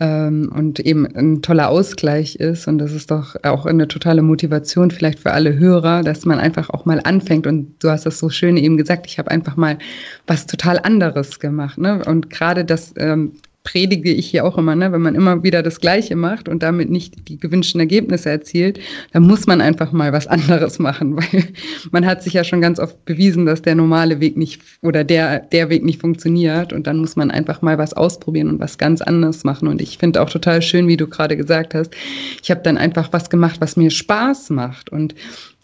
ähm, 0.00 0.50
und 0.54 0.80
eben 0.80 1.06
ein 1.06 1.42
toller 1.42 1.68
Ausgleich 1.68 2.36
ist. 2.36 2.66
Und 2.66 2.78
das 2.78 2.92
ist 2.92 3.10
doch 3.10 3.36
auch 3.42 3.66
eine 3.66 3.88
totale 3.88 4.22
Motivation 4.22 4.90
vielleicht 4.90 5.20
für 5.20 5.32
alle 5.32 5.56
Hörer, 5.56 6.02
dass 6.02 6.24
man 6.24 6.38
einfach 6.38 6.70
auch 6.70 6.84
mal 6.84 7.00
anfängt. 7.04 7.46
Und 7.46 7.82
du 7.82 7.90
hast 7.90 8.06
das 8.06 8.18
so 8.18 8.28
schön 8.28 8.56
eben 8.56 8.76
gesagt, 8.76 9.06
ich 9.06 9.18
habe 9.18 9.30
einfach 9.30 9.56
mal 9.56 9.78
was 10.26 10.46
total 10.46 10.78
anderes 10.78 11.38
gemacht. 11.38 11.78
Ne? 11.78 12.02
Und 12.04 12.30
gerade 12.30 12.64
das, 12.64 12.92
ähm, 12.96 13.32
predige 13.64 14.12
ich 14.12 14.26
hier 14.26 14.44
auch 14.44 14.58
immer, 14.58 14.76
ne? 14.76 14.92
wenn 14.92 15.00
man 15.00 15.14
immer 15.14 15.42
wieder 15.42 15.62
das 15.62 15.80
Gleiche 15.80 16.14
macht 16.14 16.48
und 16.48 16.62
damit 16.62 16.90
nicht 16.90 17.28
die 17.28 17.38
gewünschten 17.38 17.80
Ergebnisse 17.80 18.30
erzielt, 18.30 18.78
dann 19.12 19.24
muss 19.24 19.46
man 19.46 19.60
einfach 19.60 19.90
mal 19.90 20.12
was 20.12 20.26
anderes 20.26 20.78
machen, 20.78 21.16
weil 21.16 21.44
man 21.90 22.06
hat 22.06 22.22
sich 22.22 22.34
ja 22.34 22.44
schon 22.44 22.60
ganz 22.60 22.78
oft 22.78 23.04
bewiesen, 23.06 23.46
dass 23.46 23.62
der 23.62 23.74
normale 23.74 24.20
Weg 24.20 24.36
nicht 24.36 24.62
oder 24.82 25.02
der, 25.02 25.40
der 25.40 25.70
Weg 25.70 25.82
nicht 25.82 26.00
funktioniert 26.00 26.72
und 26.72 26.86
dann 26.86 26.98
muss 26.98 27.16
man 27.16 27.30
einfach 27.30 27.62
mal 27.62 27.78
was 27.78 27.94
ausprobieren 27.94 28.48
und 28.48 28.60
was 28.60 28.78
ganz 28.78 29.00
anderes 29.00 29.44
machen. 29.44 29.66
Und 29.66 29.80
ich 29.80 29.96
finde 29.98 30.22
auch 30.22 30.30
total 30.30 30.60
schön, 30.60 30.86
wie 30.86 30.98
du 30.98 31.08
gerade 31.08 31.36
gesagt 31.36 31.74
hast, 31.74 31.94
ich 32.42 32.50
habe 32.50 32.60
dann 32.62 32.76
einfach 32.76 33.12
was 33.12 33.30
gemacht, 33.30 33.60
was 33.60 33.76
mir 33.76 33.90
Spaß 33.90 34.50
macht. 34.50 34.90
Und 34.90 35.14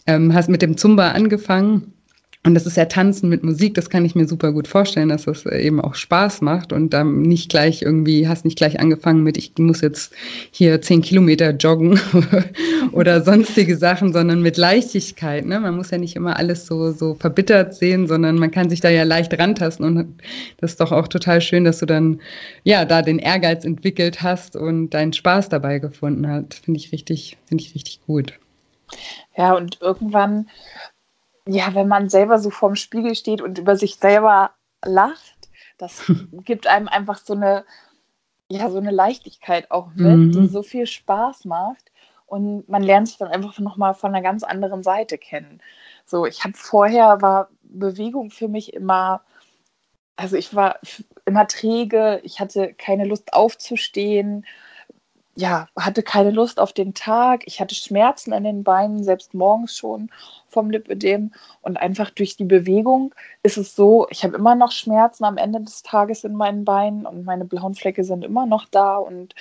ähm, 0.07 0.33
hast 0.33 0.49
mit 0.49 0.63
dem 0.63 0.77
Zumba 0.77 1.11
angefangen 1.11 1.93
und 2.43 2.55
das 2.55 2.65
ist 2.65 2.75
ja 2.75 2.85
Tanzen 2.85 3.29
mit 3.29 3.43
Musik, 3.43 3.75
das 3.75 3.91
kann 3.91 4.03
ich 4.03 4.15
mir 4.15 4.27
super 4.27 4.51
gut 4.51 4.67
vorstellen, 4.67 5.09
dass 5.09 5.25
das 5.25 5.45
eben 5.45 5.79
auch 5.79 5.93
Spaß 5.93 6.41
macht 6.41 6.73
und 6.73 6.89
dann 6.89 7.21
nicht 7.21 7.51
gleich 7.51 7.83
irgendwie, 7.83 8.27
hast 8.27 8.45
nicht 8.45 8.57
gleich 8.57 8.79
angefangen 8.79 9.21
mit, 9.21 9.37
ich 9.37 9.53
muss 9.59 9.81
jetzt 9.81 10.11
hier 10.49 10.81
zehn 10.81 11.03
Kilometer 11.03 11.51
joggen 11.51 11.99
oder 12.93 13.21
sonstige 13.21 13.77
Sachen, 13.77 14.11
sondern 14.11 14.41
mit 14.41 14.57
Leichtigkeit. 14.57 15.45
Ne? 15.45 15.59
Man 15.59 15.75
muss 15.75 15.91
ja 15.91 15.99
nicht 15.99 16.15
immer 16.15 16.37
alles 16.37 16.65
so, 16.65 16.91
so 16.91 17.13
verbittert 17.13 17.75
sehen, 17.75 18.07
sondern 18.07 18.39
man 18.39 18.49
kann 18.49 18.71
sich 18.71 18.81
da 18.81 18.89
ja 18.89 19.03
leicht 19.03 19.37
rantasten 19.37 19.85
und 19.85 20.19
das 20.57 20.71
ist 20.71 20.81
doch 20.81 20.91
auch 20.91 21.07
total 21.07 21.41
schön, 21.41 21.63
dass 21.63 21.77
du 21.77 21.85
dann 21.85 22.21
ja 22.63 22.85
da 22.85 23.03
den 23.03 23.19
Ehrgeiz 23.19 23.65
entwickelt 23.65 24.23
hast 24.23 24.55
und 24.55 24.89
deinen 24.89 25.13
Spaß 25.13 25.49
dabei 25.49 25.77
gefunden 25.77 26.27
hast. 26.27 26.55
Finde 26.55 26.79
ich 26.79 26.91
richtig, 26.91 27.37
finde 27.45 27.63
ich 27.63 27.75
richtig 27.75 27.99
gut. 28.07 28.33
Ja, 29.37 29.53
und 29.53 29.77
irgendwann 29.79 30.47
ja, 31.47 31.73
wenn 31.73 31.87
man 31.87 32.09
selber 32.09 32.39
so 32.39 32.49
vorm 32.49 32.75
Spiegel 32.75 33.15
steht 33.15 33.41
und 33.41 33.57
über 33.57 33.75
sich 33.75 33.95
selber 33.95 34.51
lacht, 34.83 35.49
das 35.77 36.03
gibt 36.31 36.67
einem 36.67 36.87
einfach 36.87 37.17
so 37.17 37.33
eine, 37.33 37.65
ja, 38.49 38.69
so 38.69 38.77
eine 38.77 38.91
Leichtigkeit 38.91 39.71
auch 39.71 39.89
mit, 39.95 40.17
mhm. 40.17 40.31
die 40.31 40.47
so 40.47 40.63
viel 40.63 40.85
Spaß 40.85 41.45
macht. 41.45 41.91
Und 42.25 42.69
man 42.69 42.81
lernt 42.81 43.09
sich 43.09 43.17
dann 43.17 43.27
einfach 43.27 43.59
nochmal 43.59 43.93
von 43.93 44.13
einer 44.13 44.23
ganz 44.23 44.43
anderen 44.43 44.83
Seite 44.83 45.17
kennen. 45.17 45.61
So, 46.05 46.25
ich 46.25 46.43
habe 46.43 46.53
vorher 46.55 47.21
war 47.21 47.49
Bewegung 47.63 48.31
für 48.31 48.47
mich 48.47 48.73
immer, 48.73 49.21
also 50.15 50.37
ich 50.37 50.55
war 50.55 50.79
immer 51.25 51.47
träge, 51.47 52.21
ich 52.23 52.39
hatte 52.39 52.73
keine 52.73 53.05
Lust 53.05 53.33
aufzustehen 53.33 54.45
ja, 55.35 55.67
hatte 55.77 56.03
keine 56.03 56.31
Lust 56.31 56.59
auf 56.59 56.73
den 56.73 56.93
Tag. 56.93 57.43
Ich 57.45 57.61
hatte 57.61 57.73
Schmerzen 57.75 58.33
an 58.33 58.43
den 58.43 58.63
Beinen, 58.63 59.03
selbst 59.03 59.33
morgens 59.33 59.77
schon 59.77 60.09
vom 60.49 60.69
Lipödem. 60.69 61.31
Und 61.61 61.77
einfach 61.77 62.09
durch 62.09 62.35
die 62.35 62.45
Bewegung 62.45 63.15
ist 63.43 63.57
es 63.57 63.75
so, 63.75 64.07
ich 64.09 64.23
habe 64.23 64.35
immer 64.35 64.55
noch 64.55 64.71
Schmerzen 64.71 65.23
am 65.23 65.37
Ende 65.37 65.61
des 65.61 65.83
Tages 65.83 66.23
in 66.23 66.33
meinen 66.33 66.65
Beinen 66.65 67.05
und 67.05 67.23
meine 67.23 67.45
blauen 67.45 67.75
Flecke 67.75 68.03
sind 68.03 68.25
immer 68.25 68.45
noch 68.45 68.65
da. 68.65 68.97
Und 68.97 69.33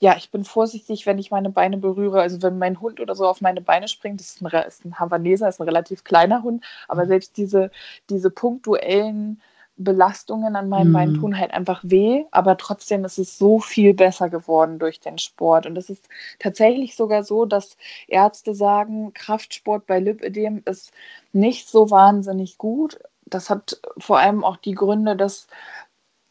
ja, 0.00 0.16
ich 0.16 0.30
bin 0.30 0.44
vorsichtig, 0.44 1.06
wenn 1.06 1.18
ich 1.18 1.32
meine 1.32 1.50
Beine 1.50 1.78
berühre. 1.78 2.20
Also 2.20 2.40
wenn 2.42 2.58
mein 2.58 2.80
Hund 2.80 3.00
oder 3.00 3.14
so 3.16 3.26
auf 3.26 3.40
meine 3.40 3.60
Beine 3.60 3.88
springt, 3.88 4.20
das 4.20 4.36
ist 4.36 4.42
ein, 4.42 4.66
ist 4.66 4.84
ein 4.84 4.98
Havaneser, 5.00 5.48
ist 5.48 5.60
ein 5.60 5.64
relativ 5.64 6.04
kleiner 6.04 6.42
Hund, 6.44 6.64
aber 6.86 7.04
mhm. 7.04 7.08
selbst 7.08 7.36
diese, 7.36 7.70
diese 8.08 8.30
punktuellen 8.30 9.42
Belastungen 9.78 10.56
an 10.56 10.68
meinen 10.68 10.88
mhm. 10.88 10.92
Beinen 10.92 11.20
tun 11.20 11.38
halt 11.38 11.52
einfach 11.52 11.80
weh, 11.84 12.24
aber 12.32 12.56
trotzdem 12.56 13.04
ist 13.04 13.18
es 13.18 13.38
so 13.38 13.60
viel 13.60 13.94
besser 13.94 14.28
geworden 14.28 14.78
durch 14.78 15.00
den 15.00 15.18
Sport. 15.18 15.66
Und 15.66 15.78
es 15.78 15.88
ist 15.88 16.08
tatsächlich 16.38 16.96
sogar 16.96 17.22
so, 17.22 17.46
dass 17.46 17.76
Ärzte 18.08 18.54
sagen, 18.54 19.14
Kraftsport 19.14 19.86
bei 19.86 20.00
Lipödem 20.00 20.62
ist 20.66 20.92
nicht 21.32 21.68
so 21.68 21.90
wahnsinnig 21.90 22.58
gut. 22.58 22.98
Das 23.24 23.50
hat 23.50 23.80
vor 23.98 24.18
allem 24.18 24.44
auch 24.44 24.56
die 24.56 24.74
Gründe, 24.74 25.16
dass, 25.16 25.46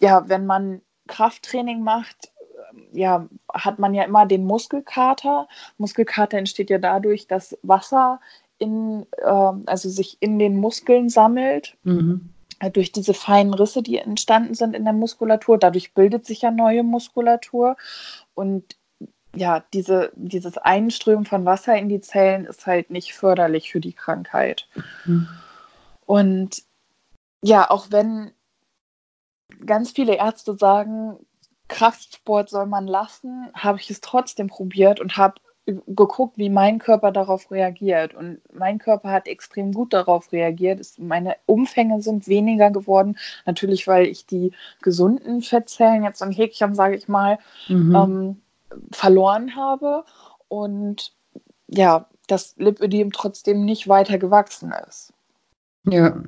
ja, 0.02 0.28
wenn 0.28 0.46
man 0.46 0.82
Krafttraining 1.08 1.82
macht, 1.82 2.32
ja, 2.92 3.28
hat 3.54 3.80
man 3.80 3.94
ja 3.94 4.04
immer 4.04 4.26
den 4.26 4.44
Muskelkater. 4.44 5.48
Muskelkater 5.78 6.38
entsteht 6.38 6.70
ja 6.70 6.80
dadurch, 6.80 7.28
dass 7.28 7.58
Wasser 7.64 8.20
in, 8.60 9.06
äh, 9.20 9.54
also 9.66 9.90
sich 9.90 10.18
in 10.20 10.38
den 10.38 10.58
Muskeln 10.58 11.08
sammelt. 11.08 11.78
Mhm 11.84 12.34
durch 12.74 12.91
diese 12.91 13.13
feinen 13.13 13.54
Risse, 13.54 13.84
die 13.84 13.98
entstanden 13.98 14.54
sind 14.54 14.76
in 14.76 14.84
der 14.84 14.93
Muskulatur. 14.93 15.58
Dadurch 15.58 15.93
bildet 15.93 16.26
sich 16.26 16.41
ja 16.41 16.52
neue 16.52 16.84
Muskulatur. 16.84 17.78
Und 18.34 18.76
ja, 19.36 19.63
diese, 19.74 20.12
dieses 20.15 20.58
Einströmen 20.58 21.26
von 21.26 21.46
Wasser 21.46 21.76
in 21.76 21.89
die 21.89 22.02
Zellen 22.02 22.46
ist 22.46 22.65
halt 22.65 22.89
nicht 22.89 23.13
förderlich 23.13 23.72
für 23.72 23.80
die 23.80 23.93
Krankheit. 23.93 24.67
Mhm. 25.06 25.28
Und 26.06 26.63
ja, 27.43 27.70
auch 27.70 27.88
wenn 27.91 28.32
ganz 29.65 29.91
viele 29.91 30.15
Ärzte 30.15 30.56
sagen, 30.58 31.17
Kraftsport 31.67 32.50
soll 32.50 32.65
man 32.65 32.88
lassen, 32.88 33.50
habe 33.54 33.80
ich 33.80 33.89
es 33.89 34.02
trotzdem 34.02 34.48
probiert 34.48 35.00
und 35.00 35.17
habe 35.17 35.36
geguckt, 35.88 36.38
wie 36.38 36.50
mein 36.50 36.80
Körper 36.80 37.12
darauf 37.12 37.52
reagiert. 37.52 38.14
Und 38.14 38.40
mein 38.54 38.80
Körper 38.80 39.12
hat 39.12 39.28
extrem 39.28 39.74
gut 39.74 39.94
darauf 39.94 40.32
reagiert. 40.32 40.82
meine 40.98 41.36
Umfänge 41.46 42.02
sind 42.02 42.28
weniger 42.28 42.72
geworden. 42.72 43.18
Natürlich, 43.46 43.88
weil 43.88 44.06
ich 44.08 44.26
die 44.26 44.54
gesunden 44.82 45.42
Fettzellen 45.42 46.04
jetzt 46.04 46.24
ein 46.24 46.32
Häkchen, 46.32 46.74
sage 46.74 46.96
ich 46.96 47.08
mal, 47.08 47.38
mhm. 47.68 47.96
ähm, 47.96 48.42
verloren 48.92 49.56
habe. 49.56 50.06
Und 50.48 51.14
ja, 51.68 52.08
das 52.28 52.56
Lipödem 52.58 53.12
trotzdem 53.12 53.66
nicht 53.66 53.88
weiter 53.88 54.18
gewachsen 54.18 54.74
ist. 54.88 55.14
Ja, 55.84 56.22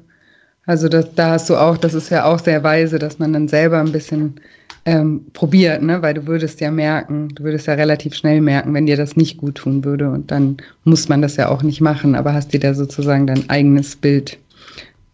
also 0.69 0.87
das, 0.87 1.15
da 1.15 1.31
hast 1.31 1.49
du 1.49 1.55
auch, 1.55 1.77
das 1.77 1.95
ist 1.95 2.11
ja 2.11 2.25
auch 2.25 2.37
sehr 2.37 2.63
weise, 2.63 2.99
dass 2.99 3.17
man 3.17 3.33
dann 3.33 3.47
selber 3.47 3.79
ein 3.79 3.91
bisschen 3.91 4.39
ähm, 4.85 5.25
probiert, 5.33 5.81
ne? 5.81 6.03
weil 6.03 6.13
du 6.13 6.27
würdest 6.27 6.61
ja 6.61 6.69
merken, 6.69 7.29
du 7.29 7.41
würdest 7.41 7.65
ja 7.65 7.73
relativ 7.73 8.13
schnell 8.13 8.39
merken, 8.39 8.75
wenn 8.75 8.85
dir 8.85 8.95
das 8.95 9.15
nicht 9.15 9.37
gut 9.37 9.55
tun 9.55 9.83
würde 9.83 10.11
und 10.11 10.29
dann 10.29 10.57
muss 10.83 11.09
man 11.09 11.23
das 11.23 11.37
ja 11.37 11.49
auch 11.49 11.63
nicht 11.63 11.81
machen, 11.81 12.13
aber 12.13 12.35
hast 12.35 12.53
dir 12.53 12.59
da 12.59 12.75
sozusagen 12.75 13.25
dein 13.25 13.49
eigenes 13.49 13.95
Bild 13.95 14.37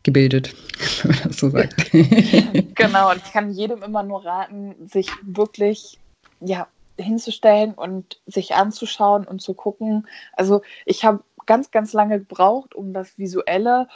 gebildet, 0.03 0.53
wenn 1.03 1.11
man 1.11 1.23
das 1.23 1.37
so 1.37 1.49
sagt. 1.49 1.89
genau, 2.75 3.11
und 3.11 3.21
ich 3.25 3.31
kann 3.31 3.49
jedem 3.49 3.81
immer 3.81 4.03
nur 4.03 4.25
raten, 4.25 4.75
sich 4.91 5.09
wirklich 5.23 5.97
ja, 6.41 6.67
hinzustellen 6.99 7.75
und 7.75 8.19
sich 8.27 8.55
anzuschauen 8.55 9.25
und 9.25 9.41
zu 9.41 9.53
gucken. 9.53 10.05
Also 10.33 10.63
ich 10.85 11.05
habe 11.05 11.21
ganz, 11.45 11.71
ganz 11.71 11.93
lange 11.93 12.19
gebraucht, 12.19 12.75
um 12.75 12.93
das 12.93 13.17
Visuelle 13.17 13.87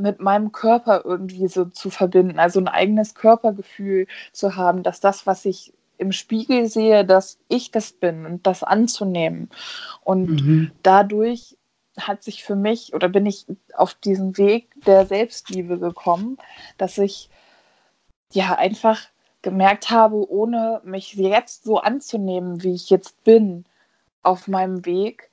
mit 0.00 0.20
meinem 0.20 0.52
Körper 0.52 1.02
irgendwie 1.04 1.48
so 1.48 1.66
zu 1.66 1.90
verbinden, 1.90 2.38
also 2.38 2.60
ein 2.60 2.68
eigenes 2.68 3.14
Körpergefühl 3.14 4.06
zu 4.32 4.56
haben, 4.56 4.82
dass 4.82 5.00
das, 5.00 5.26
was 5.26 5.44
ich 5.44 5.72
im 5.98 6.12
Spiegel 6.12 6.66
sehe, 6.66 7.04
dass 7.04 7.38
ich 7.48 7.70
das 7.70 7.92
bin 7.92 8.24
und 8.24 8.46
das 8.46 8.62
anzunehmen. 8.62 9.50
Und 10.02 10.30
mhm. 10.30 10.72
dadurch 10.82 11.56
hat 11.98 12.22
sich 12.22 12.42
für 12.42 12.56
mich 12.56 12.94
oder 12.94 13.08
bin 13.08 13.26
ich 13.26 13.46
auf 13.74 13.94
diesen 13.94 14.38
Weg 14.38 14.70
der 14.86 15.06
Selbstliebe 15.06 15.78
gekommen, 15.78 16.38
dass 16.78 16.96
ich 16.98 17.28
ja 18.32 18.54
einfach 18.56 19.00
gemerkt 19.42 19.90
habe, 19.90 20.30
ohne 20.30 20.80
mich 20.84 21.14
jetzt 21.14 21.64
so 21.64 21.78
anzunehmen, 21.78 22.62
wie 22.62 22.74
ich 22.74 22.90
jetzt 22.90 23.22
bin, 23.24 23.64
auf 24.22 24.48
meinem 24.48 24.84
Weg, 24.84 25.29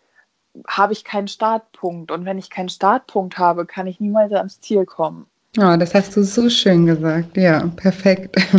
habe 0.67 0.93
ich 0.93 1.03
keinen 1.03 1.27
Startpunkt. 1.27 2.11
Und 2.11 2.25
wenn 2.25 2.37
ich 2.37 2.49
keinen 2.49 2.69
Startpunkt 2.69 3.37
habe, 3.37 3.65
kann 3.65 3.87
ich 3.87 3.99
niemals 3.99 4.33
ans 4.33 4.61
Ziel 4.61 4.85
kommen. 4.85 5.27
Oh, 5.57 5.75
das 5.77 5.95
hast 5.95 6.15
du 6.15 6.23
so 6.23 6.49
schön 6.49 6.85
gesagt. 6.85 7.35
Ja, 7.35 7.65
perfekt. 7.75 8.35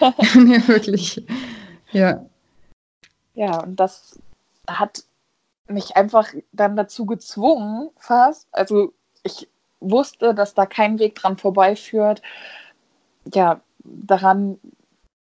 ja, 0.00 0.68
wirklich. 0.68 1.24
Ja. 1.92 2.24
Ja, 3.34 3.62
und 3.62 3.76
das 3.76 4.18
hat 4.68 5.04
mich 5.68 5.96
einfach 5.96 6.28
dann 6.52 6.76
dazu 6.76 7.06
gezwungen, 7.06 7.90
fast. 7.96 8.46
Also 8.52 8.92
ich 9.22 9.48
wusste, 9.80 10.34
dass 10.34 10.54
da 10.54 10.66
kein 10.66 10.98
Weg 10.98 11.14
dran 11.14 11.36
vorbeiführt, 11.38 12.20
ja, 13.32 13.60
daran 13.82 14.58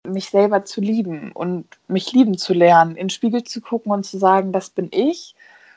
mich 0.05 0.31
selber 0.31 0.65
zu 0.65 0.81
lieben 0.81 1.33
und 1.33 1.67
mich 1.89 2.13
lieben 2.13 2.37
zu 2.37 2.53
lernen, 2.53 2.93
in 2.93 3.05
den 3.05 3.11
Spiegel 3.11 3.45
zu 3.45 3.61
gucken 3.61 3.93
und 3.93 4.05
zu 4.05 4.19
sagen, 4.19 4.53
das 4.53 4.71
bin 4.71 4.89
ich 4.91 5.35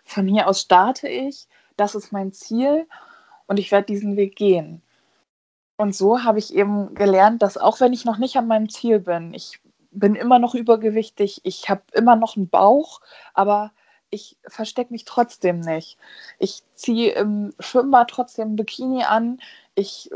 von 0.08 0.28
hier 0.28 0.48
aus 0.48 0.62
starte 0.62 1.08
ich, 1.08 1.48
das 1.76 1.96
ist 1.96 2.12
mein 2.12 2.34
Ziel 2.34 2.88
und 3.46 3.60
ich 3.60 3.72
werde 3.72 3.86
diesen 3.86 4.16
Weg 4.16 4.36
gehen. 4.36 4.82
Und 5.78 5.96
so 5.96 6.24
habe 6.24 6.40
ich 6.40 6.56
eben 6.56 6.96
gelernt, 6.96 7.42
dass 7.42 7.58
auch 7.58 7.80
wenn 7.80 7.94
ich 7.94 8.06
noch 8.06 8.18
nicht 8.18 8.36
an 8.38 8.48
meinem 8.48 8.70
Ziel 8.70 9.00
bin, 9.00 9.34
ich 9.34 9.60
bin 9.92 10.16
immer 10.16 10.40
noch 10.40 10.56
übergewichtig, 10.56 11.42
ich 11.44 11.70
habe 11.70 11.84
immer 11.94 12.16
noch 12.16 12.36
einen 12.36 12.50
Bauch, 12.50 13.02
aber 13.34 13.72
ich 14.10 14.38
verstecke 14.48 14.94
mich 14.94 15.06
trotzdem 15.06 15.60
nicht. 15.60 15.98
Ich 16.40 16.64
ziehe 16.76 17.12
im 17.12 17.54
Schwimmbad 17.60 18.10
trotzdem 18.10 18.54
ein 18.54 18.56
Bikini 18.56 19.04
an. 19.04 19.40
Ich 19.76 20.10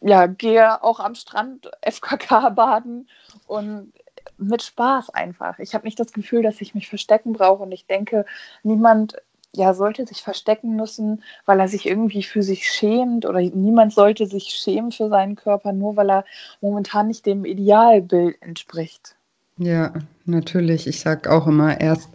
ja, 0.00 0.26
gehe 0.26 0.82
auch 0.82 1.00
am 1.00 1.14
Strand 1.14 1.70
FKK 1.82 2.50
baden 2.50 3.08
und 3.46 3.92
mit 4.40 4.62
Spaß 4.62 5.10
einfach. 5.10 5.58
Ich 5.58 5.74
habe 5.74 5.86
nicht 5.86 6.00
das 6.00 6.12
Gefühl, 6.12 6.42
dass 6.42 6.60
ich 6.60 6.74
mich 6.74 6.88
verstecken 6.88 7.32
brauche 7.32 7.62
und 7.62 7.72
ich 7.72 7.86
denke, 7.86 8.24
niemand 8.62 9.16
ja, 9.52 9.74
sollte 9.74 10.06
sich 10.06 10.22
verstecken 10.22 10.76
müssen, 10.76 11.22
weil 11.44 11.58
er 11.60 11.68
sich 11.68 11.86
irgendwie 11.86 12.22
für 12.22 12.42
sich 12.42 12.70
schämt 12.70 13.26
oder 13.26 13.40
niemand 13.40 13.92
sollte 13.92 14.26
sich 14.26 14.50
schämen 14.50 14.92
für 14.92 15.08
seinen 15.08 15.34
Körper, 15.36 15.72
nur 15.72 15.96
weil 15.96 16.10
er 16.10 16.24
momentan 16.60 17.08
nicht 17.08 17.26
dem 17.26 17.44
Idealbild 17.44 18.40
entspricht. 18.42 19.16
Ja, 19.62 19.92
natürlich. 20.24 20.86
Ich 20.86 21.00
sage 21.00 21.30
auch 21.30 21.46
immer, 21.46 21.78
erst, 21.78 22.08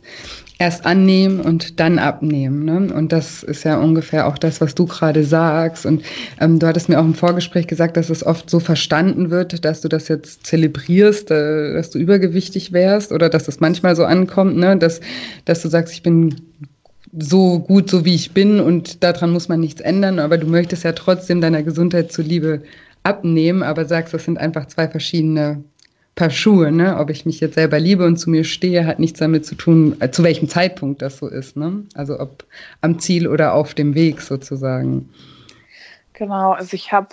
erst 0.58 0.84
annehmen 0.84 1.40
und 1.40 1.80
dann 1.80 2.00
abnehmen. 2.00 2.66
Ne? 2.66 2.92
Und 2.92 3.12
das 3.12 3.44
ist 3.44 3.64
ja 3.64 3.78
ungefähr 3.78 4.26
auch 4.26 4.40
das, 4.40 4.62
was 4.62 4.74
du 4.74 4.88
gerade 4.88 5.24
sagst. 5.24 5.86
Und 5.86 6.04
ähm, 6.42 6.58
du 6.58 6.66
hattest 6.66 6.90
mir 6.90 7.00
auch 7.00 7.06
im 7.06 7.14
Vorgespräch 7.14 7.68
gesagt, 7.68 7.98
dass 7.98 8.10
es 8.10 8.26
oft 8.26 8.50
so 8.50 8.60
verstanden 8.60 9.30
wird, 9.30 9.64
dass 9.64 9.82
du 9.82 9.90
das 9.90 10.08
jetzt 10.08 10.48
zelebrierst, 10.48 11.30
äh, 11.30 11.76
dass 11.76 11.92
du 11.92 12.00
übergewichtig 12.00 12.74
wärst 12.74 13.12
oder 13.12 13.30
dass 13.30 13.48
es 13.48 13.60
manchmal 13.60 13.96
so 13.96 14.06
ankommt, 14.06 14.58
ne? 14.58 14.76
dass, 14.76 15.00
dass 15.46 15.62
du 15.62 15.70
sagst, 15.70 15.94
ich 15.94 16.02
bin 16.02 16.42
so 17.20 17.60
gut, 17.60 17.92
so 17.92 18.06
wie 18.06 18.16
ich 18.16 18.32
bin 18.32 18.60
und 18.60 19.04
daran 19.04 19.30
muss 19.30 19.50
man 19.50 19.60
nichts 19.60 19.82
ändern, 19.82 20.18
aber 20.18 20.40
du 20.40 20.48
möchtest 20.48 20.84
ja 20.84 20.94
trotzdem 20.94 21.42
deiner 21.42 21.62
Gesundheit 21.62 22.12
zuliebe 22.12 22.64
abnehmen, 23.04 23.62
aber 23.62 23.86
sagst, 23.86 24.16
das 24.16 24.26
sind 24.26 24.40
einfach 24.40 24.66
zwei 24.66 24.88
verschiedene 24.88 25.64
Paar 26.16 26.30
Schuhe, 26.30 26.72
ne? 26.72 26.98
Ob 26.98 27.10
ich 27.10 27.26
mich 27.26 27.42
jetzt 27.42 27.56
selber 27.56 27.80
liebe 27.80 28.06
und 28.06 28.18
zu 28.18 28.30
mir 28.30 28.46
stehe, 28.46 28.86
hat 28.86 29.00
nichts 29.00 29.20
damit 29.20 29.46
zu 29.46 29.56
tun, 29.56 29.98
äh, 30.00 30.12
zu 30.12 30.24
welchem 30.24 30.48
Zeitpunkt 30.48 31.02
das 31.02 31.18
so 31.18 31.28
ist, 31.28 31.58
ne? 31.58 31.84
Also 31.94 32.20
ob 32.20 32.46
am 32.82 33.00
Ziel 33.00 33.28
oder 33.28 33.54
auf 33.54 33.74
dem 33.74 33.96
Weg 33.96 34.22
sozusagen. 34.22 35.10
Genau, 36.14 36.54
also 36.54 36.74
ich 36.74 36.94
habe 36.94 37.10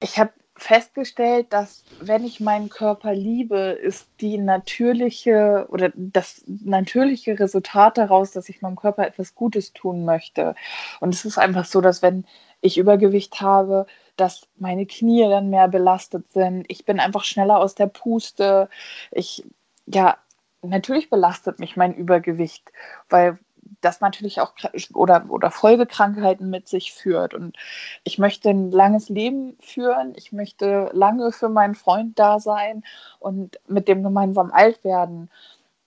ich 0.00 0.18
habe 0.18 0.30
festgestellt, 0.58 1.46
dass 1.50 1.84
wenn 2.00 2.24
ich 2.24 2.40
meinen 2.40 2.68
Körper 2.68 3.14
liebe, 3.14 3.78
ist 3.80 4.08
die 4.20 4.38
natürliche 4.38 5.66
oder 5.70 5.92
das 5.94 6.42
natürliche 6.46 7.38
Resultat 7.38 7.96
daraus, 7.96 8.32
dass 8.32 8.48
ich 8.48 8.60
meinem 8.60 8.76
Körper 8.76 9.06
etwas 9.06 9.34
Gutes 9.34 9.72
tun 9.72 10.04
möchte. 10.04 10.54
Und 11.00 11.14
es 11.14 11.24
ist 11.24 11.38
einfach 11.38 11.64
so, 11.64 11.80
dass 11.80 12.02
wenn 12.02 12.24
ich 12.60 12.76
Übergewicht 12.76 13.40
habe, 13.40 13.86
dass 14.20 14.48
meine 14.56 14.86
Knie 14.86 15.28
dann 15.28 15.50
mehr 15.50 15.68
belastet 15.68 16.32
sind. 16.32 16.66
Ich 16.68 16.84
bin 16.84 17.00
einfach 17.00 17.24
schneller 17.24 17.58
aus 17.58 17.74
der 17.74 17.86
Puste. 17.86 18.68
Ich, 19.10 19.44
ja, 19.86 20.18
natürlich 20.62 21.08
belastet 21.08 21.58
mich 21.60 21.76
mein 21.76 21.94
Übergewicht, 21.94 22.70
weil 23.08 23.38
das 23.80 24.00
natürlich 24.00 24.40
auch 24.40 24.54
oder, 24.94 25.26
oder 25.28 25.50
Folgekrankheiten 25.50 26.50
mit 26.50 26.68
sich 26.68 26.92
führt. 26.92 27.34
Und 27.34 27.56
ich 28.02 28.18
möchte 28.18 28.50
ein 28.50 28.70
langes 28.70 29.08
Leben 29.08 29.56
führen. 29.60 30.14
Ich 30.16 30.32
möchte 30.32 30.90
lange 30.92 31.32
für 31.32 31.48
meinen 31.48 31.74
Freund 31.74 32.18
da 32.18 32.40
sein 32.40 32.82
und 33.20 33.60
mit 33.68 33.88
dem 33.88 34.02
gemeinsam 34.02 34.50
alt 34.50 34.82
werden. 34.84 35.30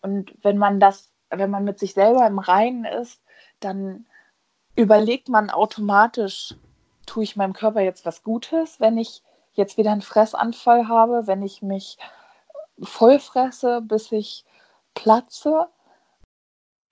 Und 0.01 0.33
wenn 0.41 0.57
man 0.57 0.79
das, 0.79 1.11
wenn 1.29 1.49
man 1.49 1.63
mit 1.63 1.79
sich 1.79 1.93
selber 1.93 2.25
im 2.27 2.39
Reinen 2.39 2.85
ist, 2.85 3.21
dann 3.59 4.05
überlegt 4.75 5.27
man 5.27 5.49
automatisch, 5.49 6.55
tue 7.05 7.23
ich 7.23 7.35
meinem 7.35 7.53
Körper 7.53 7.81
jetzt 7.81 8.05
was 8.05 8.23
Gutes, 8.23 8.79
wenn 8.79 8.97
ich 8.97 9.23
jetzt 9.53 9.77
wieder 9.77 9.91
einen 9.91 10.01
Fressanfall 10.01 10.87
habe, 10.87 11.27
wenn 11.27 11.41
ich 11.41 11.61
mich 11.61 11.97
voll 12.81 13.19
fresse, 13.19 13.81
bis 13.81 14.11
ich 14.11 14.45
platze. 14.93 15.67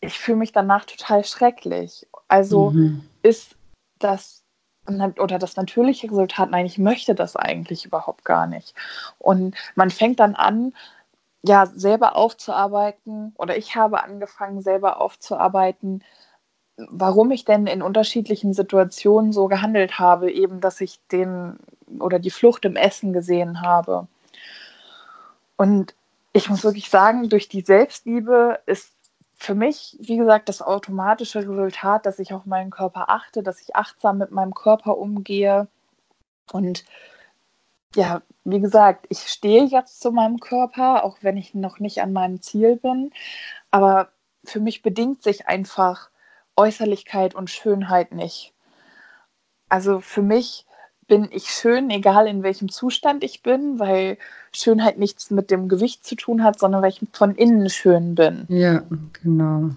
Ich 0.02 0.18
fühle 0.18 0.38
mich 0.38 0.52
danach 0.52 0.86
total 0.86 1.24
schrecklich. 1.24 2.08
Also 2.28 2.72
mhm. 2.72 3.08
ist 3.22 3.56
das 4.00 4.44
oder 5.20 5.38
das 5.38 5.56
natürliche 5.56 6.08
Resultat, 6.08 6.50
nein, 6.50 6.66
ich 6.66 6.80
möchte 6.80 7.14
das 7.14 7.36
eigentlich 7.36 7.86
überhaupt 7.86 8.26
gar 8.26 8.48
nicht. 8.48 8.74
Und 9.20 9.56
man 9.76 9.92
fängt 9.92 10.20
dann 10.20 10.34
an, 10.34 10.74
ja, 11.44 11.68
selber 11.68 12.16
aufzuarbeiten, 12.16 13.34
oder 13.38 13.56
ich 13.56 13.76
habe 13.76 14.04
angefangen, 14.04 14.62
selber 14.62 15.00
aufzuarbeiten, 15.00 16.04
warum 16.90 17.32
ich 17.32 17.46
denn 17.46 17.68
in 17.68 17.82
unterschiedlichen 17.82 18.54
Situationen 18.54 19.34
so 19.34 19.48
gehandelt 19.48 20.00
habe, 20.00 20.32
eben 20.32 20.62
dass 20.62 20.82
ich 20.82 21.00
den 21.12 21.58
oder 22.00 22.20
die 22.20 22.32
Flucht 22.32 22.66
im 22.66 22.76
Essen 22.76 23.14
gesehen 23.14 23.62
habe. 23.62 24.08
Und 25.58 25.96
ich 26.34 26.50
muss 26.50 26.64
wirklich 26.64 26.90
sagen, 26.90 27.30
durch 27.30 27.50
die 27.50 27.62
Selbstliebe 27.62 28.60
ist 28.66 28.94
für 29.36 29.56
mich, 29.56 29.98
wie 30.00 30.18
gesagt, 30.18 30.50
das 30.50 30.62
automatische 30.62 31.40
Resultat, 31.40 32.06
dass 32.06 32.20
ich 32.20 32.34
auf 32.34 32.46
meinen 32.46 32.70
Körper 32.70 33.10
achte, 33.10 33.42
dass 33.42 33.62
ich 33.62 33.76
achtsam 33.76 34.18
mit 34.18 34.32
meinem 34.32 34.54
Körper 34.54 34.98
umgehe. 34.98 35.68
Und 36.52 36.84
ja, 37.96 38.22
wie 38.44 38.60
gesagt, 38.60 39.06
ich 39.10 39.20
stehe 39.20 39.64
jetzt 39.64 40.02
zu 40.02 40.12
meinem 40.12 40.40
Körper, 40.40 41.04
auch 41.04 41.18
wenn 41.22 41.38
ich 41.38 41.56
noch 41.56 41.80
nicht 41.80 42.02
an 42.02 42.14
meinem 42.14 42.42
Ziel 42.42 42.76
bin. 42.76 43.12
Aber 43.72 44.10
für 44.44 44.60
mich 44.60 44.82
bedingt 44.82 45.24
sich 45.24 45.48
einfach 45.48 46.10
Äußerlichkeit 46.60 47.34
und 47.36 47.50
Schönheit 47.50 48.12
nicht. 48.12 48.54
Also 49.70 50.02
für 50.02 50.22
mich 50.22 50.66
bin 51.08 51.30
ich 51.32 51.46
schön, 51.46 51.90
egal 51.90 52.28
in 52.28 52.44
welchem 52.44 52.70
Zustand 52.70 53.24
ich 53.24 53.42
bin, 53.42 53.80
weil 53.80 54.18
Schönheit 54.52 55.00
nichts 55.00 55.32
mit 55.32 55.52
dem 55.52 55.70
Gewicht 55.70 56.06
zu 56.06 56.16
tun 56.16 56.44
hat, 56.44 56.60
sondern 56.60 56.82
weil 56.82 56.92
ich 56.92 57.02
von 57.14 57.34
innen 57.34 57.70
schön 57.70 58.16
bin. 58.16 58.46
Ja, 58.50 58.84
genau. 59.24 59.70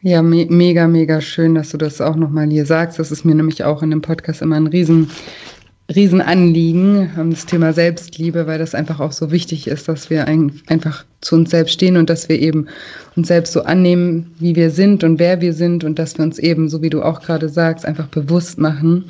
Ja, 0.00 0.22
me 0.22 0.46
mega, 0.48 0.86
mega 0.86 1.20
schön, 1.20 1.54
dass 1.54 1.70
du 1.70 1.78
das 1.78 2.00
auch 2.00 2.16
nochmal 2.16 2.48
hier 2.48 2.64
sagst. 2.64 2.98
Das 2.98 3.10
ist 3.10 3.24
mir 3.24 3.34
nämlich 3.34 3.64
auch 3.64 3.82
in 3.82 3.90
dem 3.90 4.02
Podcast 4.02 4.40
immer 4.40 4.56
ein 4.56 4.66
riesen 4.66 5.10
Riesenanliegen, 5.94 7.30
das 7.30 7.46
Thema 7.46 7.72
Selbstliebe, 7.72 8.48
weil 8.48 8.58
das 8.58 8.74
einfach 8.74 8.98
auch 8.98 9.12
so 9.12 9.30
wichtig 9.30 9.68
ist, 9.68 9.86
dass 9.86 10.10
wir 10.10 10.26
ein, 10.26 10.60
einfach 10.66 11.04
zu 11.20 11.36
uns 11.36 11.50
selbst 11.50 11.74
stehen 11.74 11.96
und 11.96 12.10
dass 12.10 12.28
wir 12.28 12.40
eben 12.40 12.66
uns 13.14 13.28
selbst 13.28 13.52
so 13.52 13.62
annehmen, 13.62 14.34
wie 14.40 14.56
wir 14.56 14.70
sind 14.70 15.04
und 15.04 15.20
wer 15.20 15.40
wir 15.40 15.52
sind 15.52 15.84
und 15.84 15.98
dass 15.98 16.18
wir 16.18 16.24
uns 16.24 16.40
eben, 16.40 16.68
so 16.68 16.82
wie 16.82 16.90
du 16.90 17.02
auch 17.02 17.20
gerade 17.20 17.48
sagst, 17.48 17.86
einfach 17.86 18.08
bewusst 18.08 18.58
machen, 18.58 19.04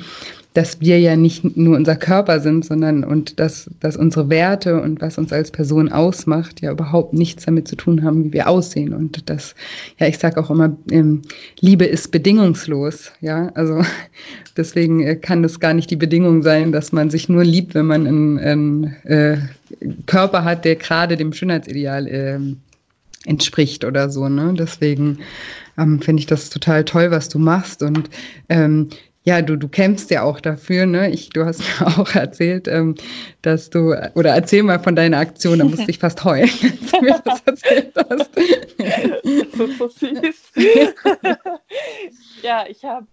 dass 0.57 0.81
wir 0.81 0.99
ja 0.99 1.15
nicht 1.15 1.55
nur 1.55 1.77
unser 1.77 1.95
Körper 1.95 2.39
sind, 2.39 2.65
sondern 2.65 3.03
und 3.03 3.39
dass, 3.39 3.69
dass 3.79 3.95
unsere 3.95 4.27
Werte 4.31 4.81
und 4.81 4.99
was 5.01 5.19
uns 5.19 5.31
als 5.31 5.51
Person 5.51 5.91
ausmacht, 5.91 6.61
ja 6.61 6.71
überhaupt 6.71 7.13
nichts 7.13 7.45
damit 7.45 7.67
zu 7.67 7.75
tun 7.75 8.03
haben, 8.03 8.23
wie 8.23 8.33
wir 8.33 8.47
aussehen. 8.47 8.91
Und 8.95 9.29
das, 9.29 9.53
ja, 9.99 10.07
ich 10.07 10.17
sage 10.17 10.39
auch 10.39 10.49
immer, 10.49 10.75
ähm, 10.89 11.21
Liebe 11.59 11.85
ist 11.85 12.11
bedingungslos. 12.11 13.11
Ja, 13.21 13.51
also 13.53 13.83
deswegen 14.57 15.01
äh, 15.03 15.15
kann 15.15 15.43
das 15.43 15.59
gar 15.59 15.75
nicht 15.75 15.91
die 15.91 15.95
Bedingung 15.95 16.41
sein, 16.41 16.71
dass 16.71 16.91
man 16.91 17.11
sich 17.11 17.29
nur 17.29 17.43
liebt, 17.43 17.75
wenn 17.75 17.85
man 17.85 18.07
einen, 18.07 18.39
einen 18.39 18.83
äh, 19.03 19.37
Körper 20.07 20.43
hat, 20.43 20.65
der 20.65 20.77
gerade 20.77 21.17
dem 21.17 21.33
Schönheitsideal 21.33 22.07
äh, 22.07 22.39
entspricht 23.25 23.85
oder 23.85 24.09
so. 24.09 24.27
Ne? 24.27 24.55
Deswegen 24.57 25.19
ähm, 25.77 26.01
finde 26.01 26.21
ich 26.21 26.25
das 26.25 26.49
total 26.49 26.83
toll, 26.83 27.11
was 27.11 27.29
du 27.29 27.37
machst. 27.37 27.83
Und 27.83 28.09
ähm, 28.49 28.89
ja, 29.27 29.41
du, 29.41 29.57
du 29.57 29.67
kämpfst 29.67 30.09
ja 30.09 30.23
auch 30.23 30.39
dafür, 30.39 30.85
ne? 30.85 31.09
Ich, 31.09 31.31
du 31.31 31.43
hast 31.43 31.59
mir 31.59 31.87
auch 31.99 32.15
erzählt, 32.15 32.69
ähm, 32.69 32.95
dass 33.41 33.69
du, 33.69 33.93
oder 34.15 34.33
erzähl 34.33 34.63
mal 34.63 34.79
von 34.79 34.95
deiner 34.95 35.17
Aktion, 35.17 35.59
da 35.59 35.65
musste 35.65 35.91
ich 35.91 35.99
fast 35.99 36.23
heulen, 36.23 36.49
als 36.63 36.91
du 36.91 37.01
mir 37.01 37.21
das 37.25 37.41
erzählt 37.45 37.93
hast. 38.09 38.37
Ist 38.37 39.77
so 39.77 39.89
süß. 39.89 40.53
ja, 42.41 42.67
ich 42.69 42.85
habe 42.85 43.05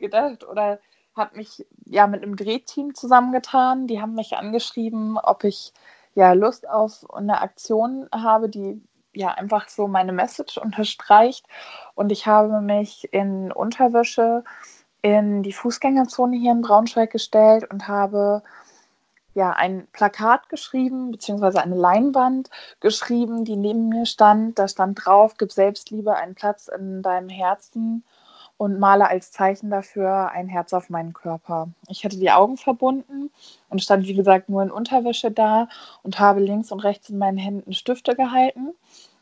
gedacht 0.00 0.44
oder 0.44 0.80
habe 1.14 1.36
mich 1.36 1.64
ja 1.86 2.08
mit 2.08 2.24
einem 2.24 2.34
Drehteam 2.34 2.96
zusammengetan. 2.96 3.86
Die 3.86 4.00
haben 4.00 4.16
mich 4.16 4.32
angeschrieben, 4.32 5.18
ob 5.18 5.44
ich 5.44 5.72
ja 6.16 6.32
Lust 6.32 6.68
auf 6.68 7.08
eine 7.14 7.40
Aktion 7.40 8.08
habe, 8.12 8.48
die 8.48 8.82
ja 9.12 9.28
einfach 9.28 9.68
so 9.68 9.86
meine 9.86 10.12
Message 10.12 10.58
unterstreicht. 10.58 11.46
Und 11.94 12.10
ich 12.10 12.26
habe 12.26 12.60
mich 12.60 13.12
in 13.12 13.52
Unterwäsche 13.52 14.42
in 15.02 15.42
die 15.42 15.52
Fußgängerzone 15.52 16.36
hier 16.36 16.52
in 16.52 16.62
Braunschweig 16.62 17.10
gestellt 17.10 17.70
und 17.70 17.88
habe 17.88 18.42
ja 19.34 19.50
ein 19.50 19.86
Plakat 19.92 20.48
geschrieben, 20.48 21.12
beziehungsweise 21.12 21.62
eine 21.62 21.76
Leinwand 21.76 22.50
geschrieben, 22.80 23.44
die 23.44 23.56
neben 23.56 23.88
mir 23.88 24.06
stand. 24.06 24.58
Da 24.58 24.68
stand 24.68 25.04
drauf, 25.04 25.34
gib 25.38 25.52
Selbstliebe 25.52 26.14
einen 26.14 26.34
Platz 26.34 26.68
in 26.68 27.02
deinem 27.02 27.28
Herzen 27.28 28.04
und 28.56 28.78
male 28.78 29.08
als 29.08 29.32
Zeichen 29.32 29.70
dafür 29.70 30.30
ein 30.32 30.48
Herz 30.48 30.74
auf 30.74 30.90
meinen 30.90 31.14
Körper. 31.14 31.68
Ich 31.88 32.04
hatte 32.04 32.18
die 32.18 32.30
Augen 32.30 32.58
verbunden 32.58 33.30
und 33.70 33.82
stand, 33.82 34.06
wie 34.06 34.14
gesagt, 34.14 34.50
nur 34.50 34.62
in 34.62 34.70
Unterwäsche 34.70 35.30
da 35.30 35.68
und 36.02 36.18
habe 36.18 36.40
links 36.40 36.70
und 36.70 36.80
rechts 36.80 37.08
in 37.08 37.16
meinen 37.16 37.38
Händen 37.38 37.72
Stifte 37.72 38.14
gehalten. 38.14 38.74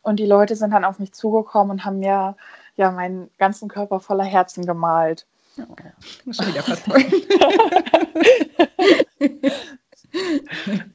Und 0.03 0.19
die 0.19 0.27
Leute 0.27 0.57
sind 0.57 0.73
dann 0.73 0.85
auf 0.85 0.99
mich 0.99 1.13
zugekommen 1.13 1.71
und 1.71 1.85
haben 1.85 2.01
mir 2.01 2.35
ja 2.77 2.91
meinen 2.91 3.31
ganzen 3.39 3.69
Körper 3.69 4.01
voller 4.01 4.25
Herzen 4.25 4.67
gemalt. 4.67 5.27
Oh, 5.59 5.75
ja. 5.83 5.93
Schon 6.33 6.47
wieder 6.49 6.63
fast 6.63 6.85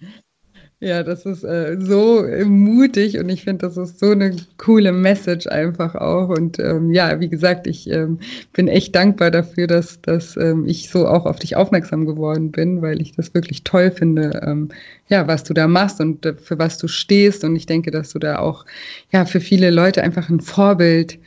Ja, 0.80 1.02
das 1.02 1.26
ist 1.26 1.46
äh, 1.46 1.78
so 1.80 2.26
äh, 2.26 2.44
mutig 2.44 3.18
und 3.18 3.30
ich 3.30 3.44
finde, 3.46 3.68
das 3.68 3.78
ist 3.78 4.00
so 4.00 4.12
eine 4.12 4.36
coole 4.58 4.92
Message 4.92 5.48
einfach 5.48 5.96
auch. 5.96 6.28
Und 6.28 6.60
ähm, 6.60 6.92
ja, 6.92 7.22
wie 7.22 7.30
gesagt, 7.30 7.68
ich 7.68 7.90
ähm, 7.90 8.20
bin 8.52 8.68
echt 8.68 8.94
dankbar 8.94 9.32
dafür, 9.32 9.68
dass, 9.68 10.02
dass 10.02 10.36
ähm, 10.36 10.66
ich 10.66 10.90
so 10.90 11.08
auch 11.08 11.26
auf 11.26 11.40
dich 11.40 11.56
aufmerksam 11.56 12.06
geworden 12.06 12.52
bin, 12.52 12.82
weil 12.82 13.02
ich 13.02 13.14
das 13.14 13.34
wirklich 13.34 13.64
toll 13.64 13.92
finde, 13.92 14.42
ähm, 14.46 14.70
ja, 15.08 15.26
was 15.26 15.46
du 15.46 15.54
da 15.54 15.70
machst 15.70 16.02
und 16.02 16.26
äh, 16.26 16.34
für 16.34 16.60
was 16.60 16.78
du 16.78 16.90
stehst. 16.90 17.46
Und 17.46 17.56
ich 17.56 17.66
denke, 17.66 17.90
dass 17.90 18.12
du 18.12 18.20
da 18.20 18.40
auch 18.40 18.66
ja 19.10 19.24
für 19.24 19.40
viele 19.40 19.72
Leute 19.72 20.04
einfach 20.04 20.30
ein 20.30 20.42
Vorbild 20.42 21.18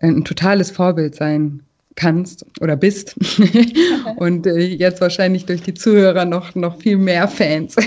ein 0.00 0.24
totales 0.24 0.70
Vorbild 0.70 1.14
sein 1.14 1.62
kannst 1.96 2.44
oder 2.60 2.76
bist 2.76 3.16
und 4.16 4.46
äh, 4.46 4.58
jetzt 4.58 5.00
wahrscheinlich 5.00 5.46
durch 5.46 5.62
die 5.62 5.74
Zuhörer 5.74 6.24
noch, 6.24 6.54
noch 6.54 6.80
viel 6.80 6.96
mehr 6.96 7.28
Fans 7.28 7.76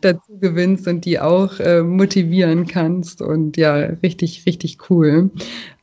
dazu 0.00 0.38
gewinnst 0.38 0.86
und 0.86 1.04
die 1.04 1.18
auch 1.18 1.58
äh, 1.60 1.82
motivieren 1.82 2.66
kannst 2.66 3.20
und 3.20 3.56
ja, 3.56 3.74
richtig, 3.74 4.44
richtig 4.46 4.90
cool. 4.90 5.30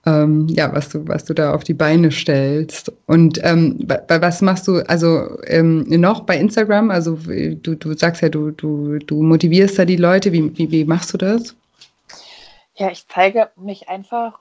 Ähm, 0.05 0.47
ja, 0.49 0.71
was 0.71 0.89
du, 0.89 1.07
was 1.07 1.26
du 1.26 1.34
da 1.34 1.53
auf 1.53 1.63
die 1.63 1.73
Beine 1.73 2.11
stellst. 2.11 2.91
Und 3.07 3.39
ähm, 3.43 3.88
was 4.07 4.41
machst 4.41 4.67
du 4.67 4.88
also 4.88 5.41
ähm, 5.47 5.86
noch 5.89 6.21
bei 6.21 6.38
Instagram? 6.38 6.91
Also 6.91 7.15
du, 7.15 7.76
du 7.76 7.97
sagst 7.97 8.21
ja, 8.21 8.30
du, 8.30 8.51
du, 8.51 8.99
du 8.99 9.23
motivierst 9.23 9.80
da 9.80 9.86
die 9.86 9.95
Leute. 9.95 10.32
Wie, 10.32 10.55
wie, 10.57 10.69
wie 10.69 10.86
machst 10.86 11.13
du 11.13 11.17
das? 11.17 11.55
Ja, 12.76 12.91
ich 12.91 13.07
zeige 13.07 13.49
mich 13.55 13.89
einfach 13.89 14.39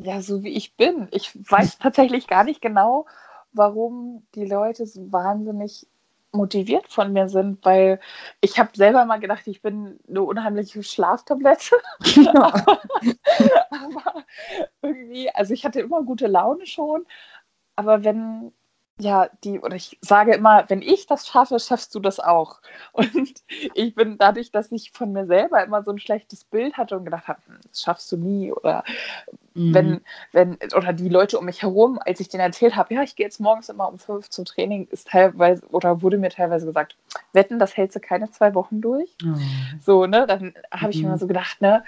ja, 0.00 0.20
so 0.20 0.42
wie 0.42 0.56
ich 0.56 0.76
bin. 0.76 1.08
Ich 1.10 1.32
weiß 1.34 1.78
tatsächlich 1.78 2.26
gar 2.26 2.44
nicht 2.44 2.60
genau, 2.60 3.06
warum 3.52 4.26
die 4.34 4.46
Leute 4.46 4.86
so 4.86 5.10
wahnsinnig 5.12 5.86
motiviert 6.32 6.92
von 6.92 7.12
mir 7.12 7.28
sind, 7.28 7.64
weil 7.64 8.00
ich 8.40 8.58
habe 8.58 8.70
selber 8.74 9.04
mal 9.06 9.18
gedacht, 9.18 9.46
ich 9.46 9.62
bin 9.62 9.98
eine 10.08 10.22
unheimliche 10.22 10.82
Schlaftablette. 10.82 11.76
aber, 12.34 12.80
aber 13.70 14.24
irgendwie, 14.82 15.30
also 15.30 15.54
ich 15.54 15.64
hatte 15.64 15.80
immer 15.80 16.02
gute 16.02 16.26
Laune 16.26 16.66
schon, 16.66 17.06
aber 17.76 18.04
wenn 18.04 18.52
ja, 19.00 19.28
die, 19.44 19.60
oder 19.60 19.76
ich 19.76 19.96
sage 20.00 20.34
immer, 20.34 20.64
wenn 20.68 20.82
ich 20.82 21.06
das 21.06 21.26
schaffe, 21.28 21.60
schaffst 21.60 21.94
du 21.94 22.00
das 22.00 22.18
auch. 22.18 22.60
Und 22.92 23.42
ich 23.74 23.94
bin 23.94 24.18
dadurch, 24.18 24.50
dass 24.50 24.72
ich 24.72 24.90
von 24.90 25.12
mir 25.12 25.26
selber 25.26 25.62
immer 25.62 25.82
so 25.82 25.92
ein 25.92 26.00
schlechtes 26.00 26.44
Bild 26.44 26.76
hatte 26.76 26.96
und 26.96 27.04
gedacht 27.04 27.28
habe, 27.28 27.40
hm, 27.46 27.58
das 27.68 27.82
schaffst 27.82 28.10
du 28.10 28.16
nie. 28.16 28.52
Oder 28.52 28.82
mhm. 29.54 29.74
wenn, 29.74 30.00
wenn, 30.32 30.58
oder 30.76 30.92
die 30.92 31.08
Leute 31.08 31.38
um 31.38 31.44
mich 31.44 31.62
herum, 31.62 32.00
als 32.04 32.18
ich 32.20 32.28
denen 32.28 32.42
erzählt 32.42 32.74
habe, 32.74 32.92
ja, 32.94 33.02
ich 33.02 33.14
gehe 33.14 33.26
jetzt 33.26 33.40
morgens 33.40 33.68
immer 33.68 33.88
um 33.88 33.98
fünf 33.98 34.30
zum 34.30 34.44
Training, 34.44 34.88
ist 34.90 35.08
teilweise, 35.08 35.64
oder 35.68 36.02
wurde 36.02 36.18
mir 36.18 36.30
teilweise 36.30 36.66
gesagt, 36.66 36.96
wetten, 37.32 37.58
das 37.58 37.76
hältst 37.76 37.96
du 37.96 38.00
keine 38.00 38.30
zwei 38.30 38.54
Wochen 38.54 38.80
durch. 38.80 39.16
Oh. 39.24 39.38
So, 39.80 40.06
ne? 40.06 40.26
Dann 40.26 40.54
habe 40.72 40.90
ich 40.90 40.98
mhm. 40.98 41.06
immer 41.06 41.18
so 41.18 41.28
gedacht, 41.28 41.60
ne, 41.60 41.84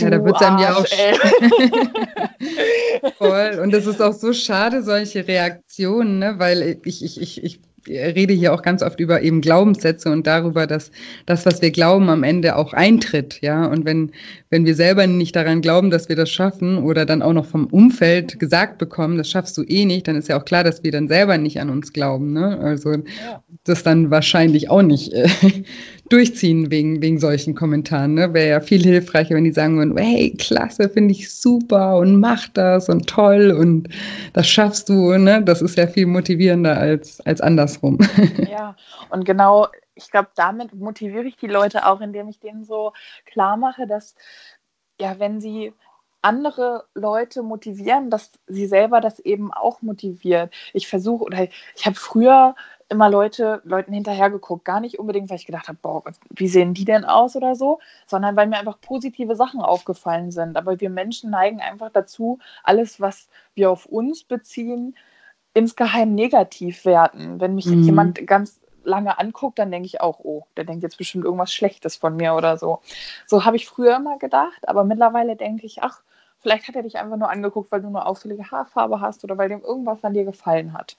ja, 0.00 0.10
da 0.10 0.24
wird 0.24 0.36
es 0.36 0.42
einem 0.42 0.58
ja 0.58 0.74
auch 0.74 0.86
voll. 3.18 3.60
Und 3.62 3.74
es 3.74 3.86
ist 3.86 4.00
auch 4.00 4.12
so 4.12 4.32
schade, 4.32 4.82
solche 4.82 5.26
Reaktionen, 5.26 6.18
ne? 6.18 6.34
weil 6.38 6.78
ich, 6.84 7.04
ich, 7.04 7.20
ich, 7.20 7.44
ich 7.44 7.60
rede 7.88 8.34
hier 8.34 8.52
auch 8.52 8.62
ganz 8.62 8.82
oft 8.82 9.00
über 9.00 9.22
eben 9.22 9.40
Glaubenssätze 9.40 10.10
und 10.10 10.26
darüber, 10.26 10.66
dass 10.66 10.90
das, 11.26 11.46
was 11.46 11.62
wir 11.62 11.70
glauben, 11.70 12.08
am 12.08 12.22
Ende 12.22 12.56
auch 12.56 12.72
eintritt, 12.72 13.40
ja. 13.40 13.66
Und 13.66 13.84
wenn, 13.84 14.12
wenn 14.50 14.66
wir 14.66 14.74
selber 14.74 15.06
nicht 15.06 15.36
daran 15.36 15.60
glauben, 15.60 15.90
dass 15.90 16.08
wir 16.08 16.16
das 16.16 16.30
schaffen 16.30 16.78
oder 16.78 17.06
dann 17.06 17.22
auch 17.22 17.32
noch 17.32 17.46
vom 17.46 17.66
Umfeld 17.66 18.38
gesagt 18.38 18.78
bekommen, 18.78 19.16
das 19.16 19.30
schaffst 19.30 19.56
du 19.56 19.62
eh 19.62 19.84
nicht, 19.84 20.08
dann 20.08 20.16
ist 20.16 20.28
ja 20.28 20.38
auch 20.38 20.44
klar, 20.44 20.64
dass 20.64 20.82
wir 20.82 20.92
dann 20.92 21.08
selber 21.08 21.38
nicht 21.38 21.60
an 21.60 21.70
uns 21.70 21.92
glauben, 21.92 22.32
ne? 22.32 22.58
Also, 22.60 22.96
das 23.64 23.82
dann 23.82 24.10
wahrscheinlich 24.10 24.70
auch 24.70 24.82
nicht 24.82 25.12
äh, 25.12 25.28
durchziehen 26.10 26.70
wegen, 26.70 27.00
wegen 27.00 27.18
solchen 27.18 27.54
Kommentaren, 27.54 28.14
ne? 28.14 28.34
Wäre 28.34 28.48
ja 28.48 28.60
viel 28.60 28.82
hilfreicher, 28.82 29.34
wenn 29.34 29.44
die 29.44 29.52
sagen 29.52 29.78
würden, 29.78 29.96
hey, 29.96 30.34
klasse, 30.36 30.88
finde 30.88 31.12
ich 31.12 31.32
super 31.32 31.96
und 31.98 32.20
mach 32.20 32.48
das 32.48 32.88
und 32.88 33.08
toll 33.08 33.52
und 33.52 33.88
das 34.32 34.48
schaffst 34.48 34.88
du, 34.88 35.16
ne? 35.16 35.42
Das 35.42 35.62
ist 35.62 35.78
ja 35.78 35.86
viel 35.86 36.06
motivierender 36.06 36.76
als, 36.76 37.20
als 37.22 37.40
anders 37.40 37.60
andersrum. 37.60 37.98
Ja, 38.50 38.76
und 39.10 39.24
genau, 39.24 39.68
ich 39.94 40.10
glaube, 40.10 40.28
damit 40.34 40.74
motiviere 40.74 41.24
ich 41.24 41.36
die 41.36 41.46
Leute 41.46 41.86
auch, 41.86 42.00
indem 42.00 42.28
ich 42.28 42.38
denen 42.40 42.64
so 42.64 42.92
klar 43.26 43.56
mache, 43.56 43.86
dass, 43.86 44.14
ja, 45.00 45.18
wenn 45.18 45.40
sie 45.40 45.72
andere 46.22 46.84
Leute 46.94 47.42
motivieren, 47.42 48.10
dass 48.10 48.32
sie 48.46 48.66
selber 48.66 49.00
das 49.00 49.20
eben 49.20 49.52
auch 49.52 49.82
motiviert. 49.82 50.52
Ich 50.74 50.86
versuche, 50.86 51.24
oder 51.24 51.48
ich 51.76 51.86
habe 51.86 51.96
früher 51.96 52.54
immer 52.90 53.08
Leute, 53.08 53.62
Leuten 53.64 53.92
hinterhergeguckt. 53.92 54.64
Gar 54.64 54.80
nicht 54.80 54.98
unbedingt, 54.98 55.30
weil 55.30 55.36
ich 55.36 55.46
gedacht 55.46 55.68
habe, 55.68 55.78
boah, 55.80 56.02
wie 56.30 56.48
sehen 56.48 56.74
die 56.74 56.84
denn 56.84 57.04
aus 57.04 57.36
oder 57.36 57.54
so, 57.54 57.78
sondern 58.06 58.36
weil 58.36 58.48
mir 58.48 58.58
einfach 58.58 58.80
positive 58.80 59.36
Sachen 59.36 59.60
aufgefallen 59.60 60.30
sind. 60.32 60.56
Aber 60.56 60.80
wir 60.80 60.90
Menschen 60.90 61.30
neigen 61.30 61.60
einfach 61.60 61.90
dazu, 61.90 62.38
alles, 62.64 63.00
was 63.00 63.28
wir 63.54 63.70
auf 63.70 63.86
uns 63.86 64.24
beziehen, 64.24 64.96
insgeheim 65.54 66.14
negativ 66.14 66.84
werten. 66.84 67.40
Wenn 67.40 67.54
mich 67.54 67.66
mhm. 67.66 67.82
jemand 67.82 68.26
ganz 68.26 68.60
lange 68.82 69.18
anguckt, 69.18 69.58
dann 69.58 69.70
denke 69.70 69.86
ich 69.86 70.00
auch, 70.00 70.20
oh, 70.20 70.44
der 70.56 70.64
denkt 70.64 70.82
jetzt 70.82 70.98
bestimmt 70.98 71.24
irgendwas 71.24 71.52
Schlechtes 71.52 71.96
von 71.96 72.16
mir 72.16 72.34
oder 72.34 72.56
so. 72.58 72.80
So 73.26 73.44
habe 73.44 73.56
ich 73.56 73.66
früher 73.66 73.96
immer 73.96 74.18
gedacht, 74.18 74.68
aber 74.68 74.84
mittlerweile 74.84 75.36
denke 75.36 75.66
ich, 75.66 75.82
ach, 75.82 76.02
vielleicht 76.40 76.68
hat 76.68 76.76
er 76.76 76.82
dich 76.82 76.98
einfach 76.98 77.16
nur 77.16 77.30
angeguckt, 77.30 77.70
weil 77.70 77.82
du 77.82 77.88
eine 77.88 78.06
auffällige 78.06 78.50
Haarfarbe 78.50 79.00
hast 79.00 79.24
oder 79.24 79.38
weil 79.38 79.48
dem 79.48 79.62
irgendwas 79.62 80.02
an 80.04 80.14
dir 80.14 80.24
gefallen 80.24 80.72
hat. 80.72 80.96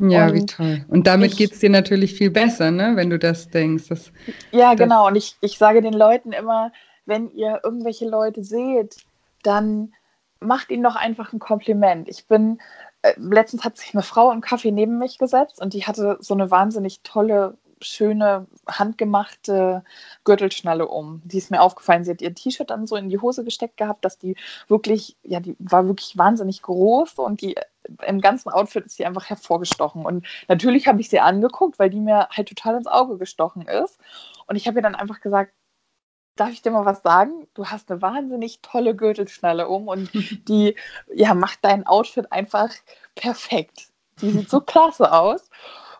Ja, 0.00 0.26
und 0.26 0.34
wie 0.34 0.46
toll. 0.46 0.84
Und 0.88 1.06
damit 1.06 1.36
geht 1.36 1.52
es 1.52 1.60
dir 1.60 1.70
natürlich 1.70 2.14
viel 2.14 2.30
besser, 2.30 2.70
ne, 2.70 2.92
wenn 2.96 3.10
du 3.10 3.18
das 3.18 3.48
denkst. 3.48 3.88
Dass, 3.88 4.12
ja, 4.50 4.70
das 4.70 4.80
genau. 4.80 5.06
Und 5.06 5.16
ich, 5.16 5.36
ich 5.40 5.58
sage 5.58 5.82
den 5.82 5.94
Leuten 5.94 6.32
immer, 6.32 6.72
wenn 7.06 7.30
ihr 7.30 7.60
irgendwelche 7.62 8.08
Leute 8.08 8.44
seht, 8.44 8.96
dann 9.42 9.94
macht 10.40 10.70
ihnen 10.70 10.82
doch 10.82 10.96
einfach 10.96 11.32
ein 11.32 11.38
Kompliment. 11.38 12.08
Ich 12.08 12.26
bin 12.26 12.58
äh, 13.02 13.14
letztens 13.16 13.64
hat 13.64 13.78
sich 13.78 13.94
eine 13.94 14.02
Frau 14.02 14.30
im 14.30 14.40
Kaffee 14.40 14.72
neben 14.72 14.98
mich 14.98 15.18
gesetzt 15.18 15.60
und 15.60 15.72
die 15.72 15.86
hatte 15.86 16.18
so 16.20 16.34
eine 16.34 16.50
wahnsinnig 16.50 17.00
tolle, 17.02 17.56
schöne, 17.80 18.46
handgemachte 18.66 19.84
Gürtelschnalle 20.24 20.86
um. 20.88 21.22
Die 21.24 21.38
ist 21.38 21.50
mir 21.50 21.62
aufgefallen. 21.62 22.04
Sie 22.04 22.10
hat 22.10 22.22
ihr 22.22 22.34
T-Shirt 22.34 22.70
dann 22.70 22.86
so 22.86 22.96
in 22.96 23.08
die 23.08 23.18
Hose 23.18 23.44
gesteckt 23.44 23.76
gehabt, 23.76 24.04
dass 24.04 24.18
die 24.18 24.36
wirklich, 24.68 25.16
ja, 25.22 25.40
die 25.40 25.56
war 25.58 25.86
wirklich 25.86 26.16
wahnsinnig 26.16 26.62
groß 26.62 27.14
und 27.14 27.40
die 27.40 27.56
im 28.06 28.20
ganzen 28.20 28.50
Outfit 28.50 28.86
ist 28.86 28.96
sie 28.96 29.06
einfach 29.06 29.28
hervorgestochen. 29.28 30.04
Und 30.04 30.26
natürlich 30.48 30.86
habe 30.86 31.00
ich 31.00 31.08
sie 31.08 31.20
angeguckt, 31.20 31.78
weil 31.78 31.90
die 31.90 32.00
mir 32.00 32.28
halt 32.30 32.48
total 32.48 32.76
ins 32.76 32.86
Auge 32.86 33.18
gestochen 33.18 33.66
ist. 33.66 33.98
Und 34.46 34.56
ich 34.56 34.66
habe 34.66 34.78
ihr 34.78 34.82
dann 34.82 34.94
einfach 34.94 35.20
gesagt, 35.20 35.52
darf 36.36 36.50
ich 36.50 36.62
dir 36.62 36.70
mal 36.70 36.84
was 36.84 37.02
sagen? 37.02 37.46
Du 37.54 37.66
hast 37.66 37.90
eine 37.90 38.02
wahnsinnig 38.02 38.60
tolle 38.62 38.94
Gürtelschnalle 38.96 39.68
um 39.68 39.88
und 39.88 40.10
die 40.48 40.76
ja, 41.12 41.34
macht 41.34 41.58
dein 41.62 41.86
Outfit 41.86 42.32
einfach 42.32 42.70
perfekt. 43.14 43.88
Die 44.20 44.30
sieht 44.30 44.50
so 44.50 44.60
klasse 44.60 45.12
aus. 45.12 45.50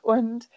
Und 0.02 0.48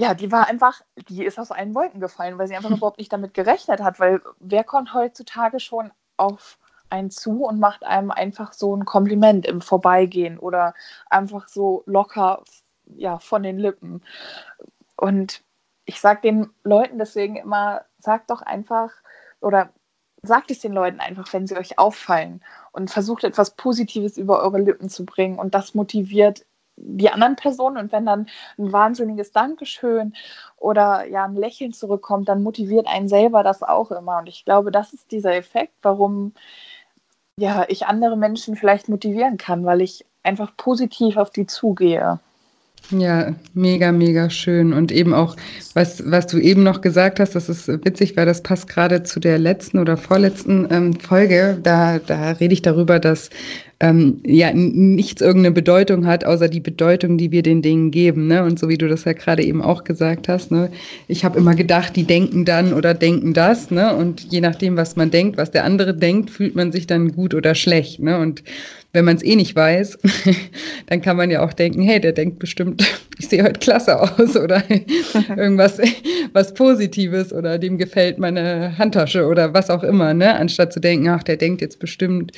ja, 0.00 0.14
die 0.14 0.32
war 0.32 0.48
einfach, 0.48 0.80
die 1.08 1.24
ist 1.24 1.38
aus 1.38 1.50
allen 1.50 1.74
Wolken 1.74 2.00
gefallen, 2.00 2.38
weil 2.38 2.48
sie 2.48 2.56
einfach 2.56 2.70
überhaupt 2.76 2.98
nicht 2.98 3.12
damit 3.12 3.34
gerechnet 3.34 3.80
hat, 3.82 4.00
weil 4.00 4.22
wer 4.38 4.64
kommt 4.64 4.94
heutzutage 4.94 5.60
schon 5.60 5.92
auf 6.16 6.58
einen 6.88 7.10
zu 7.10 7.44
und 7.44 7.60
macht 7.60 7.84
einem 7.84 8.10
einfach 8.10 8.54
so 8.54 8.74
ein 8.74 8.86
Kompliment 8.86 9.46
im 9.46 9.60
Vorbeigehen 9.60 10.38
oder 10.38 10.74
einfach 11.10 11.48
so 11.48 11.82
locker 11.86 12.42
ja, 12.86 13.18
von 13.18 13.42
den 13.42 13.58
Lippen. 13.58 14.02
Und 14.96 15.42
ich 15.84 16.00
sage 16.00 16.22
den 16.22 16.50
Leuten 16.64 16.98
deswegen 16.98 17.36
immer, 17.36 17.82
sagt 17.98 18.30
doch 18.30 18.40
einfach 18.40 18.90
oder 19.42 19.70
sagt 20.22 20.50
es 20.50 20.60
den 20.60 20.72
Leuten 20.72 21.00
einfach, 21.00 21.30
wenn 21.32 21.46
sie 21.46 21.56
euch 21.56 21.78
auffallen 21.78 22.42
und 22.72 22.90
versucht 22.90 23.24
etwas 23.24 23.54
Positives 23.54 24.16
über 24.16 24.40
eure 24.42 24.60
Lippen 24.60 24.88
zu 24.88 25.04
bringen 25.04 25.38
und 25.38 25.54
das 25.54 25.74
motiviert 25.74 26.46
die 26.82 27.10
anderen 27.10 27.36
Personen 27.36 27.76
und 27.76 27.92
wenn 27.92 28.06
dann 28.06 28.26
ein 28.58 28.72
wahnsinniges 28.72 29.32
Dankeschön 29.32 30.14
oder 30.56 31.06
ja 31.06 31.24
ein 31.24 31.36
Lächeln 31.36 31.72
zurückkommt, 31.72 32.28
dann 32.28 32.42
motiviert 32.42 32.86
einen 32.86 33.08
selber 33.08 33.42
das 33.42 33.62
auch 33.62 33.90
immer 33.90 34.18
und 34.18 34.28
ich 34.28 34.44
glaube, 34.44 34.70
das 34.70 34.92
ist 34.92 35.12
dieser 35.12 35.34
Effekt, 35.34 35.74
warum 35.82 36.32
ja 37.36 37.64
ich 37.68 37.86
andere 37.86 38.16
Menschen 38.16 38.56
vielleicht 38.56 38.88
motivieren 38.88 39.36
kann, 39.36 39.64
weil 39.64 39.80
ich 39.80 40.04
einfach 40.22 40.56
positiv 40.56 41.16
auf 41.16 41.30
die 41.30 41.46
zugehe. 41.46 42.18
Ja, 42.90 43.34
mega, 43.54 43.92
mega 43.92 44.30
schön. 44.30 44.72
Und 44.72 44.90
eben 44.90 45.14
auch, 45.14 45.36
was, 45.74 46.02
was 46.10 46.26
du 46.26 46.38
eben 46.38 46.62
noch 46.62 46.80
gesagt 46.80 47.20
hast, 47.20 47.34
das 47.34 47.48
ist 47.48 47.68
witzig, 47.68 48.16
weil 48.16 48.26
das 48.26 48.42
passt 48.42 48.68
gerade 48.68 49.02
zu 49.02 49.20
der 49.20 49.38
letzten 49.38 49.78
oder 49.78 49.96
vorletzten 49.96 50.66
ähm, 50.70 50.98
Folge. 50.98 51.58
Da, 51.62 51.98
da 51.98 52.30
rede 52.32 52.54
ich 52.54 52.62
darüber, 52.62 52.98
dass 52.98 53.30
ähm, 53.80 54.20
ja 54.24 54.52
nichts 54.52 55.22
irgendeine 55.22 55.54
Bedeutung 55.54 56.06
hat, 56.06 56.24
außer 56.24 56.48
die 56.48 56.60
Bedeutung, 56.60 57.16
die 57.16 57.30
wir 57.30 57.42
den 57.42 57.62
Dingen 57.62 57.90
geben. 57.90 58.26
Ne? 58.26 58.44
Und 58.44 58.58
so 58.58 58.68
wie 58.68 58.76
du 58.76 58.88
das 58.88 59.04
ja 59.04 59.14
gerade 59.14 59.42
eben 59.42 59.62
auch 59.62 59.84
gesagt 59.84 60.28
hast, 60.28 60.50
ne? 60.50 60.70
ich 61.08 61.24
habe 61.24 61.38
immer 61.38 61.54
gedacht, 61.54 61.96
die 61.96 62.04
denken 62.04 62.44
dann 62.44 62.74
oder 62.74 62.92
denken 62.92 63.32
das. 63.32 63.70
Ne? 63.70 63.94
Und 63.94 64.30
je 64.30 64.42
nachdem, 64.42 64.76
was 64.76 64.96
man 64.96 65.10
denkt, 65.10 65.38
was 65.38 65.50
der 65.50 65.64
andere 65.64 65.94
denkt, 65.94 66.30
fühlt 66.30 66.54
man 66.54 66.72
sich 66.72 66.86
dann 66.86 67.12
gut 67.12 67.34
oder 67.34 67.54
schlecht. 67.54 68.00
Ne? 68.00 68.18
Und 68.18 68.42
wenn 68.92 69.04
man 69.04 69.16
es 69.16 69.22
eh 69.22 69.36
nicht 69.36 69.54
weiß, 69.54 69.98
dann 70.86 71.00
kann 71.00 71.16
man 71.16 71.30
ja 71.30 71.42
auch 71.42 71.52
denken, 71.52 71.80
hey, 71.80 72.00
der 72.00 72.12
denkt 72.12 72.38
bestimmt, 72.38 72.82
ich 73.18 73.28
sehe 73.28 73.42
heute 73.42 73.60
klasse 73.60 74.00
aus 74.00 74.36
oder 74.36 74.62
irgendwas 75.36 75.78
was 76.32 76.54
Positives 76.54 77.32
oder 77.32 77.58
dem 77.58 77.78
gefällt 77.78 78.18
meine 78.18 78.76
Handtasche 78.78 79.26
oder 79.26 79.54
was 79.54 79.70
auch 79.70 79.82
immer, 79.82 80.14
ne? 80.14 80.34
Anstatt 80.34 80.72
zu 80.72 80.80
denken, 80.80 81.08
ach, 81.08 81.22
der 81.22 81.36
denkt 81.36 81.60
jetzt 81.60 81.78
bestimmt, 81.78 82.32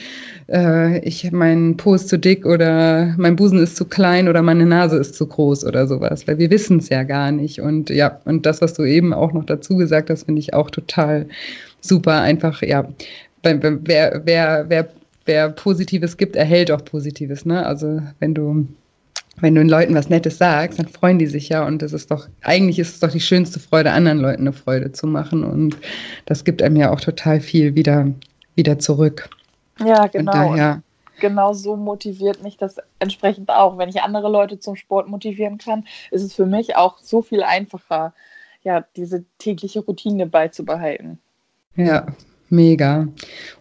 äh, 0.53 0.98
ich 1.00 1.32
mein 1.32 1.76
Po 1.76 1.94
ist 1.94 2.09
zu 2.09 2.18
dick 2.18 2.44
oder 2.44 3.14
mein 3.16 3.36
Busen 3.36 3.59
ist 3.59 3.76
zu 3.76 3.86
klein 3.86 4.28
oder 4.28 4.42
meine 4.42 4.66
Nase 4.66 4.98
ist 4.98 5.14
zu 5.14 5.26
groß 5.26 5.64
oder 5.64 5.86
sowas, 5.86 6.28
weil 6.28 6.38
wir 6.38 6.50
wissen 6.50 6.78
es 6.78 6.88
ja 6.90 7.03
gar 7.03 7.32
nicht. 7.32 7.61
Und 7.61 7.90
ja, 7.90 8.20
und 8.24 8.46
das, 8.46 8.61
was 8.61 8.74
du 8.74 8.84
eben 8.84 9.12
auch 9.12 9.32
noch 9.32 9.44
dazu 9.44 9.76
gesagt 9.76 10.11
hast, 10.11 10.24
finde 10.24 10.40
ich 10.40 10.55
auch 10.55 10.70
total 10.70 11.26
super. 11.80 12.20
Einfach, 12.20 12.62
ja, 12.62 12.86
wer, 13.42 14.22
wer, 14.26 14.68
wer, 14.68 14.88
wer 15.24 15.48
Positives 15.50 16.16
gibt, 16.16 16.36
erhält 16.36 16.70
auch 16.70 16.84
Positives. 16.84 17.44
Ne? 17.46 17.64
Also 17.64 18.03
wenn 18.20 18.34
du 18.34 18.66
wenn 19.40 19.55
du 19.55 19.62
den 19.62 19.70
Leuten 19.70 19.94
was 19.94 20.11
Nettes 20.11 20.36
sagst, 20.36 20.78
dann 20.78 20.88
freuen 20.88 21.18
die 21.18 21.26
sich 21.26 21.48
ja 21.48 21.66
und 21.66 21.80
das 21.80 21.94
ist 21.94 22.11
doch, 22.11 22.28
eigentlich 22.42 22.78
ist 22.78 22.94
es 22.94 23.00
doch 23.00 23.11
die 23.11 23.18
schönste 23.18 23.59
Freude, 23.59 23.90
anderen 23.90 24.18
Leuten 24.18 24.42
eine 24.42 24.53
Freude 24.53 24.92
zu 24.92 25.07
machen 25.07 25.42
und 25.42 25.74
das 26.26 26.44
gibt 26.44 26.62
einem 26.62 26.76
ja 26.76 26.92
auch 26.92 27.00
total 27.00 27.40
viel 27.40 27.74
wieder, 27.74 28.09
wieder 28.57 28.78
zurück. 28.78 29.30
Ja, 29.79 30.07
genau. 30.07 30.33
Daher, 30.33 30.83
genau 31.20 31.53
so 31.53 31.77
motiviert 31.77 32.43
mich 32.43 32.57
das 32.57 32.77
entsprechend 32.99 33.51
auch. 33.51 33.79
Wenn 33.79 33.89
ich 33.89 34.03
andere 34.03 34.31
Leute 34.31 34.59
zum 34.59 34.77
Sport 34.77 35.09
motivieren 35.09 35.59
kann, 35.59 35.87
ist 36.11 36.23
es 36.23 36.35
für 36.35 36.47
mich 36.47 36.77
auch 36.77 36.99
so 36.99 37.23
viel 37.23 37.43
einfacher, 37.43 38.12
ja, 38.62 38.85
diese 38.97 39.25
tägliche 39.39 39.81
Routine 39.81 40.27
beizubehalten. 40.27 41.18
Ja, 41.75 42.07
Mega. 42.53 43.09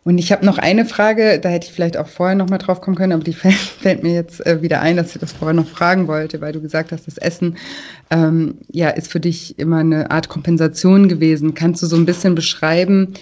Und 0.03 0.17
ich 0.17 0.33
habe 0.33 0.45
noch 0.45 0.57
eine 0.57 0.83
Frage, 0.83 1.39
da 1.39 1.47
hätte 1.47 1.67
ich 1.67 1.73
vielleicht 1.73 1.95
auch 1.95 2.07
vorher 2.07 2.35
noch 2.35 2.49
mal 2.49 2.57
drauf 2.57 2.81
kommen 2.81 2.97
können, 2.97 3.13
aber 3.13 3.23
die 3.23 3.31
fällt, 3.31 3.55
fällt 3.79 4.03
mir 4.03 4.13
jetzt 4.13 4.45
äh, 4.45 4.61
wieder 4.61 4.81
ein, 4.81 4.97
dass 4.97 5.15
ich 5.15 5.21
das 5.21 5.31
vorher 5.31 5.53
noch 5.53 5.67
fragen 5.67 6.09
wollte, 6.09 6.41
weil 6.41 6.51
du 6.51 6.61
gesagt 6.61 6.91
hast, 6.91 7.07
das 7.07 7.17
Essen 7.17 7.57
ähm, 8.09 8.57
ja, 8.67 8.89
ist 8.89 9.09
für 9.09 9.21
dich 9.21 9.57
immer 9.57 9.77
eine 9.77 10.11
Art 10.11 10.27
Kompensation 10.27 11.07
gewesen. 11.07 11.53
Kannst 11.53 11.81
du 11.81 11.87
so 11.87 11.95
ein 11.95 12.05
bisschen 12.05 12.35
beschreiben, 12.35 13.13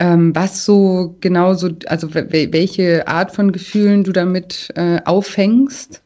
ähm, 0.00 0.34
was 0.34 0.64
so 0.64 1.14
genau 1.20 1.54
so, 1.54 1.68
also 1.86 2.12
welche 2.14 3.06
Art 3.06 3.32
von 3.32 3.52
Gefühlen 3.52 4.02
du 4.02 4.12
damit 4.12 4.72
äh, 4.74 5.00
auffängst? 5.04 6.02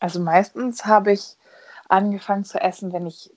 Also 0.00 0.20
meistens 0.20 0.84
habe 0.84 1.12
ich 1.12 1.36
angefangen 1.88 2.44
zu 2.44 2.60
essen, 2.60 2.92
wenn 2.92 3.06
ich 3.06 3.30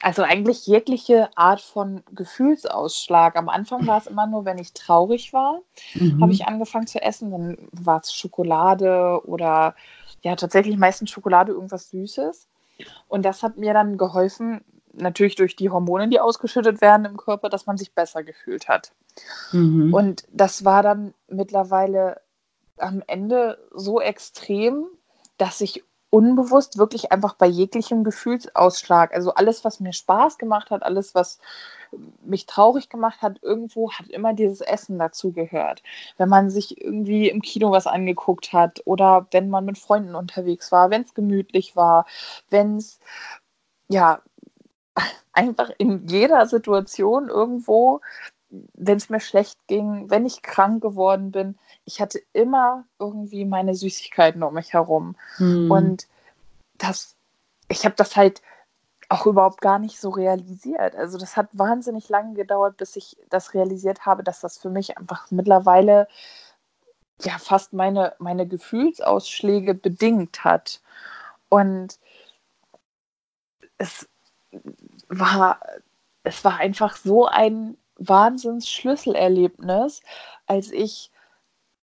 also 0.00 0.22
eigentlich 0.22 0.66
jegliche 0.66 1.28
Art 1.34 1.60
von 1.60 2.02
Gefühlsausschlag. 2.12 3.36
Am 3.36 3.48
Anfang 3.48 3.86
war 3.86 3.98
es 3.98 4.06
immer 4.06 4.26
nur, 4.26 4.44
wenn 4.44 4.58
ich 4.58 4.74
traurig 4.74 5.32
war, 5.32 5.60
mhm. 5.94 6.22
habe 6.22 6.32
ich 6.32 6.46
angefangen 6.46 6.86
zu 6.86 7.02
essen. 7.02 7.30
Dann 7.30 7.56
war 7.72 8.00
es 8.02 8.14
Schokolade 8.14 9.20
oder 9.24 9.74
ja, 10.20 10.36
tatsächlich 10.36 10.76
meistens 10.76 11.10
Schokolade, 11.10 11.52
irgendwas 11.52 11.90
Süßes. 11.90 12.48
Und 13.08 13.24
das 13.24 13.42
hat 13.42 13.56
mir 13.56 13.72
dann 13.72 13.96
geholfen, 13.96 14.60
natürlich 14.94 15.36
durch 15.36 15.56
die 15.56 15.70
Hormone, 15.70 16.08
die 16.08 16.20
ausgeschüttet 16.20 16.80
werden 16.80 17.06
im 17.06 17.16
Körper, 17.16 17.48
dass 17.48 17.66
man 17.66 17.76
sich 17.76 17.94
besser 17.94 18.22
gefühlt 18.22 18.68
hat. 18.68 18.92
Mhm. 19.52 19.92
Und 19.92 20.24
das 20.32 20.64
war 20.64 20.82
dann 20.82 21.14
mittlerweile 21.28 22.20
am 22.78 23.02
Ende 23.06 23.58
so 23.72 24.00
extrem, 24.00 24.86
dass 25.38 25.60
ich 25.60 25.84
unbewusst 26.10 26.76
wirklich 26.76 27.10
einfach 27.10 27.34
bei 27.34 27.46
jeglichem 27.46 28.04
Gefühlsausschlag, 28.04 29.14
also 29.14 29.32
alles, 29.32 29.64
was 29.64 29.80
mir 29.80 29.94
Spaß 29.94 30.36
gemacht 30.36 30.70
hat, 30.70 30.82
alles, 30.82 31.14
was 31.14 31.38
mich 32.22 32.46
traurig 32.46 32.90
gemacht 32.90 33.22
hat, 33.22 33.38
irgendwo 33.42 33.92
hat 33.92 34.08
immer 34.08 34.34
dieses 34.34 34.60
Essen 34.60 34.98
dazugehört. 34.98 35.82
Wenn 36.18 36.28
man 36.28 36.50
sich 36.50 36.80
irgendwie 36.82 37.30
im 37.30 37.40
Kino 37.40 37.70
was 37.70 37.86
angeguckt 37.86 38.52
hat 38.52 38.82
oder 38.84 39.26
wenn 39.30 39.48
man 39.48 39.64
mit 39.64 39.78
Freunden 39.78 40.14
unterwegs 40.14 40.70
war, 40.70 40.90
wenn 40.90 41.02
es 41.02 41.14
gemütlich 41.14 41.76
war, 41.76 42.06
wenn 42.50 42.76
es 42.76 42.98
ja 43.88 44.20
einfach 45.32 45.70
in 45.78 46.06
jeder 46.06 46.46
Situation 46.46 47.28
irgendwo 47.28 48.00
wenn 48.74 48.96
es 48.96 49.08
mir 49.08 49.20
schlecht 49.20 49.58
ging, 49.66 50.10
wenn 50.10 50.26
ich 50.26 50.42
krank 50.42 50.82
geworden 50.82 51.30
bin, 51.30 51.58
ich 51.84 52.00
hatte 52.00 52.20
immer 52.32 52.84
irgendwie 52.98 53.44
meine 53.44 53.74
Süßigkeiten 53.74 54.42
um 54.42 54.54
mich 54.54 54.72
herum. 54.72 55.16
Hm. 55.36 55.70
Und 55.70 56.06
das, 56.78 57.16
ich 57.68 57.84
habe 57.84 57.94
das 57.96 58.16
halt 58.16 58.42
auch 59.08 59.26
überhaupt 59.26 59.60
gar 59.60 59.78
nicht 59.78 59.98
so 59.98 60.10
realisiert. 60.10 60.94
Also 60.94 61.18
das 61.18 61.36
hat 61.36 61.48
wahnsinnig 61.52 62.08
lange 62.08 62.34
gedauert, 62.34 62.76
bis 62.76 62.96
ich 62.96 63.16
das 63.30 63.54
realisiert 63.54 64.06
habe, 64.06 64.22
dass 64.22 64.40
das 64.40 64.58
für 64.58 64.70
mich 64.70 64.98
einfach 64.98 65.30
mittlerweile 65.30 66.08
ja 67.20 67.38
fast 67.38 67.72
meine, 67.72 68.14
meine 68.18 68.46
Gefühlsausschläge 68.46 69.74
bedingt 69.74 70.44
hat. 70.44 70.80
Und 71.48 71.98
es 73.78 74.08
war, 75.18 75.60
es 76.24 76.44
war 76.44 76.58
einfach 76.58 76.96
so 76.96 77.26
ein 77.26 77.76
Wahnsinns-Schlüsselerlebnis, 77.96 80.02
als 80.46 80.72
ich 80.72 81.10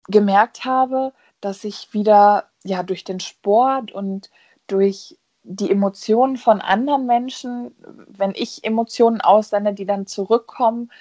gemerkt 0.08 0.66
habe, 0.66 1.14
dass 1.40 1.64
ich 1.64 1.94
wieder 1.94 2.50
ja 2.64 2.84
durch 2.84 3.04
den 3.04 3.20
Sport 3.20 3.92
und 3.92 4.30
durch 4.68 5.18
die 5.44 5.72
Emotionen 5.72 6.38
von 6.38 6.62
anderen 6.62 7.06
Menschen, 7.06 7.76
wenn 8.08 8.34
ich 8.36 8.64
Emotionen 8.64 9.22
aussende, 9.22 9.74
die 9.74 9.86
dann 9.86 10.08
zurückkommen, 10.08 10.92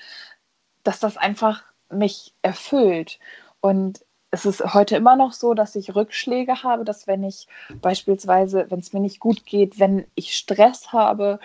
dass 0.84 1.00
das 1.00 1.16
einfach 1.16 1.64
mich 1.90 2.34
erfüllt. 2.42 3.18
Und 3.60 4.04
es 4.30 4.44
ist 4.44 4.74
heute 4.74 4.96
immer 4.96 5.16
noch 5.16 5.32
so, 5.32 5.54
dass 5.54 5.74
ich 5.74 5.94
Rückschläge 5.94 6.62
habe, 6.62 6.84
dass 6.84 7.06
wenn 7.06 7.24
ich 7.24 7.46
beispielsweise, 7.80 8.66
wenn 8.68 8.80
es 8.80 8.92
mir 8.92 9.00
nicht 9.00 9.20
gut 9.20 9.46
geht, 9.46 9.80
wenn 9.80 10.06
ich 10.14 10.36
Stress 10.36 10.92
habe 10.92 11.38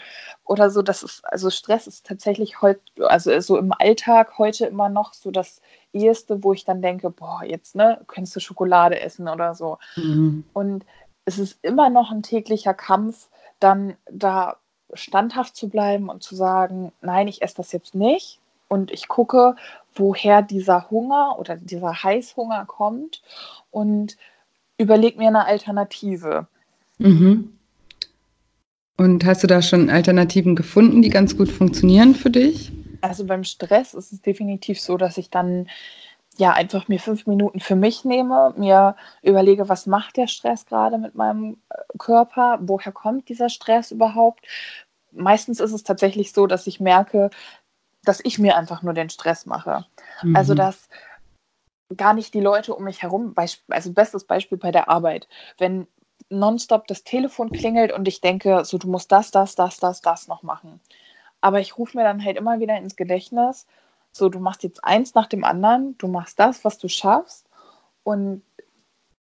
oder 0.43 0.69
so, 0.69 0.81
das 0.81 1.01
ist, 1.01 1.23
also 1.23 1.49
Stress 1.49 1.87
ist 1.87 2.05
tatsächlich 2.05 2.61
heute, 2.61 2.81
also 2.99 3.39
so 3.39 3.57
im 3.57 3.71
Alltag 3.71 4.37
heute 4.37 4.65
immer 4.65 4.89
noch 4.89 5.13
so 5.13 5.31
das 5.31 5.61
Erste, 5.93 6.43
wo 6.43 6.51
ich 6.51 6.65
dann 6.65 6.81
denke, 6.81 7.09
boah, 7.09 7.43
jetzt, 7.45 7.75
ne, 7.75 8.01
könntest 8.07 8.35
du 8.35 8.39
Schokolade 8.41 8.99
essen 8.99 9.29
oder 9.29 9.55
so. 9.55 9.77
Mhm. 9.95 10.43
Und 10.51 10.85
es 11.23 11.39
ist 11.39 11.59
immer 11.61 11.89
noch 11.89 12.11
ein 12.11 12.23
täglicher 12.23 12.73
Kampf, 12.73 13.29
dann 13.59 13.95
da 14.11 14.57
standhaft 14.93 15.55
zu 15.55 15.69
bleiben 15.69 16.09
und 16.09 16.21
zu 16.21 16.35
sagen, 16.35 16.91
nein, 17.01 17.29
ich 17.29 17.41
esse 17.41 17.55
das 17.55 17.71
jetzt 17.71 17.95
nicht, 17.95 18.41
und 18.73 18.89
ich 18.89 19.07
gucke, 19.07 19.55
woher 19.95 20.41
dieser 20.41 20.89
Hunger 20.89 21.37
oder 21.39 21.57
dieser 21.57 22.03
Heißhunger 22.03 22.65
kommt 22.65 23.21
und 23.71 24.17
überlege 24.77 25.17
mir 25.17 25.27
eine 25.27 25.45
Alternative. 25.45 26.47
Mhm. 26.97 27.57
Und 28.97 29.25
hast 29.25 29.43
du 29.43 29.47
da 29.47 29.61
schon 29.61 29.89
Alternativen 29.89 30.55
gefunden, 30.55 31.01
die 31.01 31.09
ganz 31.09 31.35
gut 31.37 31.49
funktionieren 31.49 32.15
für 32.15 32.29
dich? 32.29 32.71
Also 33.01 33.25
beim 33.25 33.43
Stress 33.43 33.93
ist 33.93 34.13
es 34.13 34.21
definitiv 34.21 34.79
so, 34.79 34.97
dass 34.97 35.17
ich 35.17 35.29
dann 35.29 35.67
ja 36.37 36.51
einfach 36.53 36.87
mir 36.87 36.99
fünf 36.99 37.27
Minuten 37.27 37.59
für 37.59 37.75
mich 37.75 38.05
nehme, 38.05 38.53
mir 38.57 38.95
überlege, 39.21 39.69
was 39.69 39.85
macht 39.85 40.17
der 40.17 40.27
Stress 40.27 40.65
gerade 40.65 40.97
mit 40.97 41.15
meinem 41.15 41.57
äh, 41.69 41.75
Körper, 41.97 42.59
woher 42.61 42.91
kommt 42.91 43.29
dieser 43.29 43.49
Stress 43.49 43.91
überhaupt. 43.91 44.45
Meistens 45.11 45.59
ist 45.59 45.73
es 45.73 45.83
tatsächlich 45.83 46.31
so, 46.33 46.47
dass 46.47 46.65
ich 46.65 46.79
merke, 46.79 47.29
dass 48.03 48.19
ich 48.23 48.39
mir 48.39 48.57
einfach 48.57 48.81
nur 48.81 48.93
den 48.93 49.09
Stress 49.09 49.45
mache. 49.45 49.85
Mhm. 50.21 50.35
Also, 50.35 50.53
dass 50.53 50.89
gar 51.95 52.13
nicht 52.13 52.33
die 52.33 52.41
Leute 52.41 52.73
um 52.75 52.83
mich 52.83 53.01
herum, 53.01 53.33
also 53.69 53.93
bestes 53.93 54.25
Beispiel 54.25 54.57
bei 54.57 54.71
der 54.71 54.89
Arbeit, 54.89 55.27
wenn 55.57 55.87
nonstop 56.29 56.87
das 56.87 57.03
Telefon 57.03 57.51
klingelt 57.51 57.91
und 57.91 58.07
ich 58.07 58.21
denke, 58.21 58.65
so 58.65 58.77
du 58.77 58.87
musst 58.87 59.11
das, 59.11 59.31
das, 59.31 59.55
das, 59.55 59.77
das, 59.77 60.01
das 60.01 60.27
noch 60.27 60.43
machen. 60.43 60.79
Aber 61.41 61.59
ich 61.59 61.77
rufe 61.77 61.97
mir 61.97 62.03
dann 62.03 62.23
halt 62.23 62.37
immer 62.37 62.59
wieder 62.59 62.77
ins 62.77 62.95
Gedächtnis, 62.95 63.67
so 64.11 64.29
du 64.29 64.39
machst 64.39 64.63
jetzt 64.63 64.83
eins 64.83 65.13
nach 65.13 65.27
dem 65.27 65.43
anderen, 65.43 65.97
du 65.97 66.07
machst 66.07 66.39
das, 66.39 66.63
was 66.63 66.77
du 66.77 66.87
schaffst 66.87 67.47
und 68.03 68.43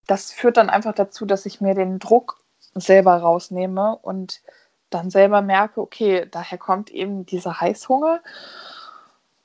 das 0.07 0.32
führt 0.32 0.57
dann 0.57 0.69
einfach 0.69 0.93
dazu, 0.93 1.25
dass 1.25 1.45
ich 1.45 1.61
mir 1.61 1.73
den 1.73 1.99
Druck 1.99 2.43
selber 2.75 3.17
rausnehme 3.17 3.97
und 3.97 4.41
dann 4.92 5.10
selber 5.10 5.42
merke, 5.42 5.82
okay, 5.82 6.28
daher 6.30 6.58
kommt 6.58 6.92
eben 6.92 7.26
dieser 7.26 7.60
Heißhunger 7.60 8.22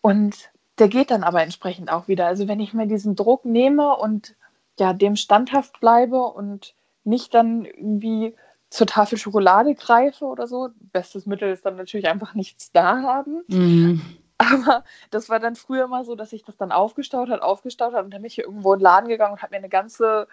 und 0.02 0.50
der 0.78 0.88
geht 0.88 1.10
dann 1.10 1.24
aber 1.24 1.42
entsprechend 1.42 1.90
auch 1.90 2.06
wieder. 2.08 2.26
Also 2.26 2.48
wenn 2.48 2.60
ich 2.60 2.74
mir 2.74 2.86
diesen 2.86 3.16
Druck 3.16 3.44
nehme 3.44 3.96
und 3.96 4.34
ja, 4.78 4.92
dem 4.92 5.16
standhaft 5.16 5.80
bleibe 5.80 6.20
und 6.20 6.74
nicht 7.04 7.32
dann 7.32 7.64
irgendwie 7.64 8.34
zur 8.68 8.86
Tafel 8.86 9.16
Schokolade 9.16 9.74
greife 9.74 10.26
oder 10.26 10.46
so. 10.46 10.70
Bestes 10.92 11.24
Mittel 11.24 11.50
ist 11.50 11.64
dann 11.64 11.76
natürlich 11.76 12.08
einfach 12.08 12.34
nichts 12.34 12.72
da 12.72 13.02
haben. 13.02 13.42
Mhm. 13.48 14.02
Aber 14.38 14.84
das 15.10 15.30
war 15.30 15.40
dann 15.40 15.56
früher 15.56 15.86
mal 15.86 16.04
so, 16.04 16.14
dass 16.14 16.32
ich 16.32 16.44
das 16.44 16.58
dann 16.58 16.72
aufgestaut 16.72 17.30
hat, 17.30 17.40
aufgestaut 17.40 17.94
hat 17.94 18.04
und 18.04 18.12
dann 18.12 18.20
bin 18.20 18.26
ich 18.26 18.34
hier 18.34 18.44
irgendwo 18.44 18.74
in 18.74 18.80
den 18.80 18.84
Laden 18.84 19.08
gegangen 19.08 19.32
und 19.32 19.42
habe 19.42 19.52
mir 19.52 19.58
eine 19.58 19.70
ganze 19.70 20.28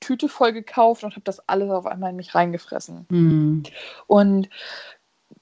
Tüte 0.00 0.28
voll 0.28 0.52
gekauft 0.52 1.04
und 1.04 1.12
habe 1.12 1.24
das 1.24 1.48
alles 1.48 1.70
auf 1.70 1.86
einmal 1.86 2.10
in 2.10 2.16
mich 2.16 2.34
reingefressen. 2.34 3.06
Mhm. 3.08 3.62
Und 4.06 4.48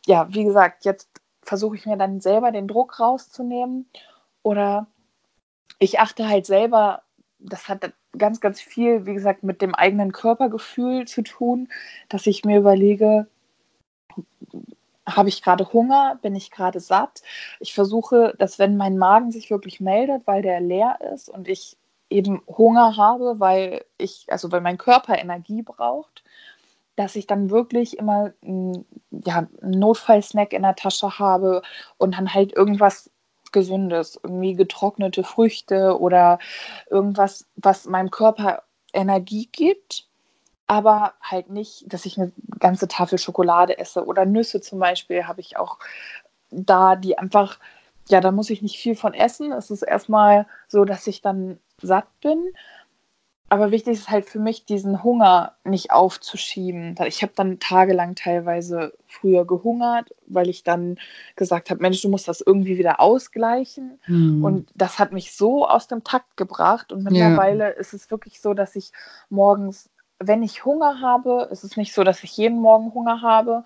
ja, 0.06 0.28
wie 0.32 0.44
gesagt, 0.44 0.84
jetzt 0.84 1.08
versuche 1.42 1.76
ich 1.76 1.86
mir 1.86 1.96
dann 1.96 2.20
selber 2.20 2.50
den 2.50 2.68
Druck 2.68 3.00
rauszunehmen 3.00 3.88
oder 4.42 4.86
ich 5.78 6.00
achte 6.00 6.28
halt 6.28 6.46
selber, 6.46 7.02
das 7.38 7.68
hat 7.68 7.92
ganz, 8.16 8.40
ganz 8.40 8.60
viel, 8.60 9.06
wie 9.06 9.14
gesagt, 9.14 9.42
mit 9.42 9.60
dem 9.60 9.74
eigenen 9.74 10.12
Körpergefühl 10.12 11.06
zu 11.06 11.22
tun, 11.22 11.68
dass 12.08 12.26
ich 12.26 12.44
mir 12.44 12.58
überlege, 12.58 13.26
habe 15.06 15.28
ich 15.28 15.42
gerade 15.42 15.72
Hunger, 15.72 16.18
bin 16.22 16.34
ich 16.34 16.50
gerade 16.50 16.80
satt. 16.80 17.22
Ich 17.60 17.74
versuche, 17.74 18.34
dass 18.38 18.58
wenn 18.58 18.76
mein 18.76 18.96
Magen 18.96 19.30
sich 19.30 19.50
wirklich 19.50 19.80
meldet, 19.80 20.26
weil 20.26 20.42
der 20.42 20.60
leer 20.60 20.98
ist 21.12 21.28
und 21.28 21.48
ich 21.48 21.76
eben 22.10 22.42
Hunger 22.46 22.96
habe, 22.96 23.40
weil 23.40 23.84
ich, 23.98 24.26
also 24.28 24.52
weil 24.52 24.60
mein 24.60 24.78
Körper 24.78 25.18
Energie 25.18 25.62
braucht, 25.62 26.22
dass 26.96 27.16
ich 27.16 27.26
dann 27.26 27.50
wirklich 27.50 27.98
immer 27.98 28.32
ja, 29.10 29.48
einen 29.62 29.78
Notfallsnack 29.78 30.52
in 30.52 30.62
der 30.62 30.76
Tasche 30.76 31.18
habe 31.18 31.62
und 31.98 32.16
dann 32.16 32.32
halt 32.34 32.52
irgendwas 32.52 33.10
Gesundes, 33.52 34.18
irgendwie 34.22 34.54
getrocknete 34.54 35.24
Früchte 35.24 35.98
oder 35.98 36.38
irgendwas, 36.90 37.46
was 37.56 37.86
meinem 37.86 38.10
Körper 38.10 38.64
Energie 38.92 39.48
gibt, 39.50 40.08
aber 40.66 41.14
halt 41.20 41.50
nicht, 41.50 41.92
dass 41.92 42.06
ich 42.06 42.18
eine 42.18 42.32
ganze 42.58 42.88
Tafel 42.88 43.18
Schokolade 43.18 43.78
esse 43.78 44.04
oder 44.04 44.24
Nüsse 44.24 44.60
zum 44.60 44.78
Beispiel 44.78 45.26
habe 45.26 45.40
ich 45.40 45.56
auch 45.56 45.78
da, 46.50 46.96
die 46.96 47.18
einfach, 47.18 47.58
ja, 48.08 48.20
da 48.20 48.30
muss 48.30 48.50
ich 48.50 48.62
nicht 48.62 48.78
viel 48.78 48.96
von 48.96 49.14
essen. 49.14 49.52
Es 49.52 49.70
ist 49.70 49.82
erstmal 49.82 50.46
so, 50.68 50.84
dass 50.84 51.06
ich 51.06 51.20
dann 51.20 51.58
satt 51.82 52.08
bin 52.20 52.52
aber 53.54 53.70
wichtig 53.70 53.92
ist 53.92 54.10
halt 54.10 54.24
für 54.24 54.40
mich, 54.40 54.64
diesen 54.64 55.04
Hunger 55.04 55.52
nicht 55.64 55.92
aufzuschieben. 55.92 56.96
Ich 57.06 57.22
habe 57.22 57.34
dann 57.36 57.60
tagelang 57.60 58.14
teilweise 58.16 58.94
früher 59.06 59.46
gehungert, 59.46 60.14
weil 60.26 60.48
ich 60.48 60.64
dann 60.64 60.98
gesagt 61.36 61.70
habe, 61.70 61.80
Mensch, 61.80 62.02
du 62.02 62.08
musst 62.08 62.26
das 62.26 62.40
irgendwie 62.40 62.78
wieder 62.78 62.98
ausgleichen. 63.00 64.00
Mhm. 64.08 64.44
Und 64.44 64.70
das 64.74 64.98
hat 64.98 65.12
mich 65.12 65.36
so 65.36 65.68
aus 65.68 65.86
dem 65.86 66.02
Takt 66.02 66.36
gebracht. 66.36 66.90
Und 66.90 67.04
mittlerweile 67.04 67.64
ja. 67.64 67.70
ist 67.70 67.92
es 67.92 68.10
wirklich 68.10 68.40
so, 68.40 68.54
dass 68.54 68.74
ich 68.76 68.92
morgens, 69.28 69.88
wenn 70.18 70.42
ich 70.42 70.64
Hunger 70.64 71.00
habe, 71.00 71.48
ist 71.52 71.64
es 71.64 71.76
nicht 71.76 71.94
so, 71.94 72.02
dass 72.02 72.24
ich 72.24 72.36
jeden 72.36 72.60
Morgen 72.60 72.94
Hunger 72.94 73.20
habe, 73.20 73.64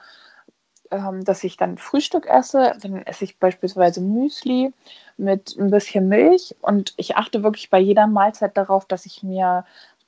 ähm, 0.91 1.25
dass 1.25 1.45
ich 1.45 1.57
dann 1.57 1.79
Frühstück 1.79 2.27
esse. 2.27 2.77
Dann 2.81 3.03
esse 3.07 3.25
ich 3.25 3.39
beispielsweise 3.39 4.01
Müsli 4.01 4.73
mit 5.17 5.57
ein 5.59 5.71
bisschen 5.71 6.09
Milch 6.09 6.55
und 6.61 6.95
ich 6.97 7.17
achte 7.17 7.43
wirklich 7.43 7.71
bei 7.71 7.79
jeder 7.79 8.07
Mahlzeit 8.07 8.57
darauf, 8.57 8.87
dass 8.87 9.07
ich 9.07 9.23
mir 9.23 9.65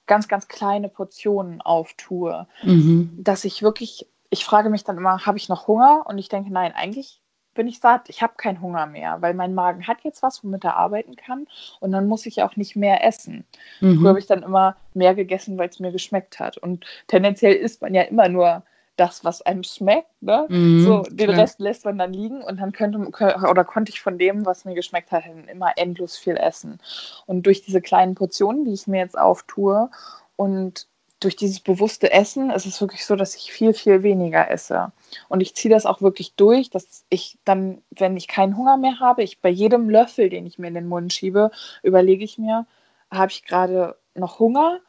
ganz, 0.07 0.29
ganz 0.29 0.49
kleine 0.49 0.89
Portionen 0.89 1.61
auftue. 1.61 2.47
Mhm. 2.63 3.11
Dass 3.19 3.45
ich 3.45 3.63
wirklich, 3.63 4.07
ich 4.31 4.45
frage 4.45 4.71
mich 4.71 4.85
dann 4.85 4.97
immer, 4.97 5.25
habe 5.25 5.39
ich 5.39 5.49
noch 5.49 5.69
Hunger? 5.69 6.05
Und 6.07 6.19
ich 6.19 6.29
denke, 6.29 6.53
nein, 6.53 6.73
eigentlich 6.75 7.21
bin 7.55 7.69
ich 7.69 7.81
satt. 7.81 8.09
Ich 8.09 8.23
habe 8.23 8.35
keinen 8.37 8.61
Hunger 8.61 8.87
mehr, 8.87 9.21
weil 9.21 9.35
mein 9.35 9.55
Magen 9.55 9.87
hat 9.87 9.99
jetzt 10.03 10.23
was, 10.23 10.43
womit 10.43 10.65
er 10.65 10.77
arbeiten 10.77 11.17
kann. 11.17 11.47
Und 11.81 11.93
dann 11.93 12.07
muss 12.07 12.27
ich 12.27 12.43
auch 12.43 12.57
nicht 12.57 12.77
mehr 12.77 13.05
essen. 13.05 13.45
Mhm. 13.81 13.99
Früher 13.99 14.09
habe 14.09 14.19
ich 14.19 14.27
dann 14.27 14.43
immer 14.43 14.77
mehr 14.95 15.15
gegessen, 15.15 15.59
weil 15.59 15.69
es 15.69 15.81
mir 15.81 15.93
geschmeckt 15.93 16.41
hat. 16.41 16.59
Und 16.59 16.85
tendenziell 17.07 17.55
isst 17.55 17.83
man 17.83 17.95
ja 17.95 18.03
immer 18.03 18.29
nur 18.29 18.63
das, 19.01 19.25
was 19.25 19.43
einem 19.43 19.65
schmeckt. 19.65 20.11
Ne? 20.21 20.47
Mhm, 20.49 20.85
so, 20.85 21.03
den 21.03 21.29
klar. 21.29 21.41
Rest 21.41 21.59
lässt 21.59 21.85
man 21.85 21.99
dann 21.99 22.13
liegen 22.13 22.43
und 22.43 22.61
dann 22.61 22.73
könnte 22.73 22.99
oder 22.99 23.65
konnte 23.65 23.91
ich 23.91 24.01
von 24.01 24.19
dem, 24.19 24.45
was 24.45 24.65
mir 24.65 24.75
geschmeckt 24.75 25.11
hat, 25.11 25.25
immer 25.51 25.73
endlos 25.77 26.19
viel 26.19 26.37
essen. 26.37 26.79
Und 27.27 27.47
durch 27.47 27.63
diese 27.63 27.81
kleinen 27.81 28.15
Portionen, 28.15 28.65
die 28.65 28.75
ich 28.75 28.87
mir 28.87 29.01
jetzt 29.01 29.19
auftue 29.19 29.91
und 30.37 30.87
durch 31.21 31.37
dieses 31.37 31.61
bewusste 31.61 32.11
Essen 32.13 32.51
ist 32.51 32.65
es 32.65 32.81
wirklich 32.81 33.05
so, 33.05 33.15
dass 33.15 33.37
ich 33.37 33.53
viel, 33.53 33.75
viel 33.75 34.03
weniger 34.03 34.51
esse. 34.51 34.91
Und 35.29 35.41
ich 35.41 35.55
ziehe 35.55 35.73
das 35.73 35.85
auch 35.85 36.01
wirklich 36.01 36.35
durch, 36.35 36.71
dass 36.71 37.05
ich 37.11 37.39
dann, 37.45 37.83
wenn 37.91 38.17
ich 38.17 38.27
keinen 38.27 38.57
Hunger 38.57 38.79
mehr 38.79 39.01
habe, 39.01 39.23
ich 39.23 39.41
bei 39.41 39.51
jedem 39.51 39.91
Löffel, 39.91 40.31
den 40.31 40.47
ich 40.47 40.59
mir 40.59 40.69
in 40.69 40.75
den 40.75 40.89
Mund 40.89 41.13
schiebe, 41.13 41.51
überlege 41.83 42.25
ich 42.25 42.39
mir, 42.39 42.67
habe 43.11 43.31
ich 43.31 43.45
gerade 43.45 43.97
noch 44.15 44.39
Hunger? 44.39 44.81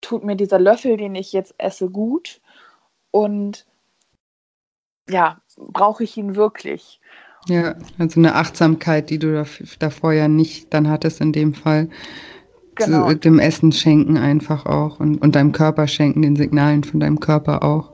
Tut 0.00 0.24
mir 0.24 0.34
dieser 0.34 0.58
Löffel, 0.58 0.96
den 0.96 1.14
ich 1.14 1.32
jetzt 1.32 1.54
esse, 1.58 1.90
gut? 1.90 2.40
Und 3.18 3.66
ja, 5.08 5.38
brauche 5.56 6.04
ich 6.04 6.16
ihn 6.16 6.36
wirklich? 6.36 7.00
Ja, 7.48 7.76
also 7.98 8.20
eine 8.20 8.34
Achtsamkeit, 8.34 9.10
die 9.10 9.18
du 9.18 9.44
davor 9.78 10.12
ja 10.12 10.28
nicht 10.28 10.72
dann 10.74 10.88
hattest 10.88 11.20
in 11.20 11.32
dem 11.32 11.54
Fall. 11.54 11.88
Genau. 12.74 13.12
dem 13.12 13.40
Essen 13.40 13.72
schenken 13.72 14.16
einfach 14.16 14.64
auch 14.64 15.00
und, 15.00 15.20
und 15.20 15.34
deinem 15.34 15.50
Körper 15.50 15.88
schenken, 15.88 16.22
den 16.22 16.36
Signalen 16.36 16.84
von 16.84 17.00
deinem 17.00 17.18
Körper 17.18 17.64
auch. 17.64 17.90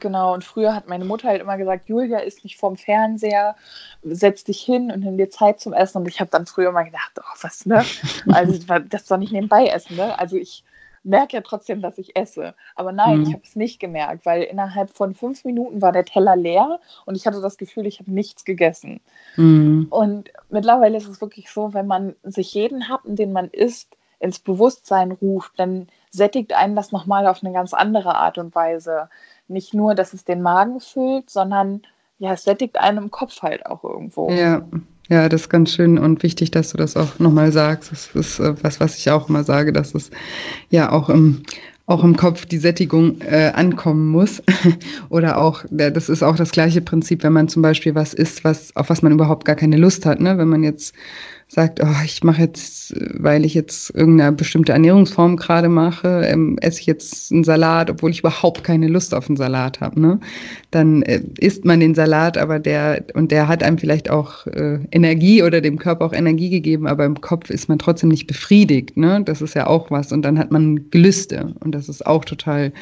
Genau, 0.00 0.32
und 0.32 0.42
früher 0.42 0.74
hat 0.74 0.88
meine 0.88 1.04
Mutter 1.04 1.28
halt 1.28 1.42
immer 1.42 1.58
gesagt, 1.58 1.88
Julia 1.88 2.18
ist 2.18 2.42
nicht 2.42 2.56
vorm 2.56 2.76
Fernseher, 2.76 3.54
setz 4.02 4.42
dich 4.42 4.60
hin 4.60 4.90
und 4.90 5.00
nimm 5.00 5.18
dir 5.18 5.28
Zeit 5.28 5.60
zum 5.60 5.74
Essen. 5.74 5.98
Und 5.98 6.08
ich 6.08 6.18
habe 6.18 6.30
dann 6.30 6.46
früher 6.46 6.70
immer 6.70 6.84
gedacht, 6.84 7.12
oh, 7.18 7.36
was, 7.42 7.66
ne? 7.66 7.84
Also 8.32 8.58
das 8.88 9.06
soll 9.06 9.18
nicht 9.18 9.32
nebenbei 9.32 9.66
essen, 9.66 9.96
ne? 9.96 10.18
Also 10.18 10.36
ich 10.36 10.64
merke 11.04 11.36
ja 11.36 11.42
trotzdem, 11.42 11.82
dass 11.82 11.98
ich 11.98 12.16
esse. 12.16 12.54
Aber 12.74 12.92
nein, 12.92 13.18
mhm. 13.18 13.22
ich 13.24 13.32
habe 13.32 13.42
es 13.44 13.56
nicht 13.56 13.80
gemerkt, 13.80 14.24
weil 14.26 14.42
innerhalb 14.42 14.90
von 14.90 15.14
fünf 15.14 15.44
Minuten 15.44 15.82
war 15.82 15.92
der 15.92 16.04
Teller 16.04 16.36
leer 16.36 16.80
und 17.06 17.16
ich 17.16 17.26
hatte 17.26 17.40
das 17.40 17.56
Gefühl, 17.56 17.86
ich 17.86 18.00
habe 18.00 18.12
nichts 18.12 18.44
gegessen. 18.44 19.00
Mhm. 19.36 19.88
Und 19.90 20.30
mittlerweile 20.48 20.96
ist 20.96 21.08
es 21.08 21.20
wirklich 21.20 21.50
so, 21.50 21.74
wenn 21.74 21.86
man 21.86 22.14
sich 22.22 22.54
jeden 22.54 22.88
Happen, 22.88 23.16
den 23.16 23.32
man 23.32 23.48
isst, 23.48 23.96
ins 24.22 24.38
Bewusstsein 24.38 25.10
ruft, 25.10 25.58
dann 25.58 25.88
sättigt 26.10 26.52
einen 26.52 26.76
das 26.76 26.92
nochmal 26.92 27.26
auf 27.26 27.42
eine 27.42 27.52
ganz 27.52 27.74
andere 27.74 28.14
Art 28.14 28.38
und 28.38 28.54
Weise. 28.54 29.08
Nicht 29.48 29.74
nur, 29.74 29.96
dass 29.96 30.12
es 30.12 30.24
den 30.24 30.42
Magen 30.42 30.78
füllt, 30.78 31.28
sondern 31.28 31.82
ja, 32.18 32.34
es 32.34 32.44
sättigt 32.44 32.78
einen 32.78 32.98
im 32.98 33.10
Kopf 33.10 33.42
halt 33.42 33.66
auch 33.66 33.82
irgendwo. 33.82 34.30
Ja, 34.30 34.62
ja, 35.12 35.28
das 35.28 35.42
ist 35.42 35.48
ganz 35.50 35.70
schön 35.70 35.98
und 35.98 36.22
wichtig, 36.22 36.52
dass 36.52 36.70
du 36.70 36.78
das 36.78 36.96
auch 36.96 37.18
nochmal 37.18 37.52
sagst. 37.52 37.92
Das 37.92 38.08
ist 38.14 38.38
äh, 38.38 38.54
was, 38.62 38.80
was 38.80 38.96
ich 38.96 39.10
auch 39.10 39.28
immer 39.28 39.44
sage, 39.44 39.70
dass 39.70 39.94
es 39.94 40.10
ja 40.70 40.90
auch 40.90 41.10
im, 41.10 41.42
auch 41.84 42.02
im 42.02 42.16
Kopf 42.16 42.46
die 42.46 42.56
Sättigung 42.56 43.20
äh, 43.20 43.52
ankommen 43.54 44.08
muss. 44.08 44.42
Oder 45.10 45.36
auch, 45.36 45.66
das 45.70 46.08
ist 46.08 46.22
auch 46.22 46.36
das 46.36 46.50
gleiche 46.50 46.80
Prinzip, 46.80 47.24
wenn 47.24 47.34
man 47.34 47.48
zum 47.48 47.60
Beispiel 47.60 47.94
was 47.94 48.14
isst, 48.14 48.42
was, 48.42 48.74
auf 48.74 48.88
was 48.88 49.02
man 49.02 49.12
überhaupt 49.12 49.44
gar 49.44 49.54
keine 49.54 49.76
Lust 49.76 50.06
hat. 50.06 50.18
Ne? 50.18 50.38
Wenn 50.38 50.48
man 50.48 50.64
jetzt 50.64 50.94
sagt, 51.54 51.80
oh, 51.82 52.02
ich 52.02 52.24
mache 52.24 52.40
jetzt, 52.40 52.94
weil 53.12 53.44
ich 53.44 53.52
jetzt 53.52 53.94
irgendeine 53.94 54.32
bestimmte 54.32 54.72
Ernährungsform 54.72 55.36
gerade 55.36 55.68
mache, 55.68 56.22
ähm, 56.24 56.56
esse 56.62 56.80
ich 56.80 56.86
jetzt 56.86 57.30
einen 57.30 57.44
Salat, 57.44 57.90
obwohl 57.90 58.10
ich 58.10 58.20
überhaupt 58.20 58.64
keine 58.64 58.88
Lust 58.88 59.14
auf 59.14 59.28
einen 59.28 59.36
Salat 59.36 59.82
habe. 59.82 60.00
Ne? 60.00 60.18
Dann 60.70 61.02
äh, 61.02 61.20
isst 61.40 61.66
man 61.66 61.80
den 61.80 61.94
Salat, 61.94 62.38
aber 62.38 62.58
der, 62.58 63.04
und 63.12 63.30
der 63.32 63.48
hat 63.48 63.62
einem 63.62 63.76
vielleicht 63.76 64.08
auch 64.08 64.46
äh, 64.46 64.78
Energie 64.92 65.42
oder 65.42 65.60
dem 65.60 65.78
Körper 65.78 66.06
auch 66.06 66.14
Energie 66.14 66.48
gegeben, 66.48 66.86
aber 66.86 67.04
im 67.04 67.20
Kopf 67.20 67.50
ist 67.50 67.68
man 67.68 67.78
trotzdem 67.78 68.08
nicht 68.08 68.26
befriedigt. 68.26 68.96
Ne? 68.96 69.20
Das 69.22 69.42
ist 69.42 69.54
ja 69.54 69.66
auch 69.66 69.90
was. 69.90 70.10
Und 70.10 70.22
dann 70.22 70.38
hat 70.38 70.52
man 70.52 70.88
Gelüste. 70.90 71.52
Und 71.60 71.74
das 71.74 71.90
ist 71.90 72.06
auch 72.06 72.24
total 72.24 72.72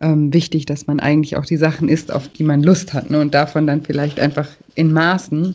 ähm, 0.00 0.34
wichtig, 0.34 0.66
dass 0.66 0.88
man 0.88 0.98
eigentlich 0.98 1.36
auch 1.36 1.46
die 1.46 1.56
Sachen 1.56 1.88
isst, 1.88 2.10
auf 2.10 2.26
die 2.26 2.42
man 2.42 2.64
Lust 2.64 2.92
hat. 2.92 3.08
Ne? 3.08 3.20
Und 3.20 3.34
davon 3.34 3.68
dann 3.68 3.82
vielleicht 3.82 4.18
einfach 4.18 4.48
in 4.74 4.92
Maßen 4.92 5.54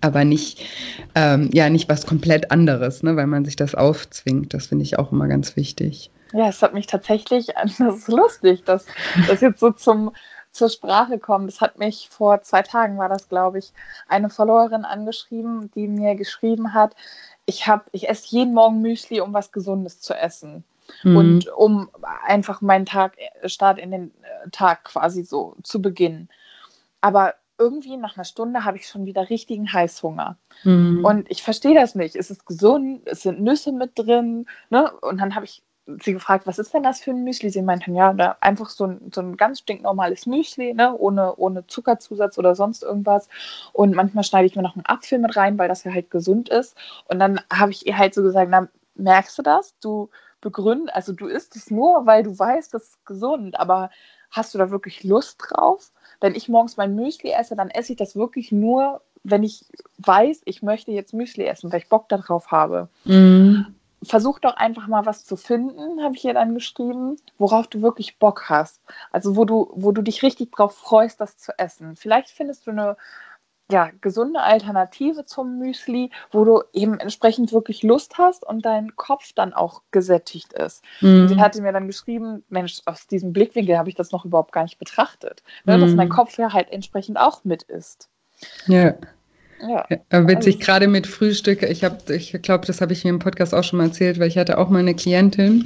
aber 0.00 0.24
nicht, 0.24 0.64
ähm, 1.14 1.50
ja, 1.52 1.70
nicht 1.70 1.88
was 1.88 2.06
komplett 2.06 2.50
anderes, 2.50 3.02
ne, 3.02 3.16
weil 3.16 3.26
man 3.26 3.44
sich 3.44 3.56
das 3.56 3.74
aufzwingt. 3.74 4.54
Das 4.54 4.66
finde 4.66 4.84
ich 4.84 4.98
auch 4.98 5.12
immer 5.12 5.28
ganz 5.28 5.56
wichtig. 5.56 6.10
Ja, 6.32 6.48
es 6.48 6.62
hat 6.62 6.74
mich 6.74 6.86
tatsächlich, 6.86 7.46
das 7.78 7.80
ist 7.80 8.08
lustig, 8.08 8.64
dass 8.64 8.86
das 9.28 9.40
jetzt 9.40 9.60
so 9.60 9.70
zum, 9.70 10.12
zur 10.50 10.68
Sprache 10.68 11.18
kommt. 11.18 11.50
Es 11.50 11.60
hat 11.60 11.78
mich 11.78 12.08
vor 12.10 12.42
zwei 12.42 12.62
Tagen, 12.62 12.98
war 12.98 13.08
das, 13.08 13.28
glaube 13.28 13.58
ich, 13.58 13.72
eine 14.08 14.30
Followerin 14.30 14.84
angeschrieben, 14.84 15.70
die 15.74 15.88
mir 15.88 16.14
geschrieben 16.14 16.74
hat, 16.74 16.94
ich, 17.46 17.66
hab, 17.66 17.88
ich 17.92 18.08
esse 18.08 18.28
jeden 18.28 18.54
Morgen 18.54 18.80
Müsli, 18.80 19.20
um 19.20 19.32
was 19.32 19.52
Gesundes 19.52 20.00
zu 20.00 20.14
essen. 20.14 20.64
Mhm. 21.02 21.16
Und 21.16 21.48
um 21.48 21.90
einfach 22.26 22.60
meinen 22.60 22.86
Tag, 22.86 23.16
Start 23.44 23.78
in 23.78 23.90
den 23.90 24.10
äh, 24.22 24.50
Tag 24.50 24.84
quasi 24.84 25.24
so 25.24 25.56
zu 25.62 25.80
beginnen. 25.80 26.28
Aber 27.00 27.34
irgendwie 27.58 27.96
nach 27.96 28.16
einer 28.16 28.24
Stunde 28.24 28.64
habe 28.64 28.76
ich 28.76 28.88
schon 28.88 29.06
wieder 29.06 29.30
richtigen 29.30 29.72
Heißhunger. 29.72 30.36
Mhm. 30.64 31.04
Und 31.04 31.30
ich 31.30 31.42
verstehe 31.42 31.74
das 31.74 31.94
nicht. 31.94 32.16
Es 32.16 32.30
ist 32.30 32.46
gesund, 32.46 33.02
es 33.06 33.22
sind 33.22 33.40
Nüsse 33.40 33.72
mit 33.72 33.92
drin. 33.98 34.46
Ne? 34.70 34.90
Und 35.00 35.20
dann 35.20 35.34
habe 35.34 35.44
ich 35.44 35.62
sie 36.00 36.14
gefragt, 36.14 36.46
was 36.46 36.58
ist 36.58 36.72
denn 36.72 36.82
das 36.82 37.00
für 37.00 37.10
ein 37.10 37.24
Müsli? 37.24 37.50
Sie 37.50 37.62
meinten, 37.62 37.94
ja, 37.94 38.12
da 38.12 38.36
einfach 38.40 38.70
so 38.70 38.86
ein, 38.86 39.10
so 39.14 39.20
ein 39.20 39.36
ganz 39.36 39.60
stinknormales 39.60 40.26
Müsli, 40.26 40.72
ne? 40.74 40.96
ohne, 40.96 41.36
ohne 41.36 41.66
Zuckerzusatz 41.66 42.38
oder 42.38 42.54
sonst 42.54 42.82
irgendwas. 42.82 43.28
Und 43.72 43.94
manchmal 43.94 44.24
schneide 44.24 44.46
ich 44.46 44.56
mir 44.56 44.62
noch 44.62 44.76
einen 44.76 44.86
Apfel 44.86 45.18
mit 45.18 45.36
rein, 45.36 45.58
weil 45.58 45.68
das 45.68 45.84
ja 45.84 45.92
halt 45.92 46.10
gesund 46.10 46.48
ist. 46.48 46.76
Und 47.06 47.18
dann 47.18 47.40
habe 47.52 47.70
ich 47.70 47.86
ihr 47.86 47.98
halt 47.98 48.14
so 48.14 48.22
gesagt, 48.22 48.50
na, 48.50 48.68
merkst 48.94 49.38
du 49.38 49.42
das? 49.42 49.78
Du 49.80 50.10
begründest, 50.40 50.94
also 50.94 51.12
du 51.12 51.26
isst 51.26 51.56
es 51.56 51.70
nur, 51.70 52.06
weil 52.06 52.22
du 52.22 52.38
weißt, 52.38 52.72
das 52.74 52.82
ist 52.84 53.06
gesund, 53.06 53.58
aber 53.58 53.90
hast 54.30 54.54
du 54.54 54.58
da 54.58 54.70
wirklich 54.70 55.04
Lust 55.04 55.38
drauf? 55.38 55.90
Wenn 56.24 56.34
ich 56.34 56.48
morgens 56.48 56.78
mein 56.78 56.94
Müsli 56.94 57.32
esse, 57.32 57.54
dann 57.54 57.68
esse 57.68 57.92
ich 57.92 57.98
das 57.98 58.16
wirklich 58.16 58.50
nur, 58.50 59.02
wenn 59.24 59.42
ich 59.42 59.66
weiß, 59.98 60.40
ich 60.46 60.62
möchte 60.62 60.90
jetzt 60.90 61.12
Müsli 61.12 61.44
essen, 61.44 61.70
weil 61.70 61.80
ich 61.80 61.90
Bock 61.90 62.08
darauf 62.08 62.50
habe. 62.50 62.88
Mhm. 63.04 63.74
Versuch 64.02 64.38
doch 64.38 64.56
einfach 64.56 64.86
mal 64.86 65.04
was 65.04 65.26
zu 65.26 65.36
finden, 65.36 66.02
habe 66.02 66.16
ich 66.16 66.24
ihr 66.24 66.32
dann 66.32 66.54
geschrieben, 66.54 67.16
worauf 67.36 67.66
du 67.66 67.82
wirklich 67.82 68.18
Bock 68.18 68.48
hast. 68.48 68.80
Also 69.12 69.36
wo 69.36 69.44
du, 69.44 69.70
wo 69.74 69.92
du 69.92 70.00
dich 70.00 70.22
richtig 70.22 70.50
drauf 70.50 70.74
freust, 70.74 71.20
das 71.20 71.36
zu 71.36 71.52
essen. 71.58 71.94
Vielleicht 71.94 72.30
findest 72.30 72.66
du 72.66 72.70
eine 72.70 72.96
ja, 73.70 73.90
gesunde 74.00 74.40
Alternative 74.40 75.24
zum 75.24 75.58
Müsli, 75.58 76.10
wo 76.30 76.44
du 76.44 76.62
eben 76.72 76.98
entsprechend 77.00 77.52
wirklich 77.52 77.82
Lust 77.82 78.18
hast 78.18 78.44
und 78.44 78.64
dein 78.64 78.94
Kopf 78.96 79.32
dann 79.34 79.54
auch 79.54 79.82
gesättigt 79.90 80.52
ist. 80.52 80.84
Mhm. 81.00 81.28
Sie 81.28 81.40
hatte 81.40 81.62
mir 81.62 81.72
dann 81.72 81.86
geschrieben, 81.86 82.44
Mensch, 82.48 82.80
aus 82.84 83.06
diesem 83.06 83.32
Blickwinkel 83.32 83.78
habe 83.78 83.88
ich 83.88 83.94
das 83.94 84.12
noch 84.12 84.24
überhaupt 84.24 84.52
gar 84.52 84.64
nicht 84.64 84.78
betrachtet, 84.78 85.42
ne, 85.64 85.76
mhm. 85.76 85.80
dass 85.80 85.94
mein 85.94 86.08
Kopf 86.10 86.36
ja 86.36 86.52
halt 86.52 86.70
entsprechend 86.70 87.18
auch 87.18 87.44
mit 87.44 87.62
ist. 87.62 88.10
Ja. 88.66 88.94
Ja, 89.66 89.84
ja 89.90 90.28
witzig, 90.28 90.56
also. 90.56 90.66
gerade 90.66 90.88
mit 90.88 91.06
Frühstück. 91.06 91.62
Ich 91.62 91.84
habe, 91.84 91.96
ich 92.12 92.32
glaube, 92.42 92.66
das 92.66 92.80
habe 92.80 92.92
ich 92.92 93.04
mir 93.04 93.10
im 93.10 93.18
Podcast 93.18 93.54
auch 93.54 93.64
schon 93.64 93.78
mal 93.78 93.86
erzählt, 93.86 94.18
weil 94.18 94.28
ich 94.28 94.36
hatte 94.36 94.58
auch 94.58 94.68
mal 94.68 94.80
eine 94.80 94.94
Klientin, 94.94 95.64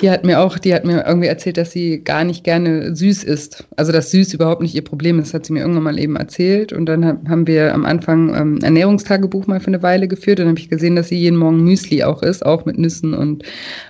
die 0.00 0.10
hat 0.10 0.24
mir 0.24 0.40
auch, 0.40 0.58
die 0.58 0.74
hat 0.74 0.84
mir 0.84 1.04
irgendwie 1.06 1.28
erzählt, 1.28 1.56
dass 1.56 1.70
sie 1.70 2.02
gar 2.02 2.24
nicht 2.24 2.44
gerne 2.44 2.94
süß 2.96 3.24
isst. 3.24 3.66
Also 3.76 3.92
dass 3.92 4.10
süß 4.10 4.32
überhaupt 4.34 4.62
nicht 4.62 4.74
ihr 4.74 4.84
Problem 4.84 5.18
ist, 5.18 5.34
hat 5.34 5.46
sie 5.46 5.52
mir 5.52 5.60
irgendwann 5.60 5.82
mal 5.82 5.98
eben 5.98 6.16
erzählt. 6.16 6.72
Und 6.72 6.86
dann 6.86 7.04
haben 7.28 7.46
wir 7.46 7.74
am 7.74 7.84
Anfang 7.84 8.34
ähm, 8.34 8.58
Ernährungstagebuch 8.62 9.46
mal 9.46 9.60
für 9.60 9.68
eine 9.68 9.82
Weile 9.82 10.08
geführt. 10.08 10.38
Dann 10.38 10.48
habe 10.48 10.58
ich 10.58 10.70
gesehen, 10.70 10.96
dass 10.96 11.08
sie 11.08 11.18
jeden 11.18 11.36
Morgen 11.36 11.62
Müsli 11.64 12.02
auch 12.02 12.22
isst, 12.22 12.44
auch 12.46 12.64
mit 12.64 12.78
Nüssen 12.78 13.14
und 13.14 13.44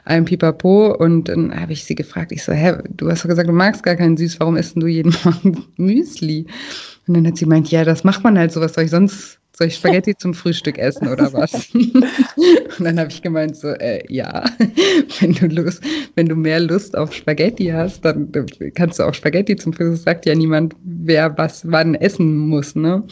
allem 0.05 0.25
Pipapo. 0.25 0.95
Und 0.95 1.29
dann 1.29 1.55
habe 1.59 1.73
ich 1.73 1.85
sie 1.85 1.95
gefragt, 1.95 2.33
ich 2.33 2.43
so, 2.43 2.53
hä, 2.53 2.75
du 2.91 3.11
hast 3.11 3.25
doch 3.25 3.29
gesagt, 3.29 3.49
du 3.49 3.53
magst 3.53 3.83
gar 3.83 3.97
keinen 3.97 4.17
Süß, 4.17 4.41
warum 4.41 4.57
isst 4.57 4.77
du 4.77 4.87
jeden 4.87 5.15
Morgen 5.25 5.65
Müsli? 5.77 6.47
Und 7.07 7.15
dann 7.15 7.27
hat 7.27 7.37
sie 7.37 7.47
meint, 7.47 7.71
ja, 7.71 7.85
das 7.85 8.05
macht 8.05 8.25
man 8.25 8.39
halt 8.39 8.53
so, 8.53 8.61
was 8.61 8.75
soll 8.75 8.85
ich 8.85 8.91
sonst, 8.91 9.39
soll 9.57 9.69
ich 9.69 9.77
Spaghetti 9.77 10.17
zum 10.17 10.35
Frühstück 10.35 10.79
essen 10.79 11.09
oder 11.09 11.33
was? 11.33 11.71
und 11.75 12.05
dann 12.81 12.99
habe 12.99 13.11
ich 13.11 13.23
gemeint 13.23 13.57
so, 13.57 13.69
äh, 13.69 14.03
ja, 14.13 14.45
wenn 15.21 15.33
du 15.33 15.47
Lust, 15.47 15.83
wenn 16.17 16.27
du 16.27 16.35
mehr 16.35 16.61
Lust 16.61 16.97
auf 16.97 17.13
Spaghetti 17.13 17.67
hast, 17.67 18.05
dann 18.05 18.31
kannst 18.75 18.99
du 18.99 19.05
auch 19.05 19.15
Spaghetti 19.15 19.57
zum 19.57 19.73
Frühstück. 19.73 20.05
Sagt 20.05 20.27
ja 20.27 20.35
niemand, 20.35 20.75
wer 20.83 21.37
was 21.39 21.71
wann 21.71 21.95
essen 21.95 22.37
muss, 22.37 22.75
ne? 22.75 23.03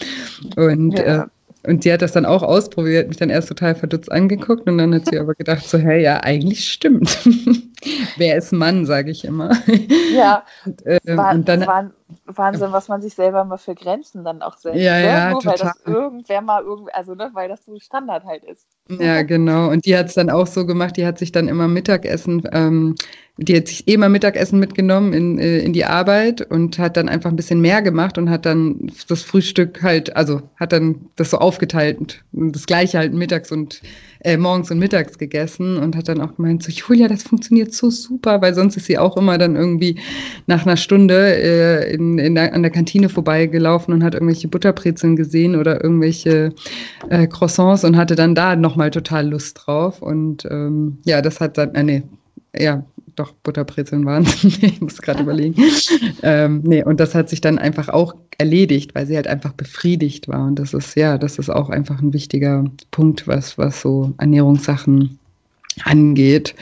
Und 0.56 0.98
ja. 0.98 1.22
äh, 1.22 1.26
und 1.64 1.84
die 1.84 1.92
hat 1.92 2.02
das 2.02 2.10
dann 2.10 2.26
auch 2.26 2.42
ausprobiert, 2.42 3.06
mich 3.06 3.18
dann 3.18 3.30
erst 3.30 3.48
total 3.48 3.76
verdutzt 3.76 4.10
angeguckt 4.10 4.68
und 4.68 4.78
dann 4.78 4.92
hat 4.94 5.06
sie 5.06 5.18
aber 5.18 5.34
gedacht, 5.34 5.64
so, 5.64 5.78
hey, 5.78 6.02
ja, 6.02 6.18
eigentlich 6.18 6.68
stimmt. 6.68 7.16
Wer 8.16 8.36
ist 8.36 8.52
Mann, 8.52 8.86
sage 8.86 9.10
ich 9.10 9.24
immer. 9.24 9.50
Ja, 10.12 10.44
und, 10.66 10.84
äh, 10.84 11.00
und 11.06 11.48
dann, 11.48 11.92
Wahnsinn, 12.26 12.72
was 12.72 12.88
man 12.88 13.00
sich 13.02 13.14
selber 13.14 13.44
mal 13.44 13.56
für 13.56 13.74
Grenzen 13.74 14.24
dann 14.24 14.42
auch 14.42 14.56
setzt. 14.56 14.76
Ja, 14.76 14.98
ne? 14.98 15.04
ja, 15.04 15.30
Nur 15.30 15.40
total. 15.40 15.58
weil 15.58 15.66
das 15.66 15.94
irgendwer 15.94 16.40
mal 16.42 16.62
irgendwie, 16.62 16.92
also 16.92 17.14
ne, 17.14 17.30
weil 17.32 17.48
das 17.48 17.64
so 17.64 17.78
Standard 17.78 18.24
halt 18.24 18.44
ist. 18.44 18.66
Ja, 18.88 19.22
genau. 19.22 19.70
Und 19.70 19.86
die 19.86 19.96
hat 19.96 20.06
es 20.06 20.14
dann 20.14 20.30
auch 20.30 20.46
so 20.46 20.66
gemacht, 20.66 20.96
die 20.96 21.06
hat 21.06 21.18
sich 21.18 21.32
dann 21.32 21.48
immer 21.48 21.68
Mittagessen, 21.68 22.42
ähm, 22.52 22.94
die 23.38 23.56
hat 23.56 23.68
sich 23.68 23.88
eh 23.88 23.96
mal 23.96 24.10
Mittagessen 24.10 24.58
mitgenommen 24.58 25.12
in, 25.12 25.38
äh, 25.38 25.60
in 25.60 25.72
die 25.72 25.84
Arbeit 25.84 26.42
und 26.42 26.78
hat 26.78 26.96
dann 26.96 27.08
einfach 27.08 27.30
ein 27.30 27.36
bisschen 27.36 27.60
mehr 27.60 27.80
gemacht 27.80 28.18
und 28.18 28.28
hat 28.28 28.44
dann 28.44 28.92
das 29.08 29.22
Frühstück 29.22 29.82
halt, 29.82 30.14
also 30.14 30.42
hat 30.56 30.72
dann 30.72 31.06
das 31.16 31.30
so 31.30 31.38
aufgeteilt 31.38 32.22
und 32.32 32.54
das 32.54 32.66
gleiche 32.66 32.98
halt 32.98 33.14
mittags 33.14 33.50
und 33.50 33.80
äh, 34.24 34.36
morgens 34.36 34.70
und 34.70 34.78
mittags 34.78 35.18
gegessen 35.18 35.76
und 35.78 35.96
hat 35.96 36.08
dann 36.08 36.20
auch 36.20 36.36
gemeint, 36.36 36.62
so 36.62 36.70
Julia, 36.70 37.08
das 37.08 37.22
funktioniert 37.22 37.74
so 37.74 37.90
super, 37.90 38.40
weil 38.40 38.54
sonst 38.54 38.76
ist 38.76 38.86
sie 38.86 38.98
auch 38.98 39.16
immer 39.16 39.38
dann 39.38 39.56
irgendwie 39.56 39.98
nach 40.46 40.64
einer 40.64 40.76
Stunde 40.76 41.36
äh, 41.36 41.92
in, 41.92 42.18
in 42.18 42.34
der, 42.34 42.54
an 42.54 42.62
der 42.62 42.70
Kantine 42.70 43.08
vorbeigelaufen 43.08 43.92
und 43.92 44.04
hat 44.04 44.14
irgendwelche 44.14 44.48
Butterbrezeln 44.48 45.16
gesehen 45.16 45.56
oder 45.56 45.82
irgendwelche 45.82 46.52
äh, 47.10 47.26
Croissants 47.26 47.84
und 47.84 47.96
hatte 47.96 48.14
dann 48.14 48.34
da 48.34 48.56
nochmal 48.56 48.90
total 48.90 49.28
Lust 49.28 49.60
drauf. 49.64 50.02
Und 50.02 50.46
ähm, 50.50 50.98
ja, 51.04 51.20
das 51.20 51.40
hat 51.40 51.58
dann, 51.58 51.74
äh, 51.74 51.82
nee, 51.82 52.02
ja, 52.56 52.84
doch 53.16 53.32
Butterbrezeln 53.32 54.04
waren 54.04 54.26
ich 54.42 54.80
muss 54.80 55.00
gerade 55.00 55.22
überlegen. 55.22 55.62
ähm, 56.22 56.62
nee, 56.64 56.82
und 56.82 57.00
das 57.00 57.14
hat 57.14 57.28
sich 57.28 57.40
dann 57.40 57.58
einfach 57.58 57.88
auch 57.88 58.14
erledigt, 58.38 58.94
weil 58.94 59.06
sie 59.06 59.16
halt 59.16 59.26
einfach 59.26 59.52
befriedigt 59.52 60.28
war. 60.28 60.46
Und 60.46 60.58
das 60.58 60.74
ist, 60.74 60.94
ja, 60.96 61.18
das 61.18 61.38
ist 61.38 61.50
auch 61.50 61.70
einfach 61.70 62.00
ein 62.00 62.12
wichtiger 62.12 62.64
Punkt, 62.90 63.28
was, 63.28 63.58
was 63.58 63.80
so 63.80 64.12
Ernährungssachen 64.18 65.18
angeht. 65.84 66.54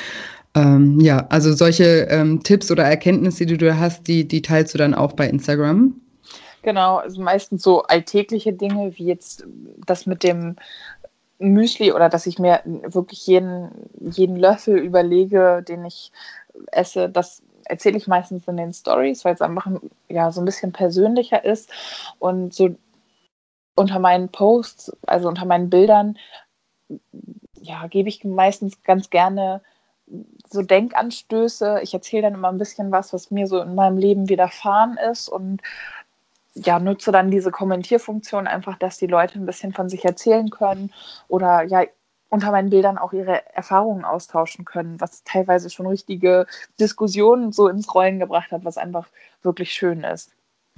Ähm, 0.55 0.99
ja, 1.01 1.27
also 1.29 1.53
solche 1.53 2.09
ähm, 2.11 2.43
Tipps 2.43 2.71
oder 2.71 2.85
Erkenntnisse, 2.85 3.47
die 3.47 3.57
du 3.57 3.79
hast, 3.79 4.09
die, 4.09 4.27
die 4.27 4.43
teilst 4.43 4.75
du 4.75 4.79
dann 4.79 4.95
auch 4.95 5.13
bei 5.13 5.29
Instagram? 5.29 5.95
Genau, 6.63 6.97
also 6.97 7.23
meistens 7.23 7.63
so 7.63 7.83
alltägliche 7.85 8.53
Dinge, 8.53 8.93
wie 8.97 9.07
jetzt 9.07 9.47
das 9.87 10.07
mit 10.07 10.23
dem 10.23 10.57
Müsli 11.39 11.93
oder 11.93 12.09
dass 12.11 12.27
ich 12.27 12.39
mir 12.39 12.61
wirklich 12.65 13.27
jeden, 13.27 13.71
jeden 13.99 14.37
Löffel 14.37 14.77
überlege, 14.77 15.65
den 15.67 15.85
ich 15.87 16.13
esse, 16.73 17.09
das 17.09 17.43
erzähle 17.65 17.99
ich 17.99 18.07
meistens 18.07 18.47
in 18.49 18.57
den 18.57 18.73
Stories, 18.73 19.25
weil 19.25 19.35
es 19.35 19.43
einfach 19.43 19.71
ja 20.09 20.33
so 20.33 20.41
ein 20.41 20.45
bisschen 20.45 20.73
persönlicher 20.73 21.45
ist 21.45 21.71
und 22.19 22.55
so 22.55 22.75
unter 23.77 23.99
meinen 23.99 24.29
Posts, 24.29 24.93
also 25.07 25.29
unter 25.29 25.45
meinen 25.45 25.71
Bildern, 25.71 26.19
ja, 27.55 27.87
gebe 27.87 28.09
ich 28.09 28.25
meistens 28.25 28.83
ganz 28.83 29.11
gerne 29.11 29.63
so 30.51 30.63
Denkanstöße. 30.63 31.81
Ich 31.83 31.95
erzähle 31.95 32.23
dann 32.23 32.35
immer 32.35 32.49
ein 32.49 32.59
bisschen 32.59 32.91
was, 32.91 33.13
was 33.13 33.31
mir 33.31 33.47
so 33.47 33.61
in 33.61 33.75
meinem 33.75 33.99
Leben 33.99 34.29
widerfahren 34.29 34.97
ist 35.11 35.29
und 35.29 35.63
ja, 36.55 36.81
nutze 36.81 37.13
dann 37.13 37.31
diese 37.31 37.53
Kommentierfunktion 37.53 38.49
einfach, 38.49 38.77
dass 38.77 38.99
die 38.99 39.07
Leute 39.07 39.39
ein 39.39 39.47
bisschen 39.47 39.73
von 39.73 39.89
sich 39.89 40.05
erzählen 40.05 40.51
können 40.51 40.93
oder 41.29 41.63
ja, 41.63 41.85
unter 42.31 42.53
meinen 42.53 42.71
Bildern 42.71 42.97
auch 42.97 43.13
ihre 43.13 43.43
Erfahrungen 43.55 44.05
austauschen 44.05 44.65
können, 44.65 45.01
was 45.01 45.25
teilweise 45.25 45.69
schon 45.69 45.87
richtige 45.87 46.47
Diskussionen 46.79 47.53
so 47.53 47.69
ins 47.69 47.95
Rollen 47.95 48.19
gebracht 48.19 48.53
hat, 48.53 48.65
was 48.65 48.79
einfach 48.79 49.09
wirklich 49.43 49.73
schön 49.73 50.05
ist. 50.05 50.33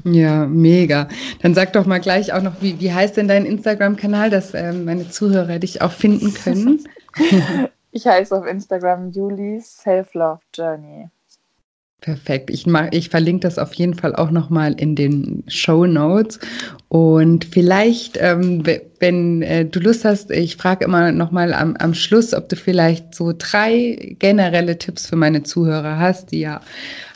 Ja, 0.05 0.47
mega. 0.47 1.09
Dann 1.43 1.55
sag 1.55 1.75
doch 1.75 1.87
mal 1.87 2.01
gleich 2.01 2.33
auch 2.33 2.43
noch, 2.43 2.61
wie, 2.61 2.81
wie 2.81 2.93
heißt 2.93 3.17
denn 3.17 3.29
dein 3.29 3.45
Instagram-Kanal, 3.45 4.31
dass 4.31 4.55
ähm, 4.55 4.85
meine 4.87 5.09
Zuhörer 5.09 5.59
dich 5.59 5.83
auch 5.83 5.93
finden 5.93 6.35
können? 6.35 6.89
ich 7.93 8.07
heiße 8.07 8.37
auf 8.37 8.47
Instagram 8.47 9.13
Julie's 9.13 9.77
Self-Love 9.79 10.41
Journey. 10.55 11.09
Perfekt. 12.03 12.51
Ich, 12.51 12.67
mach, 12.67 12.89
ich 12.91 13.11
verlinke 13.11 13.47
das 13.47 13.61
auf 13.61 13.75
jeden 13.75 13.95
Fall 13.95 14.17
auch 14.17 14.33
nochmal 14.33 14.73
in 14.73 14.97
den 14.97 15.45
Show 15.47 15.87
Notes. 15.87 16.41
Und 16.89 17.45
vielleicht, 17.45 18.19
ähm, 18.21 18.65
wenn 18.99 19.43
äh, 19.43 19.65
du 19.65 19.79
Lust 19.79 20.05
hast, 20.05 20.33
ich 20.33 20.57
frage 20.57 20.85
immer 20.85 21.13
nochmal 21.13 21.55
am, 21.55 21.77
am 21.77 21.95
Schluss, 21.95 22.35
ob 22.35 22.49
du 22.49 22.57
vielleicht 22.57 23.15
so 23.15 23.33
drei 23.39 24.17
generelle 24.19 24.79
Tipps 24.79 25.07
für 25.07 25.15
meine 25.15 25.45
Zuhörer 25.45 26.01
hast, 26.01 26.33
die 26.33 26.41
ja 26.41 26.61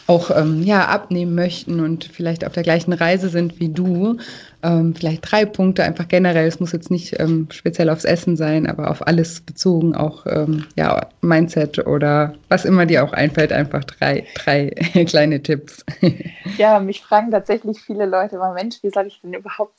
auch 0.06 0.30
ähm, 0.30 0.62
ja, 0.62 0.86
abnehmen 0.86 1.34
möchten 1.34 1.80
und 1.80 2.04
vielleicht 2.04 2.46
auf 2.46 2.52
der 2.52 2.62
gleichen 2.62 2.92
Reise 2.92 3.28
sind 3.28 3.58
wie 3.58 3.68
du. 3.68 4.18
Ähm, 4.62 4.94
vielleicht 4.94 5.30
drei 5.30 5.44
Punkte 5.44 5.82
einfach 5.84 6.06
generell. 6.08 6.46
Es 6.46 6.60
muss 6.60 6.72
jetzt 6.72 6.90
nicht 6.90 7.18
ähm, 7.18 7.48
speziell 7.50 7.90
aufs 7.90 8.04
Essen 8.04 8.36
sein, 8.36 8.66
aber 8.66 8.90
auf 8.90 9.06
alles 9.06 9.40
bezogen, 9.40 9.94
auch 9.94 10.24
ähm, 10.26 10.64
ja, 10.76 11.08
Mindset 11.22 11.86
oder 11.86 12.34
was 12.48 12.64
immer 12.64 12.86
dir 12.86 13.04
auch 13.04 13.12
einfällt, 13.12 13.52
einfach 13.52 13.84
drei, 13.84 14.26
drei 14.34 14.70
kleine 15.06 15.42
Tipps. 15.42 15.84
Ja, 16.58 16.78
mich 16.78 17.02
fragen 17.02 17.30
tatsächlich 17.30 17.80
viele 17.80 18.06
Leute 18.06 18.36
immer, 18.36 18.54
Mensch, 18.54 18.76
wie 18.82 18.90
soll 18.90 19.06
ich 19.08 19.20
denn 19.20 19.34
überhaupt 19.34 19.78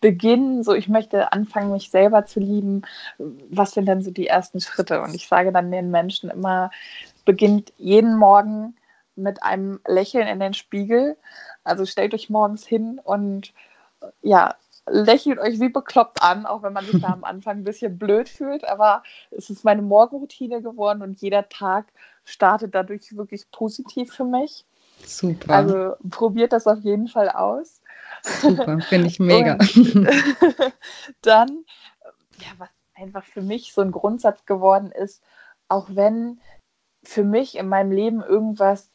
beginnen? 0.00 0.64
So, 0.64 0.74
ich 0.74 0.88
möchte 0.88 1.32
anfangen, 1.32 1.70
mich 1.70 1.90
selber 1.90 2.24
zu 2.24 2.40
lieben. 2.40 2.82
Was 3.50 3.72
sind 3.72 3.86
denn 3.86 4.02
so 4.02 4.10
die 4.10 4.26
ersten 4.26 4.60
Schritte? 4.60 5.02
Und 5.02 5.14
ich 5.14 5.28
sage 5.28 5.52
dann 5.52 5.70
den 5.70 5.90
Menschen 5.90 6.30
immer, 6.30 6.70
beginnt 7.24 7.72
jeden 7.76 8.16
Morgen 8.16 8.74
mit 9.16 9.42
einem 9.42 9.80
Lächeln 9.86 10.28
in 10.28 10.40
den 10.40 10.54
Spiegel. 10.54 11.16
Also 11.64 11.86
stellt 11.86 12.14
euch 12.14 12.30
morgens 12.30 12.66
hin 12.66 13.00
und 13.02 13.52
ja, 14.22 14.54
lächelt 14.88 15.38
euch 15.38 15.58
wie 15.60 15.68
bekloppt 15.68 16.22
an, 16.22 16.46
auch 16.46 16.62
wenn 16.62 16.72
man 16.72 16.86
sich 16.86 17.00
da 17.00 17.08
am 17.08 17.24
Anfang 17.24 17.58
ein 17.58 17.64
bisschen 17.64 17.98
blöd 17.98 18.28
fühlt. 18.28 18.64
Aber 18.64 19.02
es 19.30 19.50
ist 19.50 19.64
meine 19.64 19.82
Morgenroutine 19.82 20.62
geworden 20.62 21.02
und 21.02 21.20
jeder 21.20 21.48
Tag 21.48 21.86
startet 22.24 22.74
dadurch 22.74 23.16
wirklich 23.16 23.50
positiv 23.50 24.12
für 24.12 24.24
mich. 24.24 24.64
Super. 25.04 25.54
Also 25.54 25.94
probiert 26.10 26.52
das 26.52 26.66
auf 26.66 26.80
jeden 26.80 27.08
Fall 27.08 27.28
aus. 27.28 27.80
Super, 28.22 28.80
finde 28.80 29.08
ich 29.08 29.18
mega. 29.18 29.58
dann, 31.22 31.64
ja, 32.38 32.48
was 32.58 32.68
einfach 32.94 33.24
für 33.24 33.42
mich 33.42 33.72
so 33.72 33.82
ein 33.82 33.92
Grundsatz 33.92 34.46
geworden 34.46 34.90
ist, 34.90 35.22
auch 35.68 35.88
wenn 35.90 36.40
für 37.02 37.24
mich 37.24 37.56
in 37.56 37.68
meinem 37.68 37.92
Leben 37.92 38.22
irgendwas 38.22 38.90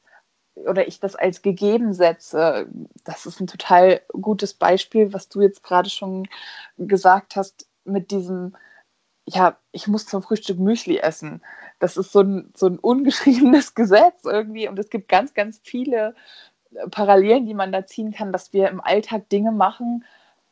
oder 0.55 0.87
ich 0.87 0.99
das 0.99 1.15
als 1.15 1.41
gegeben 1.41 1.93
setze, 1.93 2.67
das 3.03 3.25
ist 3.25 3.39
ein 3.39 3.47
total 3.47 4.01
gutes 4.09 4.53
Beispiel, 4.53 5.13
was 5.13 5.29
du 5.29 5.41
jetzt 5.41 5.63
gerade 5.63 5.89
schon 5.89 6.27
gesagt 6.77 7.35
hast 7.35 7.67
mit 7.85 8.11
diesem, 8.11 8.55
ja, 9.25 9.57
ich 9.71 9.87
muss 9.87 10.05
zum 10.05 10.21
Frühstück 10.21 10.59
Müsli 10.59 10.97
essen. 10.97 11.41
Das 11.79 11.97
ist 11.97 12.11
so 12.11 12.21
ein, 12.21 12.51
so 12.55 12.67
ein 12.67 12.79
ungeschriebenes 12.79 13.75
Gesetz 13.75 14.25
irgendwie 14.25 14.67
und 14.67 14.77
es 14.79 14.89
gibt 14.89 15.09
ganz, 15.09 15.33
ganz 15.33 15.59
viele 15.63 16.15
Parallelen, 16.91 17.45
die 17.45 17.53
man 17.53 17.71
da 17.71 17.85
ziehen 17.85 18.11
kann, 18.13 18.31
dass 18.31 18.53
wir 18.53 18.69
im 18.69 18.81
Alltag 18.81 19.29
Dinge 19.29 19.51
machen, 19.51 20.05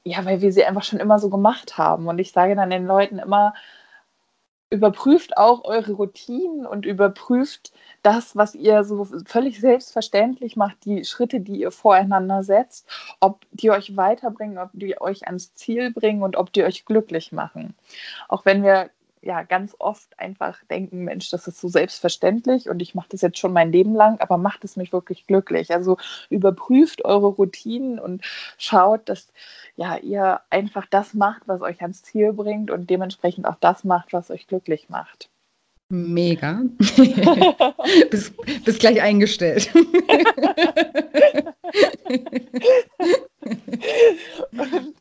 ja, 0.03 0.23
weil 0.25 0.41
wir 0.41 0.51
sie 0.51 0.65
einfach 0.65 0.83
schon 0.83 0.99
immer 0.99 1.19
so 1.19 1.29
gemacht 1.29 1.77
haben. 1.77 2.07
Und 2.07 2.19
ich 2.19 2.31
sage 2.31 2.55
dann 2.55 2.69
den 2.69 2.85
Leuten 2.85 3.19
immer, 3.19 3.53
überprüft 4.69 5.37
auch 5.37 5.63
eure 5.65 5.93
Routinen 5.93 6.65
und 6.65 6.85
überprüft 6.85 7.71
das, 8.03 8.35
was 8.35 8.53
ihr 8.53 8.83
so 8.83 9.07
völlig 9.25 9.59
selbstverständlich 9.59 10.55
macht, 10.55 10.85
die 10.85 11.03
Schritte, 11.05 11.39
die 11.39 11.61
ihr 11.61 11.71
voreinander 11.71 12.43
setzt, 12.43 12.87
ob 13.19 13.45
die 13.51 13.71
euch 13.71 13.97
weiterbringen, 13.97 14.59
ob 14.59 14.69
die 14.73 15.01
euch 15.01 15.25
ans 15.25 15.53
Ziel 15.55 15.91
bringen 15.91 16.21
und 16.21 16.37
ob 16.37 16.53
die 16.53 16.63
euch 16.63 16.85
glücklich 16.85 17.31
machen. 17.31 17.75
Auch 18.27 18.45
wenn 18.45 18.63
wir 18.63 18.91
ja 19.21 19.43
ganz 19.43 19.75
oft 19.79 20.17
einfach 20.19 20.63
denken, 20.65 21.03
Mensch, 21.03 21.29
das 21.29 21.47
ist 21.47 21.59
so 21.59 21.67
selbstverständlich 21.67 22.69
und 22.69 22.81
ich 22.81 22.95
mache 22.95 23.09
das 23.09 23.21
jetzt 23.21 23.37
schon 23.37 23.53
mein 23.53 23.71
Leben 23.71 23.93
lang, 23.95 24.19
aber 24.19 24.37
macht 24.37 24.63
es 24.63 24.75
mich 24.77 24.93
wirklich 24.93 25.27
glücklich. 25.27 25.71
Also 25.71 25.97
überprüft 26.29 27.05
eure 27.05 27.27
Routinen 27.27 27.99
und 27.99 28.23
schaut, 28.57 29.09
dass 29.09 29.31
ja 29.75 29.97
ihr 29.97 30.41
einfach 30.49 30.85
das 30.89 31.13
macht, 31.13 31.43
was 31.47 31.61
euch 31.61 31.81
ans 31.81 32.03
Ziel 32.03 32.33
bringt 32.33 32.71
und 32.71 32.89
dementsprechend 32.89 33.45
auch 33.45 33.57
das 33.59 33.83
macht, 33.83 34.13
was 34.13 34.31
euch 34.31 34.47
glücklich 34.47 34.89
macht. 34.89 35.29
Mega. 35.91 36.61
bis, 38.11 38.31
bis 38.63 38.77
gleich 38.77 39.01
eingestellt. 39.01 39.71
und, 44.51 44.95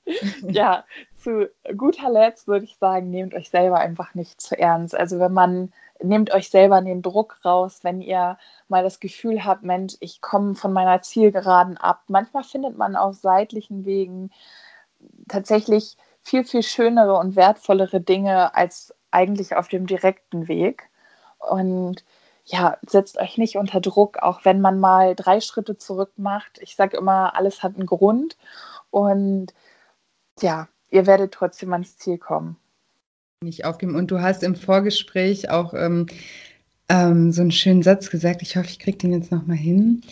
ja, 0.48 0.84
zu 1.18 1.50
guter 1.76 2.10
Letzt 2.10 2.48
würde 2.48 2.64
ich 2.64 2.76
sagen, 2.76 3.10
nehmt 3.10 3.34
euch 3.34 3.50
selber 3.50 3.78
einfach 3.78 4.14
nicht 4.14 4.40
zu 4.40 4.58
ernst. 4.58 4.94
Also 4.94 5.18
wenn 5.18 5.32
man, 5.32 5.72
nehmt 6.02 6.32
euch 6.32 6.50
selber 6.50 6.80
den 6.80 7.02
Druck 7.02 7.40
raus, 7.44 7.80
wenn 7.82 8.00
ihr 8.00 8.38
mal 8.68 8.82
das 8.82 9.00
Gefühl 9.00 9.44
habt, 9.44 9.62
Mensch, 9.62 9.96
ich 10.00 10.20
komme 10.20 10.54
von 10.54 10.72
meiner 10.72 11.02
Zielgeraden 11.02 11.76
ab. 11.76 12.02
Manchmal 12.08 12.44
findet 12.44 12.76
man 12.76 12.96
auf 12.96 13.16
seitlichen 13.16 13.84
Wegen 13.84 14.30
tatsächlich 15.28 15.96
viel, 16.22 16.44
viel 16.44 16.62
schönere 16.62 17.16
und 17.16 17.36
wertvollere 17.36 18.00
Dinge 18.00 18.54
als 18.54 18.94
eigentlich 19.10 19.56
auf 19.56 19.68
dem 19.68 19.86
direkten 19.86 20.48
Weg. 20.48 20.90
Und 21.38 22.04
ja, 22.44 22.78
setzt 22.86 23.18
euch 23.18 23.38
nicht 23.38 23.56
unter 23.56 23.80
Druck, 23.80 24.18
auch 24.18 24.44
wenn 24.44 24.60
man 24.60 24.80
mal 24.80 25.14
drei 25.14 25.40
Schritte 25.40 25.76
zurück 25.78 26.12
macht. 26.16 26.58
Ich 26.60 26.76
sage 26.76 26.96
immer, 26.96 27.36
alles 27.36 27.62
hat 27.62 27.76
einen 27.76 27.86
Grund. 27.86 28.36
Und 28.90 29.52
ja, 30.40 30.68
ihr 30.90 31.06
werdet 31.06 31.32
trotzdem 31.32 31.72
ans 31.72 31.96
Ziel 31.98 32.18
kommen. 32.18 32.56
Nicht 33.42 33.64
aufgeben. 33.64 33.94
Und 33.94 34.10
du 34.10 34.20
hast 34.20 34.42
im 34.42 34.56
Vorgespräch 34.56 35.50
auch 35.50 35.74
ähm, 35.74 36.06
ähm, 36.88 37.32
so 37.32 37.42
einen 37.42 37.52
schönen 37.52 37.82
Satz 37.82 38.10
gesagt. 38.10 38.42
Ich 38.42 38.56
hoffe, 38.56 38.68
ich 38.68 38.78
kriege 38.78 38.98
den 38.98 39.12
jetzt 39.12 39.30
nochmal 39.30 39.56
hin. 39.56 40.02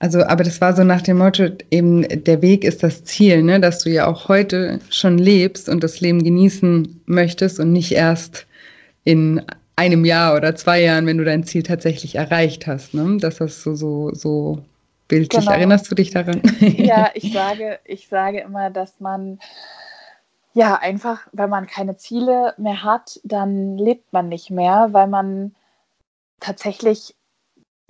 Also, 0.00 0.22
aber 0.22 0.44
das 0.44 0.60
war 0.60 0.76
so 0.76 0.84
nach 0.84 1.02
dem 1.02 1.18
Motto, 1.18 1.48
eben 1.72 2.06
der 2.08 2.40
Weg 2.40 2.62
ist 2.62 2.84
das 2.84 3.02
Ziel, 3.02 3.42
ne? 3.42 3.58
dass 3.58 3.80
du 3.80 3.90
ja 3.90 4.06
auch 4.06 4.28
heute 4.28 4.78
schon 4.90 5.18
lebst 5.18 5.68
und 5.68 5.82
das 5.82 6.00
Leben 6.00 6.22
genießen 6.22 7.02
möchtest 7.06 7.58
und 7.58 7.72
nicht 7.72 7.90
erst 7.90 8.46
in 9.02 9.42
einem 9.74 10.04
Jahr 10.04 10.36
oder 10.36 10.54
zwei 10.54 10.82
Jahren, 10.82 11.06
wenn 11.06 11.18
du 11.18 11.24
dein 11.24 11.42
Ziel 11.42 11.64
tatsächlich 11.64 12.14
erreicht 12.14 12.68
hast. 12.68 12.94
Ne? 12.94 13.16
Dass 13.18 13.38
das 13.38 13.62
so, 13.62 13.74
so, 13.74 14.14
so 14.14 14.62
bildlich. 15.08 15.40
Genau. 15.40 15.52
Erinnerst 15.52 15.90
du 15.90 15.96
dich 15.96 16.10
daran? 16.10 16.42
Ja, 16.60 17.10
ich 17.14 17.32
sage, 17.32 17.80
ich 17.84 18.06
sage 18.06 18.40
immer, 18.40 18.70
dass 18.70 19.00
man 19.00 19.40
ja, 20.54 20.76
einfach, 20.76 21.28
wenn 21.32 21.50
man 21.50 21.66
keine 21.66 21.96
Ziele 21.96 22.54
mehr 22.56 22.82
hat, 22.82 23.20
dann 23.24 23.76
lebt 23.76 24.12
man 24.12 24.28
nicht 24.28 24.50
mehr, 24.50 24.88
weil 24.92 25.06
man 25.06 25.54
tatsächlich, 26.40 27.16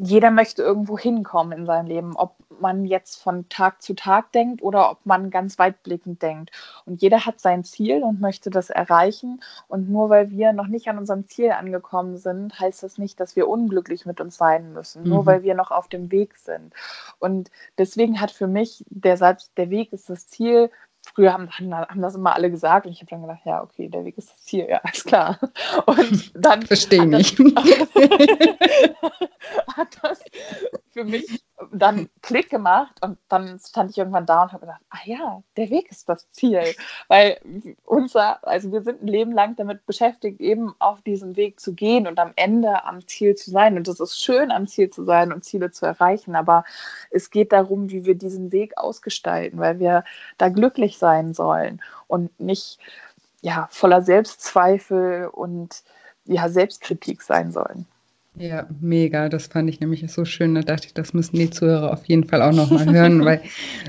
jeder 0.01 0.31
möchte 0.31 0.63
irgendwo 0.63 0.99
hinkommen 0.99 1.59
in 1.59 1.67
seinem 1.67 1.87
Leben, 1.87 2.17
ob 2.17 2.37
man 2.61 2.85
jetzt 2.85 3.23
von 3.23 3.49
Tag 3.49 3.83
zu 3.83 3.95
Tag 3.95 4.33
denkt 4.33 4.63
oder 4.63 4.91
ob 4.91 5.05
man 5.07 5.31
ganz 5.31 5.59
weitblickend 5.59 6.23
denkt. 6.23 6.51
Und 6.85 7.03
jeder 7.03 7.27
hat 7.27 7.41
sein 7.41 7.65
Ziel 7.65 8.03
und 8.03 8.21
möchte 8.21 8.51
das 8.51 8.71
erreichen. 8.71 9.41
Und 9.67 9.89
nur 9.89 10.11
weil 10.11 10.31
wir 10.31 10.53
noch 10.53 10.67
nicht 10.67 10.89
an 10.89 10.99
unserem 10.99 11.27
Ziel 11.27 11.51
angekommen 11.53 12.17
sind, 12.17 12.59
heißt 12.59 12.83
das 12.83 12.99
nicht, 12.99 13.19
dass 13.21 13.37
wir 13.37 13.49
unglücklich 13.49 14.07
mit 14.07 14.21
uns 14.21 14.37
sein 14.37 14.73
müssen, 14.73 15.03
mhm. 15.03 15.09
nur 15.09 15.27
weil 15.27 15.43
wir 15.43 15.55
noch 15.55 15.71
auf 15.71 15.89
dem 15.89 16.11
Weg 16.13 16.37
sind. 16.39 16.75
Und 17.19 17.51
deswegen 17.77 18.21
hat 18.21 18.31
für 18.31 18.47
mich 18.47 18.85
der 18.89 19.17
Satz, 19.17 19.53
der 19.55 19.71
Weg 19.71 19.93
ist 19.93 20.11
das 20.11 20.29
Ziel, 20.29 20.71
früher 21.15 21.33
haben, 21.33 21.51
haben 21.51 22.03
das 22.03 22.15
immer 22.15 22.35
alle 22.35 22.51
gesagt 22.51 22.87
und 22.87 22.93
ich 22.93 23.01
habe 23.01 23.11
dann 23.11 23.23
gedacht, 23.23 23.41
ja, 23.45 23.63
okay, 23.63 23.89
der 23.89 24.05
Weg 24.05 24.19
ist 24.19 24.31
das 24.31 24.45
Ziel, 24.45 24.67
ja, 24.69 24.81
alles 24.83 25.05
klar. 25.05 25.39
Und 25.87 26.33
dann 26.35 26.63
verstehe 26.63 27.07
nicht. 27.07 27.39
hat 29.77 29.99
das 30.03 30.21
für 30.93 31.05
mich 31.05 31.43
dann 31.72 32.09
Klick 32.22 32.51
gemacht 32.51 32.95
und 33.03 33.18
dann 33.28 33.59
stand 33.59 33.91
ich 33.91 33.99
irgendwann 33.99 34.26
da 34.26 34.45
und 34.45 34.53
habe 34.53 34.61
gedacht, 34.61 34.80
ah 34.91 34.99
ja, 35.05 35.43
der 35.57 35.70
Weg 35.70 35.91
ist 35.91 36.09
das 36.09 36.30
Ziel. 36.30 36.62
Weil 37.09 37.41
unser, 37.84 38.47
also 38.47 38.72
wir 38.72 38.82
sind 38.82 39.03
ein 39.03 39.09
Leben 39.09 39.32
lang 39.32 39.57
damit 39.57 39.84
beschäftigt, 39.86 40.41
eben 40.41 40.74
auf 40.78 41.03
diesem 41.03 41.36
Weg 41.36 41.61
zu 41.61 41.74
gehen 41.74 42.07
und 42.07 42.18
am 42.18 42.32
Ende 42.36 42.84
am 42.84 43.07
Ziel 43.07 43.34
zu 43.34 43.51
sein. 43.51 43.76
Und 43.76 43.89
es 43.89 44.01
ist 44.01 44.22
schön, 44.22 44.51
am 44.51 44.66
Ziel 44.66 44.91
zu 44.91 45.05
sein 45.05 45.32
und 45.32 45.45
Ziele 45.45 45.70
zu 45.70 45.86
erreichen, 45.86 46.36
aber 46.36 46.64
es 47.11 47.30
geht 47.30 47.53
darum, 47.53 47.91
wie 47.91 48.05
wir 48.05 48.14
diesen 48.14 48.53
Weg 48.53 48.78
ausgestalten, 48.78 49.59
weil 49.59 49.78
wir 49.80 50.05
da 50.39 50.49
glücklich 50.49 50.99
sein 50.99 51.34
sollen 51.34 51.82
und 52.07 52.39
nicht 52.41 52.78
ja, 53.41 53.68
voller 53.70 54.03
Selbstzweifel 54.03 55.28
und 55.28 55.82
ja, 56.24 56.49
Selbstkritik 56.49 57.22
sein 57.22 57.53
sollen. 57.53 57.86
Ja, 58.41 58.68
mega. 58.80 59.28
Das 59.28 59.49
fand 59.49 59.68
ich 59.68 59.80
nämlich 59.80 60.05
so 60.12 60.24
schön. 60.24 60.55
Da 60.55 60.62
dachte 60.62 60.86
ich, 60.86 60.95
das 60.95 61.12
müssen 61.12 61.36
die 61.36 61.51
Zuhörer 61.51 61.93
auf 61.93 62.05
jeden 62.07 62.24
Fall 62.24 62.41
auch 62.41 62.53
nochmal 62.53 62.86
hören, 62.93 63.24
weil 63.24 63.41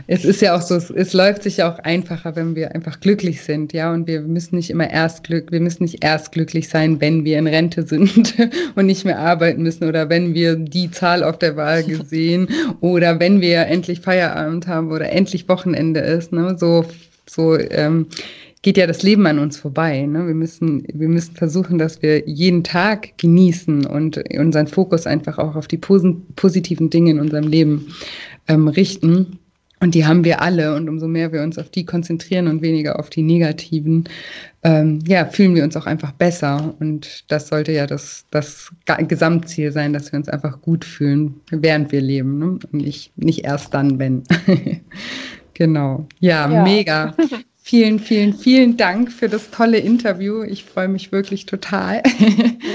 es 0.07 0.25
ist 0.25 0.41
ja 0.41 0.55
auch 0.55 0.61
so, 0.61 0.75
es, 0.75 0.89
es, 0.89 1.13
läuft 1.13 1.43
sich 1.43 1.57
ja 1.57 1.71
auch 1.71 1.77
einfacher, 1.79 2.35
wenn 2.35 2.55
wir 2.55 2.73
einfach 2.73 2.99
glücklich 2.99 3.43
sind, 3.43 3.73
ja. 3.73 3.93
Und 3.93 4.07
wir 4.07 4.21
müssen 4.21 4.55
nicht 4.55 4.71
immer 4.71 4.89
erst 4.89 5.23
glück, 5.23 5.51
wir 5.51 5.59
müssen 5.59 5.83
nicht 5.83 6.03
erst 6.03 6.31
glücklich 6.31 6.67
sein, 6.67 6.99
wenn 6.99 7.25
wir 7.25 7.37
in 7.37 7.47
Rente 7.47 7.83
sind 7.83 8.33
und 8.75 8.87
nicht 8.87 9.05
mehr 9.05 9.19
arbeiten 9.19 9.61
müssen 9.61 9.87
oder 9.87 10.09
wenn 10.09 10.33
wir 10.33 10.55
die 10.55 10.89
Zahl 10.89 11.23
auf 11.23 11.37
der 11.37 11.55
Waage 11.55 12.03
sehen 12.03 12.47
oder 12.81 13.19
wenn 13.19 13.41
wir 13.41 13.67
endlich 13.67 14.01
Feierabend 14.01 14.67
haben 14.67 14.91
oder 14.91 15.11
endlich 15.11 15.47
Wochenende 15.47 15.99
ist, 15.99 16.31
ne? 16.31 16.57
So, 16.57 16.85
so, 17.29 17.55
ähm, 17.55 18.07
geht 18.61 18.77
ja 18.77 18.87
das 18.87 19.03
Leben 19.03 19.25
an 19.25 19.39
uns 19.39 19.57
vorbei. 19.57 20.05
Ne? 20.05 20.27
Wir, 20.27 20.33
müssen, 20.33 20.83
wir 20.91 21.07
müssen 21.07 21.35
versuchen, 21.35 21.77
dass 21.77 22.01
wir 22.01 22.27
jeden 22.27 22.63
Tag 22.63 23.17
genießen 23.17 23.85
und 23.85 24.21
unseren 24.37 24.67
Fokus 24.67 25.07
einfach 25.07 25.37
auch 25.37 25.55
auf 25.55 25.67
die 25.67 25.77
positiven 25.77 26.89
Dinge 26.89 27.11
in 27.11 27.19
unserem 27.19 27.47
Leben 27.47 27.87
ähm, 28.47 28.67
richten. 28.67 29.39
Und 29.81 29.95
die 29.95 30.05
haben 30.05 30.25
wir 30.25 30.41
alle. 30.41 30.75
Und 30.75 30.89
umso 30.89 31.07
mehr 31.07 31.31
wir 31.31 31.41
uns 31.41 31.57
auf 31.57 31.69
die 31.69 31.85
konzentrieren 31.85 32.47
und 32.47 32.61
weniger 32.61 32.99
auf 32.99 33.09
die 33.09 33.21
negativen, 33.21 34.03
ähm, 34.63 34.99
ja, 35.07 35.25
fühlen 35.25 35.55
wir 35.55 35.63
uns 35.63 35.77
auch 35.77 35.85
einfach 35.85 36.11
besser. 36.11 36.75
Und 36.81 37.31
das 37.31 37.47
sollte 37.47 37.71
ja 37.71 37.87
das, 37.87 38.25
das 38.29 38.69
Gesamtziel 39.07 39.71
sein, 39.71 39.93
dass 39.93 40.11
wir 40.11 40.19
uns 40.19 40.27
einfach 40.27 40.61
gut 40.61 40.83
fühlen, 40.83 41.39
während 41.49 41.93
wir 41.93 42.01
leben. 42.01 42.39
Ne? 42.39 42.45
Und 42.45 42.73
nicht, 42.73 43.17
nicht 43.17 43.45
erst 43.45 43.73
dann, 43.73 43.99
wenn. 43.99 44.23
genau. 45.53 46.07
Ja, 46.19 46.51
ja, 46.51 46.63
mega. 46.63 47.15
Vielen, 47.69 47.99
vielen, 47.99 48.33
vielen 48.33 48.77
Dank 48.77 49.11
für 49.11 49.29
das 49.29 49.51
tolle 49.51 49.77
Interview. 49.77 50.41
Ich 50.41 50.65
freue 50.65 50.87
mich 50.87 51.11
wirklich 51.11 51.45
total. 51.45 52.01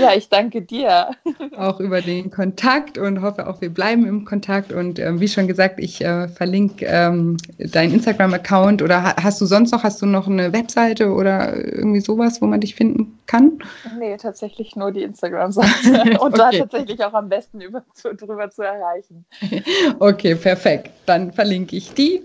Ja, 0.01 0.13
ich 0.13 0.29
danke 0.29 0.61
dir. 0.61 1.11
Auch 1.57 1.79
über 1.79 2.01
den 2.01 2.31
Kontakt 2.31 2.99
und 2.99 3.23
hoffe 3.23 3.47
auch, 3.47 3.61
wir 3.61 3.73
bleiben 3.73 4.07
im 4.07 4.25
Kontakt. 4.25 4.73
Und 4.73 4.99
äh, 4.99 5.21
wie 5.21 5.29
schon 5.29 5.47
gesagt, 5.47 5.79
ich 5.79 6.05
äh, 6.05 6.27
verlinke 6.29 6.85
ähm, 6.87 7.37
deinen 7.59 7.95
Instagram-Account 7.95 8.83
oder 8.83 9.15
hast 9.17 9.41
du 9.41 9.47
sonst 9.47 9.71
noch, 9.71 9.85
hast 9.85 10.03
du 10.03 10.07
noch 10.07 10.27
eine 10.27 10.53
Webseite 10.53 11.13
oder 11.13 11.55
irgendwie 11.57 12.01
sowas, 12.01 12.43
wo 12.43 12.47
man 12.47 12.61
dich 12.61 12.75
finden 12.75 13.19
kann? 13.27 13.59
Nee, 13.99 14.17
tatsächlich 14.17 14.75
nur 14.75 14.91
die 14.91 15.03
Instagram-Seite 15.03 16.19
und 16.21 16.35
okay. 16.35 16.39
da 16.39 16.51
tatsächlich 16.51 17.05
auch 17.05 17.15
am 17.15 17.29
besten 17.29 17.61
über, 17.61 17.85
zu, 17.95 18.15
drüber 18.15 18.51
zu 18.51 18.63
erreichen. 18.63 19.25
Okay, 20.01 20.35
perfekt. 20.35 20.91
Dann 21.07 21.33
verlinke 21.33 21.77
ich 21.77 21.95
die. 21.95 22.25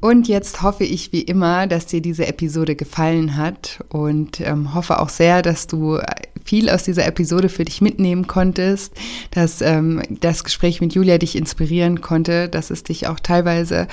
Und 0.00 0.28
jetzt 0.28 0.62
hoffe 0.62 0.84
ich 0.84 1.12
wie 1.12 1.20
immer, 1.20 1.66
dass 1.66 1.86
dir 1.86 2.00
diese 2.00 2.26
Episode 2.26 2.74
gefallen 2.74 3.36
hat 3.36 3.84
und 3.90 4.40
ähm, 4.40 4.74
hoffe 4.74 4.98
auch 4.98 5.10
sehr, 5.10 5.42
dass 5.42 5.66
du 5.66 5.98
viel 6.42 6.70
aus 6.70 6.84
dieser 6.84 7.06
Episode 7.06 7.50
für 7.50 7.66
dich 7.66 7.82
mitnehmen 7.82 8.26
konntest, 8.26 8.94
dass 9.30 9.60
ähm, 9.60 10.02
das 10.08 10.42
Gespräch 10.42 10.80
mit 10.80 10.94
Julia 10.94 11.18
dich 11.18 11.36
inspirieren 11.36 12.00
konnte, 12.00 12.48
dass 12.48 12.70
es 12.70 12.82
dich 12.82 13.08
auch 13.08 13.20
teilweise 13.20 13.88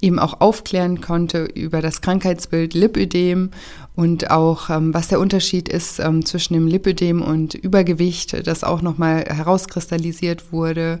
eben 0.00 0.18
auch 0.18 0.40
aufklären 0.40 1.00
konnte 1.00 1.44
über 1.44 1.82
das 1.82 2.00
Krankheitsbild 2.00 2.72
Lipödem 2.74 3.50
und 3.96 4.30
auch 4.30 4.70
ähm, 4.70 4.94
was 4.94 5.08
der 5.08 5.18
Unterschied 5.18 5.68
ist 5.68 5.98
ähm, 5.98 6.24
zwischen 6.24 6.54
dem 6.54 6.68
Lipödem 6.68 7.20
und 7.20 7.54
Übergewicht, 7.54 8.46
das 8.46 8.62
auch 8.62 8.80
nochmal 8.80 9.24
herauskristallisiert 9.24 10.52
wurde 10.52 11.00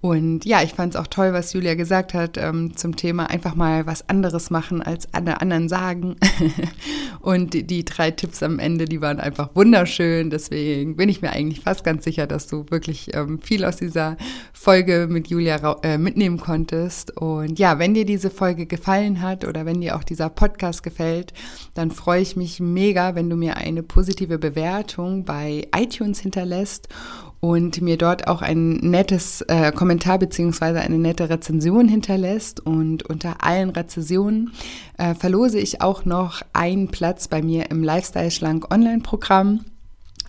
und 0.00 0.44
ja, 0.44 0.62
ich 0.62 0.74
fand 0.74 0.94
es 0.94 1.00
auch 1.00 1.08
toll, 1.08 1.32
was 1.32 1.52
Julia 1.52 1.74
gesagt 1.74 2.14
hat 2.14 2.38
ähm, 2.38 2.76
zum 2.76 2.94
Thema 2.94 3.28
einfach 3.30 3.56
mal 3.56 3.86
was 3.86 4.08
anderes 4.08 4.50
machen, 4.50 4.80
als 4.80 5.12
alle 5.12 5.40
anderen 5.40 5.68
sagen. 5.68 6.16
und 7.20 7.52
die, 7.52 7.66
die, 7.66 7.84
drei 7.84 8.12
Tipps 8.12 8.42
am 8.44 8.60
Ende, 8.60 8.84
die 8.84 9.00
waren 9.00 9.18
einfach 9.18 9.50
wunderschön. 9.54 10.30
Deswegen 10.30 10.96
bin 10.96 11.08
ich 11.08 11.20
mir 11.20 11.30
eigentlich 11.30 11.60
fast 11.60 11.82
ganz 11.82 12.04
sicher, 12.04 12.28
dass 12.28 12.46
du 12.46 12.66
wirklich 12.70 13.14
ähm, 13.14 13.40
viel 13.40 13.64
aus 13.64 13.76
dieser 13.76 14.16
Folge 14.52 15.08
mit 15.10 15.28
Julia 15.28 15.76
äh, 15.82 15.98
mitnehmen 15.98 16.38
konntest. 16.38 17.16
Und 17.16 17.58
ja, 17.58 17.80
wenn 17.80 17.94
dir 17.94 18.04
diese 18.04 18.30
Folge 18.30 18.66
gefallen 18.66 19.20
hat 19.20 19.44
oder 19.44 19.66
wenn 19.66 19.80
dir 19.80 19.96
auch 19.96 20.04
dieser 20.04 20.28
Podcast 20.28 20.84
gefällt, 20.84 21.32
dann 21.74 21.90
freue 21.90 22.22
ich 22.22 22.36
mich 22.36 22.60
mega, 22.60 23.16
wenn 23.16 23.28
du 23.28 23.36
mir 23.36 23.56
eine 23.56 23.82
positive 23.82 24.38
Bewertung 24.38 25.24
bei 25.24 25.66
iTunes 25.74 26.20
hinterlässt 26.20 26.88
und 27.40 27.80
mir 27.80 27.96
dort 27.96 28.26
auch 28.26 28.42
ein 28.42 28.74
nettes 28.76 29.42
äh, 29.42 29.72
Kommentar 29.72 30.18
beziehungsweise 30.18 30.80
eine 30.80 30.98
nette 30.98 31.30
Rezension 31.30 31.88
hinterlässt. 31.88 32.60
Und 32.60 33.08
unter 33.08 33.44
allen 33.44 33.70
Rezensionen 33.70 34.52
äh, 34.96 35.14
verlose 35.14 35.58
ich 35.58 35.80
auch 35.80 36.04
noch 36.04 36.42
einen 36.52 36.88
Platz 36.88 37.28
bei 37.28 37.42
mir 37.42 37.70
im 37.70 37.82
Lifestyle 37.82 38.30
Schlank 38.30 38.72
Online-Programm. 38.72 39.64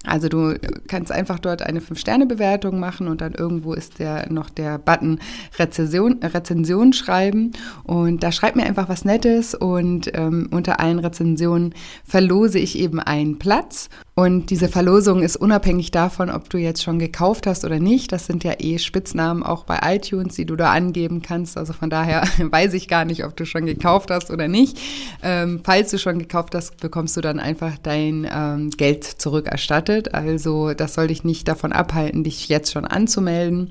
Also 0.05 0.29
du 0.29 0.57
kannst 0.87 1.11
einfach 1.11 1.39
dort 1.39 1.61
eine 1.61 1.81
5-Sterne-Bewertung 1.81 2.79
machen 2.79 3.09
und 3.09 3.19
dann 3.19 3.33
irgendwo 3.33 3.73
ist 3.73 3.99
der 3.99 4.31
noch 4.31 4.49
der 4.49 4.77
Button 4.77 5.19
Rezension, 5.57 6.19
Rezension 6.23 6.93
schreiben 6.93 7.51
und 7.83 8.23
da 8.23 8.31
schreib 8.31 8.55
mir 8.55 8.63
einfach 8.63 8.87
was 8.87 9.03
Nettes 9.03 9.55
und 9.55 10.09
ähm, 10.13 10.47
unter 10.51 10.79
allen 10.79 10.99
Rezensionen 10.99 11.73
verlose 12.05 12.59
ich 12.59 12.79
eben 12.79 13.01
einen 13.01 13.39
Platz 13.39 13.89
und 14.19 14.49
diese 14.49 14.67
Verlosung 14.67 15.23
ist 15.23 15.37
unabhängig 15.37 15.91
davon, 15.91 16.29
ob 16.29 16.49
du 16.49 16.57
jetzt 16.57 16.83
schon 16.83 16.99
gekauft 16.99 17.47
hast 17.47 17.63
oder 17.63 17.79
nicht. 17.79 18.11
Das 18.11 18.25
sind 18.25 18.43
ja 18.43 18.51
eh 18.59 18.77
Spitznamen 18.77 19.43
auch 19.43 19.63
bei 19.63 19.79
iTunes, 19.95 20.35
die 20.35 20.43
du 20.43 20.57
da 20.57 20.73
angeben 20.73 21.21
kannst. 21.21 21.57
Also 21.57 21.71
von 21.71 21.89
daher 21.89 22.23
weiß 22.37 22.73
ich 22.73 22.89
gar 22.89 23.05
nicht, 23.05 23.23
ob 23.23 23.37
du 23.37 23.45
schon 23.45 23.65
gekauft 23.65 24.11
hast 24.11 24.29
oder 24.29 24.49
nicht. 24.49 24.77
Ähm, 25.23 25.61
falls 25.63 25.91
du 25.91 25.97
schon 25.97 26.19
gekauft 26.19 26.53
hast, 26.53 26.81
bekommst 26.81 27.15
du 27.15 27.21
dann 27.21 27.39
einfach 27.39 27.77
dein 27.81 28.27
ähm, 28.29 28.71
Geld 28.71 29.05
zurückerstattet. 29.05 30.13
Also 30.13 30.73
das 30.73 30.95
soll 30.95 31.07
dich 31.07 31.23
nicht 31.23 31.47
davon 31.47 31.71
abhalten, 31.71 32.25
dich 32.25 32.49
jetzt 32.49 32.73
schon 32.73 32.83
anzumelden. 32.83 33.69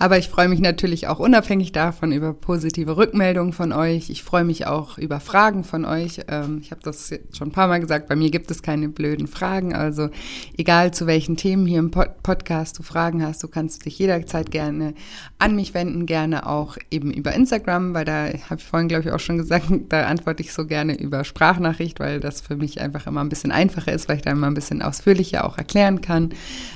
Aber 0.00 0.16
ich 0.16 0.30
freue 0.30 0.48
mich 0.48 0.60
natürlich 0.60 1.08
auch 1.08 1.18
unabhängig 1.18 1.72
davon 1.72 2.10
über 2.10 2.32
positive 2.32 2.96
Rückmeldungen 2.96 3.52
von 3.52 3.70
euch. 3.70 4.08
Ich 4.08 4.22
freue 4.22 4.44
mich 4.44 4.66
auch 4.66 4.96
über 4.96 5.20
Fragen 5.20 5.62
von 5.62 5.84
euch. 5.84 6.22
Ähm, 6.26 6.60
ich 6.62 6.70
habe 6.70 6.80
das 6.82 7.12
schon 7.36 7.48
ein 7.48 7.52
paar 7.52 7.68
Mal 7.68 7.80
gesagt, 7.80 8.08
bei 8.08 8.16
mir 8.16 8.30
gibt 8.30 8.50
es 8.50 8.62
keine 8.62 8.88
blöden 8.88 9.26
Fragen. 9.26 9.74
Also 9.74 10.08
egal 10.56 10.94
zu 10.94 11.06
welchen 11.06 11.36
Themen 11.36 11.66
hier 11.66 11.80
im 11.80 11.90
Podcast 11.90 12.78
du 12.78 12.82
Fragen 12.82 13.22
hast, 13.22 13.42
du 13.42 13.48
kannst 13.48 13.84
dich 13.84 13.98
jederzeit 13.98 14.50
gerne 14.50 14.94
an 15.38 15.54
mich 15.54 15.74
wenden, 15.74 16.06
gerne 16.06 16.46
auch 16.46 16.78
eben 16.90 17.12
über 17.12 17.34
Instagram, 17.34 17.92
weil 17.92 18.06
da 18.06 18.28
habe 18.48 18.56
ich 18.56 18.64
vorhin, 18.64 18.88
glaube 18.88 19.04
ich, 19.04 19.12
auch 19.12 19.20
schon 19.20 19.36
gesagt, 19.36 19.66
da 19.90 20.06
antworte 20.06 20.42
ich 20.42 20.54
so 20.54 20.64
gerne 20.64 20.98
über 20.98 21.24
Sprachnachricht, 21.24 22.00
weil 22.00 22.20
das 22.20 22.40
für 22.40 22.56
mich 22.56 22.80
einfach 22.80 23.06
immer 23.06 23.20
ein 23.20 23.28
bisschen 23.28 23.52
einfacher 23.52 23.92
ist, 23.92 24.08
weil 24.08 24.16
ich 24.16 24.22
da 24.22 24.30
immer 24.30 24.46
ein 24.46 24.54
bisschen 24.54 24.80
ausführlicher 24.80 25.44
auch 25.44 25.58
erklären 25.58 26.00
kann. 26.00 26.30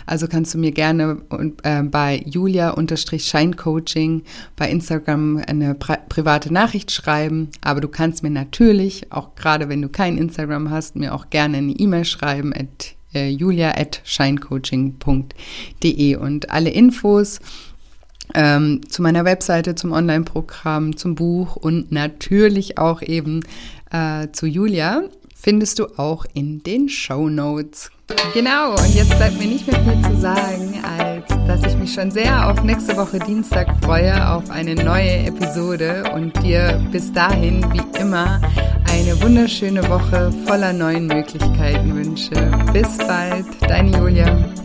Also 0.04 0.28
kannst 0.28 0.52
du 0.52 0.58
mir 0.58 0.72
gerne 0.72 1.22
äh, 1.62 1.82
bei 1.84 2.22
Julia 2.26 2.68
unterstrich 2.68 3.13
Scheincoaching 3.18 4.22
bei 4.56 4.70
Instagram 4.70 5.42
eine 5.46 5.74
private 5.74 6.52
Nachricht 6.52 6.90
schreiben. 6.90 7.50
Aber 7.60 7.80
du 7.80 7.88
kannst 7.88 8.22
mir 8.22 8.30
natürlich, 8.30 9.12
auch 9.12 9.34
gerade 9.34 9.68
wenn 9.68 9.82
du 9.82 9.88
kein 9.88 10.18
Instagram 10.18 10.70
hast, 10.70 10.96
mir 10.96 11.14
auch 11.14 11.30
gerne 11.30 11.58
eine 11.58 11.72
E-Mail 11.72 12.04
schreiben 12.04 12.52
at 12.52 12.94
äh, 13.14 13.28
julia.scheincoaching.de 13.28 16.16
und 16.16 16.50
alle 16.50 16.70
Infos 16.70 17.40
ähm, 18.34 18.80
zu 18.88 19.02
meiner 19.02 19.24
Webseite, 19.24 19.74
zum 19.74 19.92
Online-Programm, 19.92 20.96
zum 20.96 21.14
Buch 21.14 21.56
und 21.56 21.92
natürlich 21.92 22.78
auch 22.78 23.02
eben 23.02 23.40
äh, 23.90 24.28
zu 24.32 24.46
Julia 24.46 25.04
findest 25.34 25.78
du 25.78 25.86
auch 25.98 26.24
in 26.32 26.62
den 26.62 26.88
Show 26.88 27.28
Notes. 27.28 27.90
Genau, 28.34 28.72
und 28.72 28.94
jetzt 28.94 29.16
bleibt 29.16 29.38
mir 29.38 29.46
nicht 29.46 29.66
mehr 29.66 29.80
viel 29.82 30.02
zu 30.02 30.20
sagen, 30.20 30.82
als 30.98 31.24
dass 31.46 31.62
ich 31.62 31.78
mich 31.78 31.94
schon 31.94 32.10
sehr 32.10 32.50
auf 32.50 32.62
nächste 32.62 32.96
Woche 32.96 33.18
Dienstag 33.18 33.68
freue, 33.82 34.28
auf 34.28 34.50
eine 34.50 34.74
neue 34.74 35.26
Episode 35.26 36.04
und 36.14 36.36
dir 36.42 36.84
bis 36.90 37.12
dahin, 37.12 37.64
wie 37.72 37.98
immer, 37.98 38.40
eine 38.90 39.20
wunderschöne 39.22 39.88
Woche 39.88 40.30
voller 40.46 40.72
neuen 40.72 41.06
Möglichkeiten 41.06 41.94
wünsche. 41.94 42.34
Bis 42.72 42.98
bald, 42.98 43.46
deine 43.68 43.96
Julia. 43.96 44.63